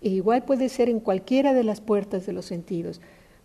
igual 0.00 0.44
puede 0.44 0.68
ser 0.68 0.88
en 0.88 1.00
cualquiera 1.00 1.54
de 1.54 1.64
las 1.64 1.80
puertas 1.80 2.26
de 2.26 2.32
los 2.32 2.46
sentidos, 2.46 3.00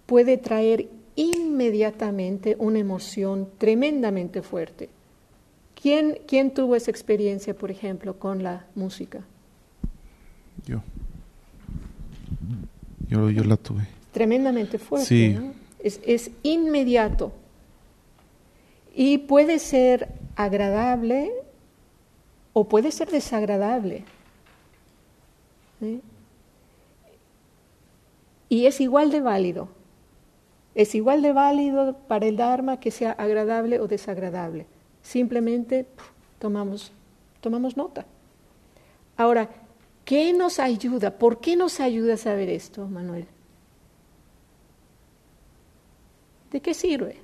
puede 0.10 0.38
traer 0.38 0.88
inmediatamente 1.16 2.55
una 2.57 2.80
emoción 2.80 3.47
tremendamente 3.60 4.41
fuerte. 4.41 4.89
¿Quién, 5.80 6.18
quién 6.28 6.51
tuvo 6.51 6.76
esa 6.76 6.89
experiencia, 6.89 7.53
por 7.53 7.70
ejemplo, 7.70 8.18
con 8.18 8.41
la 8.41 8.66
música? 8.74 9.20
Yo. 10.66 10.82
Yo, 13.07 13.30
yo 13.30 13.43
la 13.43 13.55
tuve. 13.55 13.84
Tremendamente 14.12 14.80
fuerte, 14.80 15.07
Sí. 15.07 15.30
¿no? 15.30 15.53
Es, 15.78 16.01
es 16.03 16.32
inmediato. 16.41 17.32
Y 18.95 19.20
puede 19.20 19.60
ser 19.60 20.10
agradable 20.36 21.32
o 22.53 22.68
puede 22.68 22.91
ser 22.91 23.12
desagradable. 23.12 24.05
¿sí? 25.80 26.01
Y 28.49 28.66
es 28.66 28.82
igual 28.82 29.12
de 29.12 29.22
válido. 29.22 29.70
Es 30.76 30.96
igual 30.96 31.22
de 31.22 31.34
válido 31.34 31.98
para 32.08 32.28
el 32.28 32.38
Dharma 32.38 32.80
que 32.80 32.92
sea 32.92 33.12
agradable 33.12 33.80
o 33.80 33.88
desagradable. 33.88 34.66
Simplemente 35.02 35.88
tomamos, 36.38 36.92
tomamos 37.42 37.76
nota. 37.76 38.06
Ahora, 39.18 39.50
¿qué 40.06 40.32
nos 40.34 40.60
ayuda? 40.60 41.18
¿Por 41.18 41.40
qué 41.40 41.56
nos 41.56 41.80
ayuda 41.80 42.14
a 42.14 42.18
saber 42.18 42.50
esto, 42.50 42.88
Manuel? 42.88 43.26
¿De 46.52 46.62
qué 46.62 46.74
sirve? 46.74 47.18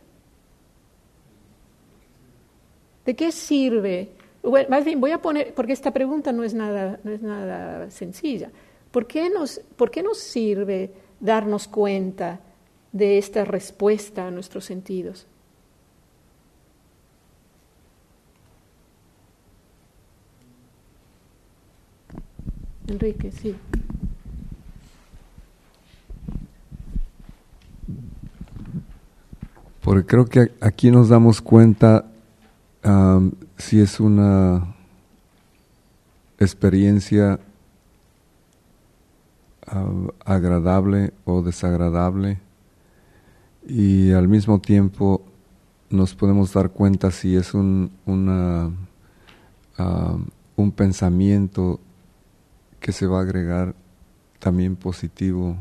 ¿De 3.06 3.16
qué 3.16 3.32
sirve? 3.32 4.10
Bueno, 4.44 4.70
más 4.70 4.84
bien 4.86 5.00
voy 5.00 5.12
a 5.12 5.22
poner, 5.22 5.54
porque 5.54 5.74
esta 5.74 5.92
pregunta 5.92 6.32
no 6.32 6.44
es 6.44 6.54
nada, 6.54 7.00
no 7.04 7.12
es 7.12 7.22
nada 7.22 7.90
sencilla. 7.90 8.52
¿Por 8.92 9.08
qué, 9.08 9.30
nos, 9.30 9.60
¿Por 9.76 9.92
qué 9.92 10.04
nos 10.04 10.20
sirve 10.20 10.92
darnos 11.20 11.68
cuenta 11.68 12.40
de 12.96 13.18
esta 13.18 13.44
respuesta 13.44 14.26
a 14.26 14.32
nuestros 14.32 14.64
sentidos? 14.64 15.28
Enrique, 22.88 23.34
sí. 23.34 23.54
Porque 29.82 30.06
creo 30.06 30.26
que 30.26 30.54
aquí 30.62 30.90
nos 30.90 31.10
damos 31.10 31.42
cuenta 31.42 32.06
am, 32.82 33.34
si 33.58 33.82
es 33.82 34.00
una 34.00 34.74
experiencia 36.40 37.42
ah, 39.68 39.92
agradable 40.24 41.12
o 41.26 41.42
desagradable 41.42 42.45
y 43.68 44.12
al 44.12 44.28
mismo 44.28 44.60
tiempo 44.60 45.22
nos 45.90 46.16
podemos 46.16 46.54
dar 46.54 46.72
cuenta 46.72 47.12
si 47.12 47.36
es 47.36 47.54
un, 47.54 47.92
una, 48.06 48.72
am, 49.78 50.28
un 50.56 50.72
pensamiento 50.72 51.80
que 52.80 52.92
se 52.92 53.08
va 53.08 53.20
a 53.20 53.22
agregar 53.22 53.76
también 54.40 54.76
positivo 54.76 55.58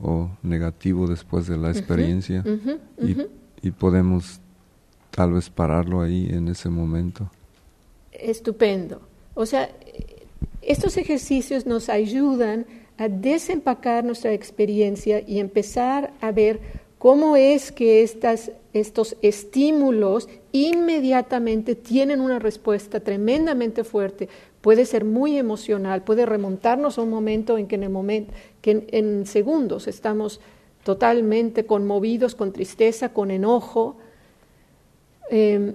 o 0.00 0.30
negativo 0.42 1.06
después 1.06 1.46
de 1.48 1.56
la 1.56 1.70
experiencia 1.70 2.44
y, 3.62 3.70
podemos 3.72 4.40
tal 5.10 5.32
vez 5.32 5.50
pararlo 5.50 6.00
ahí 6.00 6.28
en 6.30 6.46
ese 6.46 6.68
momento. 6.68 7.30
Estupendo. 8.12 9.00
O 9.34 9.44
sea, 9.44 9.68
estos 10.62 10.96
ejercicios 10.96 11.66
nos 11.66 11.88
ayudan 11.88 12.66
a 12.96 13.08
desempacar 13.08 14.04
nuestra 14.04 14.32
experiencia 14.32 15.20
y 15.26 15.40
empezar 15.40 16.12
a 16.20 16.30
ver 16.30 16.60
cómo 16.98 17.36
es 17.36 17.70
que 17.72 18.02
estos 18.02 19.16
estímulos 19.22 20.28
inmediatamente 20.52 21.74
tienen 21.74 22.20
una 22.20 22.38
respuesta 22.38 23.00
tremendamente 23.00 23.84
fuerte. 23.84 24.28
Puede 24.60 24.84
ser 24.84 25.04
muy 25.04 25.36
emocional, 25.38 26.02
puede 26.02 26.26
remontarnos 26.26 26.98
a 26.98 27.02
un 27.02 27.10
momento 27.10 27.56
en 27.56 27.68
que 27.68 27.76
en, 28.62 29.26
segundos 29.26 29.86
estamos 29.86 30.40
totalmente 30.82 31.64
conmovidos, 31.64 32.34
con 32.34 32.52
tristeza, 32.52 33.10
con 33.10 33.30
enojo. 33.30 33.96
Eh, 35.30 35.74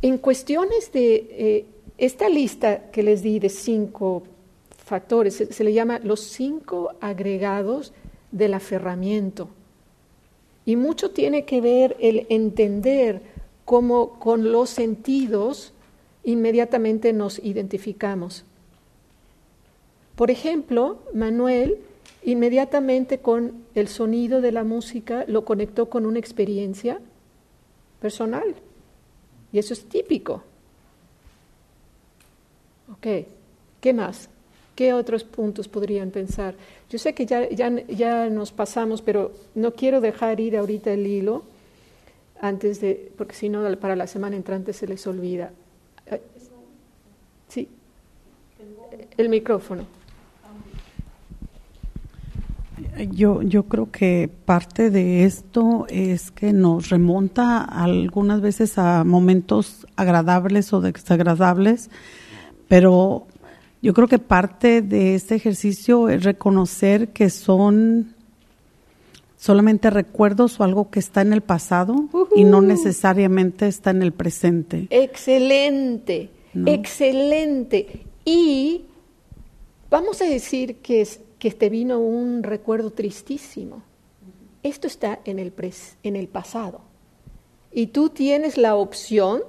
en 0.00 0.18
cuestiones 0.18 0.92
de 0.92 1.14
eh, 1.14 1.66
esta 1.98 2.28
lista 2.28 2.90
que 2.90 3.02
les 3.02 3.22
di 3.22 3.40
de 3.40 3.48
cinco 3.48 4.22
factores, 4.84 5.34
se, 5.34 5.52
se, 5.52 5.64
le 5.64 5.72
llama 5.72 5.98
los 5.98 6.20
cinco 6.20 6.92
agregados 7.00 7.92
del 8.30 8.54
aferramiento. 8.54 9.50
Y 10.68 10.76
mucho 10.76 11.12
tiene 11.12 11.46
que 11.46 11.62
ver 11.62 11.96
el 11.98 12.26
entender 12.28 13.22
cómo 13.64 14.18
con 14.18 14.52
los 14.52 14.68
sentidos 14.68 15.72
inmediatamente 16.24 17.14
nos 17.14 17.38
identificamos. 17.38 18.44
Por 20.14 20.30
ejemplo, 20.30 20.98
Manuel 21.14 21.78
inmediatamente 22.22 23.20
con 23.20 23.64
el 23.74 23.88
sonido 23.88 24.42
de 24.42 24.52
la 24.52 24.62
música 24.62 25.24
lo 25.26 25.46
conectó 25.46 25.88
con 25.88 26.04
una 26.04 26.18
experiencia 26.18 27.00
personal. 27.98 28.54
Y 29.54 29.60
eso 29.60 29.72
es 29.72 29.86
típico. 29.86 30.42
Ok, 32.92 33.06
¿qué 33.80 33.94
más? 33.94 34.28
¿Qué 34.74 34.92
otros 34.92 35.24
puntos 35.24 35.66
podrían 35.66 36.10
pensar? 36.10 36.56
Yo 36.90 36.98
sé 36.98 37.14
que 37.14 37.26
ya, 37.26 37.48
ya, 37.50 37.70
ya 37.86 38.30
nos 38.30 38.50
pasamos, 38.50 39.02
pero 39.02 39.32
no 39.54 39.72
quiero 39.72 40.00
dejar 40.00 40.40
ir 40.40 40.56
ahorita 40.56 40.92
el 40.92 41.06
hilo 41.06 41.42
antes 42.40 42.80
de, 42.80 43.12
porque 43.16 43.34
si 43.34 43.48
no, 43.48 43.64
para 43.78 43.96
la 43.96 44.06
semana 44.06 44.36
entrante 44.36 44.72
se 44.72 44.86
les 44.86 45.06
olvida. 45.06 45.50
Sí, 47.48 47.68
el 49.16 49.28
micrófono. 49.28 49.84
Yo, 53.10 53.42
yo 53.42 53.64
creo 53.64 53.90
que 53.90 54.30
parte 54.44 54.90
de 54.90 55.24
esto 55.24 55.86
es 55.88 56.30
que 56.30 56.52
nos 56.52 56.88
remonta 56.88 57.62
algunas 57.62 58.40
veces 58.40 58.78
a 58.78 59.04
momentos 59.04 59.86
agradables 59.96 60.72
o 60.72 60.80
desagradables, 60.80 61.90
pero 62.66 63.26
yo 63.80 63.94
creo 63.94 64.08
que 64.08 64.18
parte 64.18 64.82
de 64.82 65.14
este 65.14 65.36
ejercicio 65.36 66.08
es 66.08 66.24
reconocer 66.24 67.08
que 67.08 67.30
son 67.30 68.14
solamente 69.36 69.88
recuerdos 69.90 70.58
o 70.58 70.64
algo 70.64 70.90
que 70.90 70.98
está 70.98 71.20
en 71.22 71.32
el 71.32 71.42
pasado 71.42 71.94
uh 71.94 72.08
-huh. 72.10 72.28
y 72.34 72.44
no 72.44 72.60
necesariamente 72.60 73.68
está 73.68 73.90
en 73.90 74.02
el 74.02 74.12
presente. 74.12 74.88
Excelente, 74.90 76.30
¿no? 76.54 76.70
excelente. 76.70 78.04
Y 78.24 78.82
vamos 79.90 80.20
a 80.22 80.24
decir 80.24 80.76
que, 80.76 81.00
es, 81.00 81.20
que 81.38 81.52
te 81.52 81.68
vino 81.68 82.00
un 82.00 82.42
recuerdo 82.42 82.90
tristísimo. 82.90 83.82
Esto 84.64 84.88
está 84.88 85.20
en 85.24 85.38
el, 85.38 85.52
pres, 85.52 85.96
en 86.02 86.16
el 86.16 86.26
pasado. 86.26 86.80
Y 87.72 87.88
tú 87.88 88.08
tienes 88.08 88.58
la 88.58 88.74
opción 88.74 89.42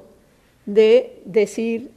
de 0.67 1.21
decir, 1.25 1.91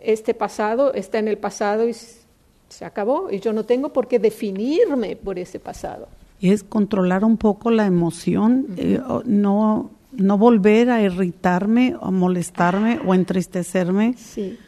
este 0.00 0.34
pasado 0.34 0.94
está 0.94 1.18
en 1.18 1.28
el 1.28 1.38
pasado 1.38 1.88
y 1.88 1.94
se 1.94 2.84
acabó, 2.84 3.30
y 3.30 3.40
yo 3.40 3.52
no 3.52 3.64
tengo 3.64 3.92
por 3.92 4.08
qué 4.08 4.18
definirme 4.18 5.16
por 5.16 5.38
ese 5.38 5.58
pasado. 5.58 6.08
Y 6.40 6.50
es 6.50 6.64
controlar 6.64 7.24
un 7.24 7.36
poco 7.36 7.70
la 7.70 7.86
emoción, 7.86 8.66
uh 8.68 8.74
-huh. 8.74 9.20
eh, 9.20 9.22
no, 9.26 9.90
no 10.12 10.38
volver 10.38 10.90
a 10.90 11.02
irritarme 11.02 11.94
o 12.00 12.10
molestarme 12.10 13.00
o 13.06 13.14
entristecerme, 13.14 14.14
sí. 14.16 14.58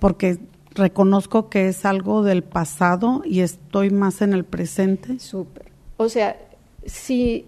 porque 0.00 0.38
reconozco 0.74 1.48
que 1.48 1.68
es 1.68 1.84
algo 1.84 2.22
del 2.22 2.42
pasado 2.42 3.22
y 3.24 3.40
estoy 3.40 3.90
más 3.90 4.22
en 4.22 4.32
el 4.32 4.44
presente. 4.44 5.18
Súper. 5.18 5.66
O 5.96 6.08
sea, 6.08 6.36
si 6.84 7.46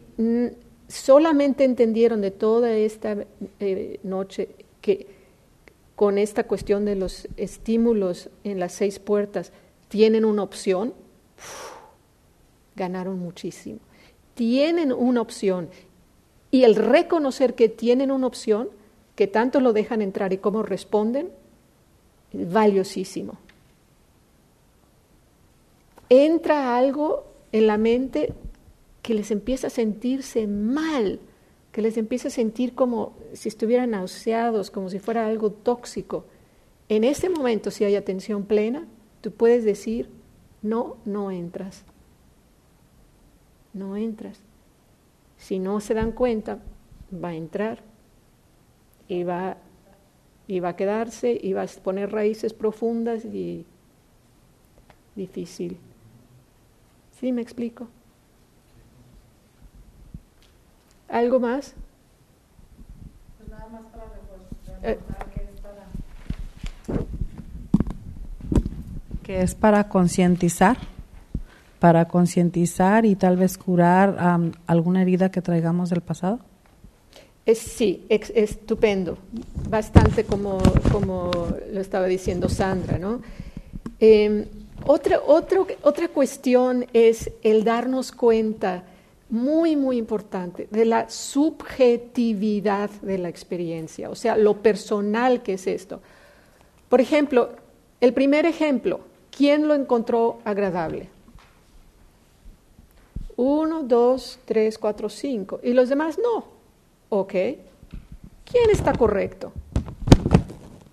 solamente 0.88 1.64
entendieron 1.64 2.20
de 2.20 2.30
toda 2.30 2.70
esta 2.72 3.16
eh, 3.60 4.00
noche 4.02 4.48
que 4.80 5.17
con 5.98 6.16
esta 6.16 6.44
cuestión 6.44 6.84
de 6.84 6.94
los 6.94 7.26
estímulos 7.36 8.30
en 8.44 8.60
las 8.60 8.72
seis 8.72 9.00
puertas 9.00 9.50
tienen 9.88 10.24
una 10.24 10.44
opción, 10.44 10.94
ganaron 12.76 13.18
muchísimo. 13.18 13.80
Tienen 14.34 14.92
una 14.92 15.20
opción. 15.20 15.68
Y 16.52 16.62
el 16.62 16.76
reconocer 16.76 17.56
que 17.56 17.68
tienen 17.68 18.12
una 18.12 18.28
opción, 18.28 18.68
que 19.16 19.26
tanto 19.26 19.58
lo 19.58 19.72
dejan 19.72 20.00
entrar 20.00 20.32
y 20.32 20.38
cómo 20.38 20.62
responden, 20.62 21.32
es 22.32 22.52
valiosísimo. 22.52 23.36
Entra 26.08 26.76
algo 26.76 27.24
en 27.50 27.66
la 27.66 27.76
mente 27.76 28.32
que 29.02 29.14
les 29.14 29.32
empieza 29.32 29.66
a 29.66 29.70
sentirse 29.70 30.46
mal, 30.46 31.18
que 31.78 31.82
les 31.82 31.96
empieza 31.96 32.26
a 32.26 32.32
sentir 32.32 32.74
como 32.74 33.12
si 33.34 33.48
estuvieran 33.48 33.92
nauseados, 33.92 34.68
como 34.68 34.90
si 34.90 34.98
fuera 34.98 35.28
algo 35.28 35.52
tóxico. 35.52 36.24
En 36.88 37.04
ese 37.04 37.28
momento, 37.28 37.70
si 37.70 37.84
hay 37.84 37.94
atención 37.94 38.46
plena, 38.46 38.88
tú 39.20 39.30
puedes 39.30 39.62
decir, 39.62 40.10
no, 40.60 40.96
no 41.04 41.30
entras. 41.30 41.84
No 43.72 43.96
entras. 43.96 44.40
Si 45.36 45.60
no 45.60 45.78
se 45.78 45.94
dan 45.94 46.10
cuenta, 46.10 46.58
va 47.14 47.28
a 47.28 47.36
entrar 47.36 47.84
y 49.06 49.22
va, 49.22 49.58
y 50.48 50.58
va 50.58 50.70
a 50.70 50.76
quedarse 50.76 51.38
y 51.40 51.52
va 51.52 51.62
a 51.62 51.68
poner 51.84 52.10
raíces 52.10 52.54
profundas 52.54 53.24
y 53.24 53.64
difícil. 55.14 55.76
¿Sí 57.20 57.30
me 57.30 57.40
explico? 57.40 57.86
¿Algo 61.08 61.40
más? 61.40 61.74
Pues 63.38 63.48
nada 63.50 63.66
más 63.68 63.82
para 63.92 64.04
Eh. 64.92 64.98
que 65.34 65.40
es 65.42 65.60
para 65.60 65.84
que 69.22 69.42
es 69.42 69.54
para 69.54 69.88
concientizar, 69.88 70.76
para 71.80 72.06
concientizar 72.08 73.04
y 73.06 73.14
tal 73.16 73.36
vez 73.36 73.58
curar 73.58 74.16
alguna 74.66 75.02
herida 75.02 75.30
que 75.30 75.42
traigamos 75.42 75.90
del 75.90 76.00
pasado. 76.00 76.40
Es, 77.46 77.58
sí, 77.58 78.04
ex- 78.10 78.32
estupendo. 78.34 79.16
Bastante 79.70 80.24
como, 80.24 80.58
como 80.92 81.30
lo 81.72 81.80
estaba 81.80 82.06
diciendo 82.06 82.48
Sandra, 82.48 82.98
¿no? 82.98 83.20
Eh, 84.00 84.46
otra, 84.86 85.18
otro- 85.26 85.66
otra 85.82 86.08
cuestión 86.08 86.86
es 86.92 87.30
el 87.42 87.64
darnos 87.64 88.12
cuenta, 88.12 88.84
muy, 89.30 89.76
muy 89.76 89.98
importante, 89.98 90.68
de 90.70 90.84
la 90.84 91.08
subjetividad 91.10 92.90
de 93.02 93.18
la 93.18 93.28
experiencia, 93.28 94.10
o 94.10 94.14
sea, 94.14 94.36
lo 94.36 94.62
personal 94.62 95.42
que 95.42 95.54
es 95.54 95.66
esto. 95.66 96.00
Por 96.88 97.00
ejemplo, 97.00 97.50
el 98.00 98.14
primer 98.14 98.46
ejemplo, 98.46 99.00
¿quién 99.36 99.68
lo 99.68 99.74
encontró 99.74 100.38
agradable? 100.44 101.08
Uno, 103.36 103.82
dos, 103.84 104.38
tres, 104.46 104.78
cuatro, 104.78 105.08
cinco. 105.08 105.60
Y 105.62 105.72
los 105.72 105.88
demás 105.88 106.18
no. 106.18 106.44
Ok. 107.08 107.32
¿Quién 107.32 108.70
está 108.72 108.92
correcto? 108.92 109.52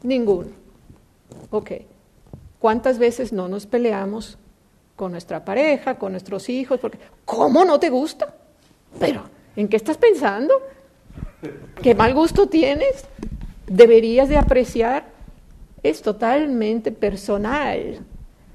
Ninguno. 0.04 0.52
Ok. 1.50 1.72
¿Cuántas 2.60 3.00
veces 3.00 3.34
no 3.34 3.48
nos 3.48 3.66
peleamos 3.66 4.38
con 4.96 5.12
nuestra 5.12 5.44
pareja, 5.44 5.98
con 5.98 6.14
nuestros 6.14 6.50
hijos? 6.50 6.80
Porque, 6.80 7.00
¿cómo 7.26 7.66
no 7.66 7.80
te 7.80 7.90
gusta? 7.90 8.34
Pero, 9.00 9.24
¿en 9.56 9.68
qué 9.68 9.78
estás 9.78 9.98
pensando? 9.98 10.54
¿Qué 11.82 11.96
mal 11.96 12.14
gusto 12.14 12.48
tienes? 12.48 13.06
Deberías 13.68 14.30
de 14.30 14.38
apreciar. 14.38 15.06
Es 15.84 16.02
totalmente 16.02 16.92
personal. 16.92 18.00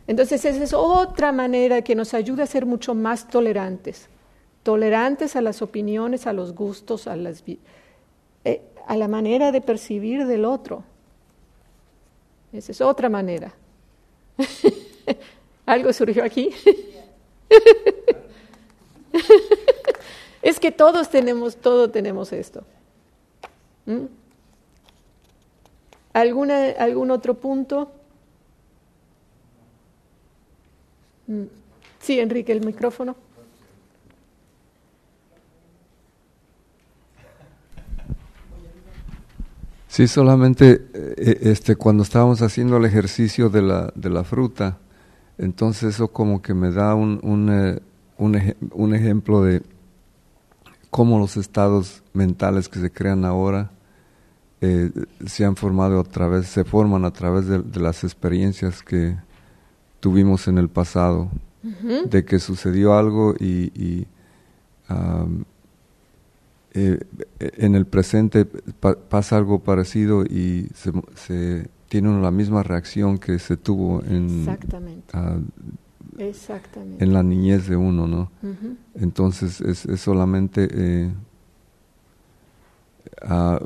Entonces, 0.06 0.44
esa 0.44 0.64
es 0.64 0.72
otra 0.72 1.30
manera 1.30 1.82
que 1.82 1.94
nos 1.94 2.14
ayuda 2.14 2.44
a 2.44 2.46
ser 2.46 2.66
mucho 2.66 2.94
más 2.94 3.28
tolerantes. 3.28 4.08
Tolerantes 4.64 5.36
a 5.36 5.40
las 5.40 5.62
opiniones, 5.62 6.26
a 6.26 6.32
los 6.32 6.54
gustos, 6.54 7.06
a, 7.06 7.14
las, 7.14 7.44
eh, 8.44 8.62
a 8.86 8.96
la 8.96 9.06
manera 9.06 9.52
de 9.52 9.60
percibir 9.60 10.26
del 10.26 10.44
otro. 10.44 10.82
Esa 12.52 12.72
es 12.72 12.80
otra 12.80 13.08
manera. 13.08 13.54
¿Algo 15.70 15.92
surgió 15.92 16.24
aquí? 16.24 16.50
es 20.42 20.58
que 20.58 20.72
todos 20.72 21.08
tenemos, 21.08 21.54
todos 21.54 21.92
tenemos 21.92 22.32
esto. 22.32 22.64
¿Mm? 23.86 24.06
¿Alguna, 26.12 26.70
¿Algún 26.70 27.12
otro 27.12 27.34
punto? 27.34 27.92
Mm. 31.28 31.44
Sí, 32.00 32.18
Enrique, 32.18 32.50
el 32.50 32.66
micrófono. 32.66 33.14
Sí, 39.86 40.08
solamente 40.08 40.88
eh, 40.92 41.38
este, 41.42 41.76
cuando 41.76 42.02
estábamos 42.02 42.42
haciendo 42.42 42.78
el 42.78 42.86
ejercicio 42.86 43.48
de 43.50 43.62
la, 43.62 43.92
de 43.94 44.10
la 44.10 44.24
fruta, 44.24 44.76
entonces 45.40 45.94
eso 45.94 46.08
como 46.08 46.42
que 46.42 46.54
me 46.54 46.70
da 46.70 46.94
un, 46.94 47.18
un, 47.22 47.48
eh, 47.50 47.80
un, 48.18 48.34
eje- 48.34 48.56
un 48.72 48.94
ejemplo 48.94 49.42
de 49.42 49.62
cómo 50.90 51.18
los 51.18 51.36
estados 51.36 52.02
mentales 52.12 52.68
que 52.68 52.78
se 52.80 52.90
crean 52.90 53.24
ahora 53.24 53.70
eh, 54.60 54.90
se 55.26 55.44
han 55.44 55.56
formado 55.56 56.00
a 56.00 56.04
través, 56.04 56.46
se 56.46 56.64
forman 56.64 57.04
a 57.04 57.12
través 57.12 57.46
de, 57.46 57.62
de 57.62 57.80
las 57.80 58.04
experiencias 58.04 58.82
que 58.82 59.16
tuvimos 60.00 60.48
en 60.48 60.58
el 60.58 60.68
pasado, 60.68 61.30
de 62.10 62.24
que 62.24 62.38
sucedió 62.38 62.94
algo 62.94 63.34
y, 63.38 64.06
eh, 66.74 66.98
en 67.38 67.74
el 67.74 67.86
presente 67.86 68.44
pa- 68.44 68.96
pasa 68.96 69.36
algo 69.36 69.60
parecido 69.60 70.24
y 70.24 70.68
se, 70.74 70.92
se 71.16 71.68
tiene 71.90 72.08
uno 72.08 72.20
la 72.22 72.30
misma 72.30 72.62
reacción 72.62 73.18
que 73.18 73.38
se 73.40 73.56
tuvo 73.58 74.00
en, 74.04 74.38
Exactamente. 74.40 75.08
ah, 75.12 75.36
Exactamente. 76.18 77.04
en 77.04 77.12
la 77.12 77.22
niñez 77.24 77.66
de 77.68 77.76
uno, 77.76 78.06
¿no? 78.06 78.30
Entonces 78.94 79.60
es, 79.60 79.84
es 79.86 80.00
solamente, 80.00 80.68
eh, 80.72 81.12
ah, 83.22 83.60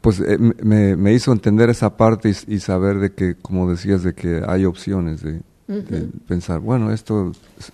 pues 0.00 0.20
eh, 0.20 0.38
me, 0.38 0.96
me 0.96 1.12
hizo 1.12 1.32
entender 1.32 1.70
esa 1.70 1.96
parte 1.96 2.30
y, 2.30 2.54
y 2.54 2.58
saber 2.60 2.98
de 2.98 3.12
que, 3.12 3.34
como 3.36 3.70
decías, 3.70 4.02
de 4.02 4.14
que 4.14 4.42
hay 4.46 4.64
opciones 4.64 5.22
de, 5.22 5.40
de 5.68 6.08
pensar, 6.26 6.60
bueno, 6.60 6.92
esto, 6.92 7.32
es- 7.58 7.72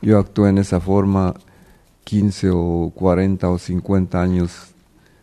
yo 0.00 0.18
actué 0.18 0.50
en 0.50 0.58
esa 0.58 0.80
forma 0.80 1.34
15 2.04 2.50
o 2.52 2.90
40 2.94 3.50
o 3.50 3.58
50 3.58 4.22
años 4.22 4.72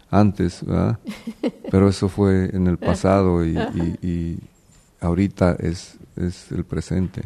antes, 0.09 0.65
¿verdad? 0.65 0.99
Pero 1.71 1.89
eso 1.89 2.09
fue 2.09 2.49
en 2.53 2.67
el 2.67 2.77
pasado 2.77 3.45
y, 3.45 3.57
y- 3.57 4.07
y 4.07 4.39
ahorita 5.01 5.57
es, 5.59 5.97
es 6.15 6.51
el 6.51 6.63
presente. 6.63 7.23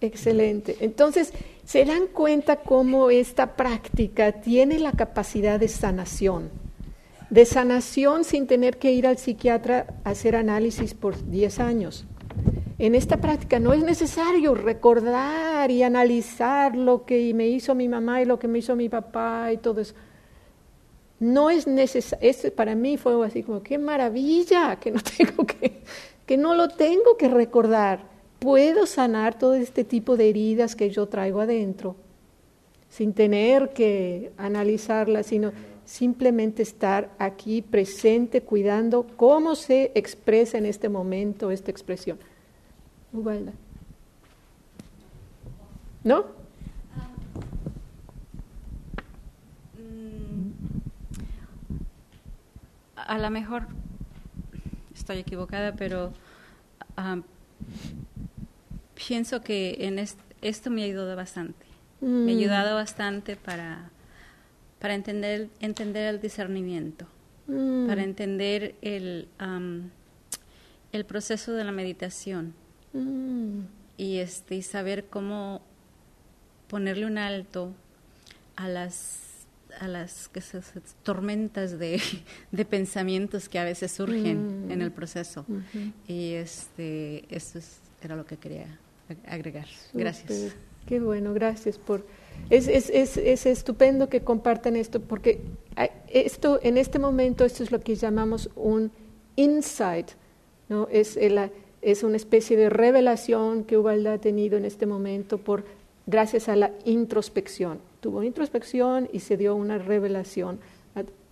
Excelente. 0.00 0.76
Entonces, 0.80 1.32
se 1.64 1.84
dan 1.84 2.06
cuenta 2.12 2.56
cómo 2.56 3.10
esta 3.10 3.56
práctica 3.56 4.32
tiene 4.32 4.78
la 4.78 4.92
capacidad 4.92 5.58
de 5.58 5.68
sanación. 5.68 6.50
De 7.30 7.44
sanación 7.44 8.22
sin 8.24 8.46
tener 8.46 8.76
que 8.78 8.92
ir 8.92 9.06
al 9.06 9.18
psiquiatra 9.18 9.86
a 10.04 10.10
hacer 10.10 10.36
análisis 10.36 10.94
por 10.94 11.28
10 11.28 11.58
años. 11.60 12.04
En 12.78 12.94
esta 12.94 13.16
práctica 13.16 13.58
no 13.58 13.72
es 13.72 13.82
necesario 13.82 14.54
recordar 14.54 15.70
y 15.70 15.82
analizar 15.82 16.76
lo 16.76 17.04
que 17.06 17.32
me 17.32 17.48
hizo 17.48 17.74
mi 17.74 17.88
mamá 17.88 18.20
y 18.20 18.26
lo 18.26 18.38
que 18.38 18.48
me 18.48 18.58
hizo 18.58 18.76
mi 18.76 18.88
papá 18.90 19.50
y 19.52 19.56
todo 19.56 19.80
eso. 19.80 19.94
No 21.18 21.48
es 21.50 21.66
necesario, 21.66 22.54
para 22.54 22.74
mí 22.74 22.96
fue 22.98 23.26
así 23.26 23.42
como, 23.42 23.62
qué 23.62 23.78
maravilla, 23.78 24.76
que 24.76 24.90
no 24.90 25.00
tengo 25.16 25.46
que, 25.46 25.80
que 26.26 26.36
no 26.36 26.54
lo 26.54 26.68
tengo 26.68 27.16
que 27.16 27.28
recordar. 27.28 28.04
Puedo 28.38 28.86
sanar 28.86 29.38
todo 29.38 29.54
este 29.54 29.84
tipo 29.84 30.16
de 30.16 30.28
heridas 30.28 30.76
que 30.76 30.90
yo 30.90 31.06
traigo 31.06 31.40
adentro, 31.40 31.96
sin 32.90 33.14
tener 33.14 33.70
que 33.70 34.32
analizarlas, 34.36 35.26
sino 35.26 35.52
simplemente 35.86 36.62
estar 36.62 37.10
aquí 37.18 37.62
presente, 37.62 38.42
cuidando 38.42 39.06
cómo 39.16 39.54
se 39.54 39.92
expresa 39.94 40.58
en 40.58 40.66
este 40.66 40.88
momento 40.88 41.50
esta 41.50 41.70
expresión. 41.70 42.18
¿No? 46.04 46.35
A 53.06 53.18
lo 53.18 53.30
mejor 53.30 53.66
estoy 54.94 55.18
equivocada, 55.18 55.72
pero 55.74 56.12
pienso 58.94 59.40
que 59.42 59.76
en 59.80 59.98
esto 60.42 60.70
me 60.70 60.82
ha 60.82 60.84
ayudado 60.86 61.14
bastante. 61.16 61.66
Me 62.00 62.32
ha 62.32 62.34
Mm. 62.34 62.38
ayudado 62.38 62.74
bastante 62.74 63.36
para, 63.36 63.90
para 64.80 64.94
entender, 64.94 65.48
entender 65.60 66.14
el 66.14 66.20
discernimiento, 66.20 67.06
Mm. 67.48 67.86
para 67.86 68.02
entender 68.02 68.74
el, 68.82 69.28
am, 69.38 69.90
el 70.92 71.04
proceso 71.04 71.52
de 71.52 71.64
la 71.64 71.72
meditación 71.72 72.54
Mm. 72.92 73.60
y, 73.98 74.18
este, 74.18 74.56
y 74.56 74.62
saber 74.62 75.04
cómo 75.06 75.62
ponerle 76.68 77.06
un 77.06 77.18
alto 77.18 77.72
a 78.56 78.68
las 78.68 79.20
a 79.80 79.88
las 79.88 80.28
que 80.28 80.40
se- 80.40 80.62
se- 80.62 80.80
tormentas 81.02 81.78
de, 81.78 82.00
de 82.52 82.64
pensamientos 82.64 83.48
que 83.48 83.58
a 83.58 83.64
veces 83.64 83.92
surgen 83.92 84.66
Mm. 84.66 84.70
en 84.72 84.82
el 84.82 84.92
proceso 84.92 85.44
y 86.08 86.32
este 86.32 87.24
esto 87.34 87.58
es- 87.58 87.78
era 88.02 88.16
lo 88.16 88.24
que 88.26 88.36
quería 88.36 88.78
ag- 89.08 89.16
agregar 89.28 89.66
gracias. 89.94 90.54
Qué 90.86 91.00
bueno, 91.00 91.34
gracias 91.34 91.78
por... 91.78 92.06
Es, 92.48 92.68
es, 92.68 92.90
es, 92.90 93.16
es 93.16 93.44
estupendo 93.46 94.08
que 94.08 94.20
compartan 94.20 94.76
esto 94.76 95.00
porque 95.00 95.40
esto 96.08 96.60
en 96.62 96.78
este 96.78 96.98
momento 97.00 97.44
esto 97.44 97.64
es 97.64 97.72
lo 97.72 97.80
que 97.80 97.96
llamamos 97.96 98.50
un 98.54 98.92
insight, 99.34 100.10
¿no? 100.68 100.86
Es, 100.90 101.16
el- 101.16 101.50
es 101.82 102.02
una 102.04 102.16
especie 102.16 102.56
de 102.56 102.70
revelación 102.70 103.64
que 103.64 103.76
Ubalda 103.76 104.12
ha 104.14 104.18
tenido 104.18 104.56
en 104.56 104.64
este 104.64 104.86
momento 104.86 105.38
por 105.38 105.64
gracias 106.06 106.48
a 106.48 106.54
la 106.56 106.70
introspección. 106.84 107.80
Tuvo 108.00 108.22
introspección 108.22 109.08
y 109.12 109.20
se 109.20 109.36
dio 109.36 109.54
una 109.54 109.78
revelación. 109.78 110.60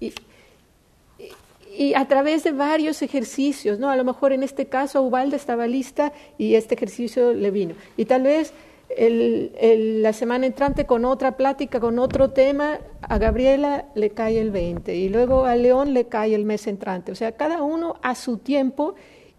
Y, 0.01 1.95
a 1.95 2.07
través 2.07 2.45
de 2.45 2.53
varios 2.53 3.03
ejercicios, 3.03 3.81
¿no? 3.81 3.91
A 3.91 3.97
lo 3.97 4.05
mejor 4.05 4.33
en 4.33 4.45
este 4.45 4.67
caso 4.67 5.03
Ubalda 5.03 5.37
estaba 5.37 5.67
lista 5.67 6.13
y 6.39 6.55
este 6.55 6.77
ejercicio 6.77 7.33
le 7.33 7.51
vino. 7.51 7.75
Y 7.97 8.05
tal 8.05 8.23
vez 8.23 8.53
la 8.97 10.13
semana 10.13 10.47
entrante 10.47 10.87
con 10.87 11.05
otra 11.05 11.37
plática, 11.37 11.81
con 11.81 11.99
otro 11.99 12.31
tema, 12.31 12.79
a 13.01 13.19
Gabriela 13.19 13.87
le 13.95 14.11
cae 14.11 14.39
el 14.39 14.51
20 14.51 14.95
y 14.95 15.09
luego 15.09 15.47
a 15.47 15.57
León 15.57 15.95
le 15.95 16.07
cae 16.07 16.35
el 16.35 16.45
mes 16.45 16.67
entrante. 16.67 17.11
O 17.11 17.15
sea, 17.15 17.33
cada 17.33 17.63
uno 17.63 17.97
a 18.03 18.15
su 18.15 18.39
tiempo 18.39 18.95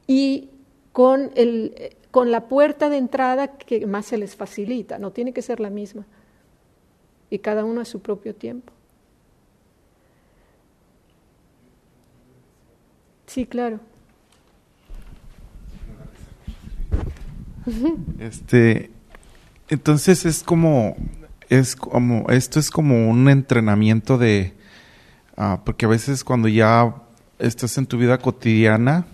y 0.07 0.49
con, 0.91 1.31
el, 1.35 1.95
con 2.11 2.31
la 2.31 2.47
puerta 2.47 2.89
de 2.89 2.97
entrada 2.97 3.47
que 3.57 3.85
más 3.85 4.07
se 4.07 4.17
les 4.17 4.35
facilita, 4.35 4.99
no 4.99 5.11
tiene 5.11 5.31
que 5.31 5.41
ser 5.41 5.59
la 5.59 5.69
misma. 5.69 6.05
Y 7.35 7.39
cada 7.39 7.65
uno 7.65 7.81
a 7.81 7.85
su 7.85 8.01
propio 8.01 8.33
tiempo. 8.33 8.71
Sí, 13.27 13.45
claro. 13.45 13.81
Este, 18.19 18.89
entonces 19.67 20.25
es 20.25 20.43
como, 20.43 20.95
es 21.49 21.75
como, 21.75 22.29
esto 22.29 22.57
es 22.57 22.71
como 22.71 23.09
un 23.09 23.27
entrenamiento 23.27 24.17
de, 24.17 24.53
ah, 25.35 25.61
porque 25.65 25.85
a 25.85 25.89
veces 25.89 26.23
cuando 26.23 26.47
ya 26.47 26.95
estás 27.37 27.77
en 27.77 27.85
tu 27.85 27.97
vida 27.97 28.17
cotidiana, 28.17 29.05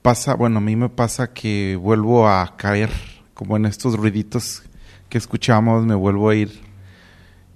pasa, 0.00 0.34
bueno, 0.34 0.58
a 0.58 0.60
mí 0.60 0.76
me 0.76 0.90
pasa 0.90 1.32
que 1.32 1.74
vuelvo 1.74 2.28
a 2.28 2.56
caer, 2.56 2.90
como 3.34 3.56
en 3.56 3.66
estos 3.66 3.96
ruiditos 3.96 4.62
que 5.08 5.18
escuchamos, 5.18 5.84
me 5.84 5.96
vuelvo 5.96 6.28
a 6.28 6.36
ir 6.36 6.65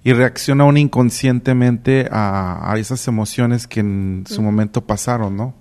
y 0.03 0.13
reacciona 0.13 0.63
uno 0.63 0.77
inconscientemente 0.79 2.07
a, 2.11 2.71
a 2.71 2.77
esas 2.77 3.07
emociones 3.07 3.67
que 3.67 3.81
en 3.81 4.23
su 4.27 4.41
momento 4.41 4.81
pasaron, 4.81 5.35
¿no? 5.37 5.53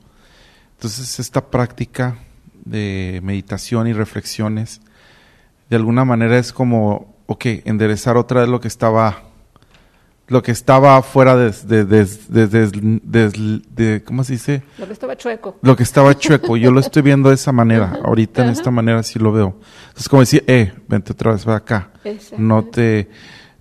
Entonces 0.76 1.20
esta 1.20 1.51
práctica 1.51 2.16
de 2.64 3.20
meditación 3.22 3.86
y 3.86 3.93
reflexiones, 3.93 4.80
de 5.68 5.76
alguna 5.76 6.05
manera 6.05 6.38
es 6.38 6.53
como, 6.53 7.14
ok, 7.26 7.45
enderezar 7.64 8.16
otra 8.16 8.41
vez 8.41 8.49
lo 8.49 8.61
que 8.61 8.68
estaba, 8.68 9.22
lo 10.26 10.43
que 10.43 10.53
estaba 10.53 11.03
fuera 11.03 11.36
de, 11.36 11.53
de, 11.84 11.84
de, 11.84 13.61
de- 13.68 14.03
¿cómo 14.05 14.24
se 14.24 14.32
dice? 14.34 14.62
Lo 14.78 14.86
que 14.86 14.93
estaba 14.95 15.16
chueco. 15.16 15.59
Lo 15.61 15.76
que 15.76 15.82
estaba 15.82 16.14
chueco, 16.18 16.57
yo 16.57 16.70
lo 16.70 16.80
estoy 16.80 17.03
viendo 17.03 17.28
de 17.28 17.34
esa 17.34 17.53
manera, 17.53 17.99
ahorita 18.05 18.43
en 18.45 18.51
esta 18.51 18.70
manera 18.70 19.03
sí 19.03 19.18
lo 19.18 19.32
veo. 19.32 19.59
Entonces 19.88 20.09
como 20.09 20.20
decir, 20.20 20.45
eh, 20.47 20.72
vente 20.88 21.12
otra 21.12 21.32
vez 21.32 21.45
para 21.45 21.59
acá, 21.59 21.91
no 22.38 22.64
te, 22.64 23.11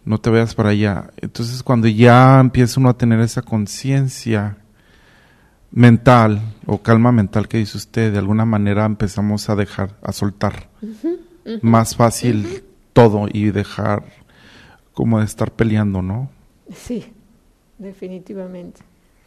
no 0.06 0.20
te 0.20 0.30
veas 0.30 0.56
para 0.56 0.70
allá. 0.70 1.12
Entonces 1.18 1.64
cuando 1.64 1.88
ya 1.88 2.40
empieza 2.40 2.80
uno 2.80 2.90
a 2.90 2.98
tener 2.98 3.20
esa 3.20 3.42
conciencia 3.42 4.58
mental 5.72 6.42
o 6.66 6.82
calma 6.82 7.12
mental 7.12 7.48
que 7.48 7.58
dice 7.58 7.78
usted, 7.78 8.12
de 8.12 8.18
alguna 8.18 8.46
manera 8.46 8.86
empezamos 8.86 9.50
a 9.50 9.56
dejar, 9.56 9.96
a 10.02 10.12
soltar 10.12 10.70
más 11.62 11.96
fácil 11.96 12.64
todo 12.94 13.28
y 13.32 13.52
dejar 13.52 14.04
como 14.94 15.20
de 15.20 15.26
estar 15.26 15.52
peleando, 15.52 16.02
¿no? 16.02 16.30
Sí, 16.74 17.06
definitivamente. 17.78 18.82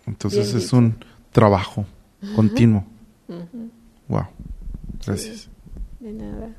Entonces 0.07 0.47
Bien 0.47 0.57
es 0.59 0.63
dicho. 0.65 0.77
un 0.77 0.97
trabajo 1.31 1.87
continuo. 2.35 2.85
Wow. 4.09 4.27
Gracias. 5.07 5.49
De 6.01 6.13
nada. 6.13 6.51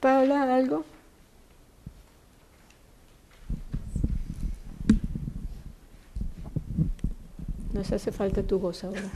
Paula, 0.00 0.54
¿algo? 0.54 0.84
Nos 7.72 7.90
hace 7.92 8.12
falta 8.12 8.42
tu 8.42 8.58
voz 8.58 8.84
ahora. 8.84 9.02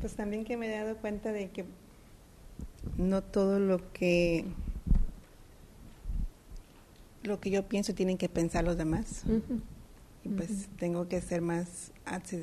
Pues 0.00 0.16
también 0.16 0.44
que 0.44 0.58
me 0.58 0.66
he 0.66 0.78
dado 0.78 0.98
cuenta 0.98 1.32
de 1.32 1.48
que 1.48 1.64
no 2.98 3.22
todo 3.22 3.58
lo 3.58 3.90
que 3.94 4.44
lo 7.22 7.40
que 7.40 7.48
yo 7.48 7.62
pienso 7.66 7.94
tienen 7.94 8.18
que 8.18 8.28
pensar 8.28 8.64
los 8.64 8.76
demás. 8.76 9.22
Y 10.24 10.28
pues 10.28 10.68
tengo 10.78 11.08
que 11.08 11.22
ser 11.22 11.40
más 11.40 11.90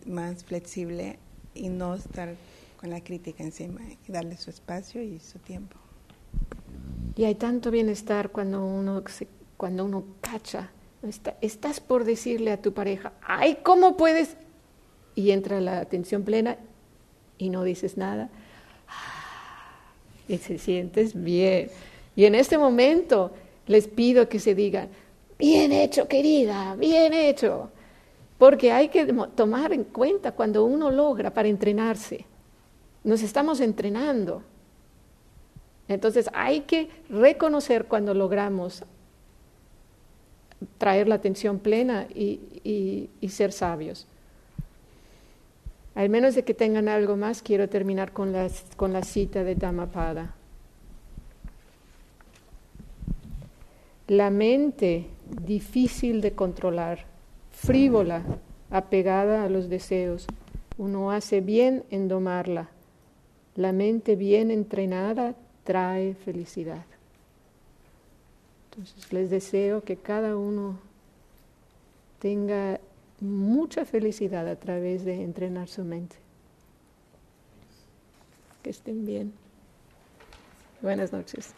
más 0.07 0.43
flexible 0.43 1.19
y 1.53 1.69
no 1.69 1.93
estar 1.93 2.33
con 2.79 2.89
la 2.89 3.01
crítica 3.03 3.43
encima 3.43 3.81
y 4.07 4.11
darle 4.11 4.37
su 4.37 4.49
espacio 4.49 5.03
y 5.03 5.19
su 5.19 5.37
tiempo. 5.37 5.77
Y 7.15 7.25
hay 7.25 7.35
tanto 7.35 7.69
bienestar 7.69 8.31
cuando 8.31 8.65
uno, 8.65 9.03
se- 9.07 9.27
cuando 9.57 9.85
uno 9.85 10.03
cacha. 10.21 10.71
Está- 11.03 11.37
estás 11.41 11.79
por 11.79 12.05
decirle 12.05 12.51
a 12.51 12.59
tu 12.61 12.73
pareja, 12.73 13.13
ay, 13.21 13.59
¿cómo 13.63 13.97
puedes? 13.97 14.35
Y 15.15 15.31
entra 15.31 15.59
la 15.61 15.79
atención 15.79 16.23
plena 16.23 16.57
y 17.37 17.49
no 17.49 17.63
dices 17.63 17.97
nada. 17.97 18.29
Y 20.27 20.37
se 20.37 20.57
sientes 20.57 21.21
bien. 21.21 21.69
Y 22.15 22.25
en 22.25 22.35
este 22.35 22.57
momento 22.57 23.31
les 23.67 23.87
pido 23.87 24.29
que 24.29 24.39
se 24.39 24.55
digan, 24.55 24.89
bien 25.37 25.71
hecho, 25.71 26.07
querida, 26.07 26.75
bien 26.75 27.13
hecho. 27.13 27.69
Porque 28.37 28.71
hay 28.71 28.87
que 28.89 29.05
tomar 29.35 29.73
en 29.73 29.83
cuenta 29.83 30.31
cuando 30.31 30.63
uno 30.65 30.89
logra 30.89 31.33
para 31.33 31.47
entrenarse. 31.47 32.25
Nos 33.03 33.21
estamos 33.21 33.59
entrenando. 33.59 34.43
Entonces 35.87 36.29
hay 36.33 36.61
que 36.61 36.89
reconocer 37.09 37.85
cuando 37.85 38.13
logramos 38.13 38.83
traer 40.77 41.07
la 41.07 41.15
atención 41.15 41.59
plena 41.59 42.07
y, 42.13 42.39
y- 42.63 43.09
y 43.19 43.29
ser 43.29 43.51
sabios. 43.51 44.07
Al 45.95 46.09
menos 46.09 46.35
de 46.35 46.43
que 46.43 46.53
tengan 46.53 46.87
algo 46.87 47.17
más, 47.17 47.41
quiero 47.41 47.67
terminar 47.67 48.13
con 48.13 48.31
la, 48.31 48.49
con 48.77 48.93
la 48.93 49.03
cita 49.03 49.43
de 49.43 49.55
Dhammapada. 49.55 50.35
La 54.07 54.29
mente 54.29 55.07
difícil 55.45 56.21
de 56.21 56.33
controlar, 56.33 57.05
frívola, 57.51 58.23
apegada 58.69 59.43
a 59.43 59.49
los 59.49 59.69
deseos, 59.69 60.27
uno 60.77 61.11
hace 61.11 61.41
bien 61.41 61.83
en 61.91 62.07
domarla. 62.07 62.69
La 63.55 63.73
mente 63.73 64.15
bien 64.15 64.49
entrenada 64.49 65.35
trae 65.63 66.15
felicidad. 66.15 66.85
Entonces 68.71 69.11
les 69.11 69.29
deseo 69.29 69.83
que 69.83 69.97
cada 69.97 70.37
uno 70.37 70.79
tenga 72.19 72.79
mucha 73.21 73.85
felicidad 73.85 74.47
a 74.47 74.57
través 74.57 75.05
de 75.05 75.23
entrenar 75.23 75.69
su 75.69 75.85
mente. 75.85 76.17
Que 78.63 78.71
estén 78.71 79.05
bien. 79.05 79.33
Buenas 80.81 81.13
noches. 81.13 81.53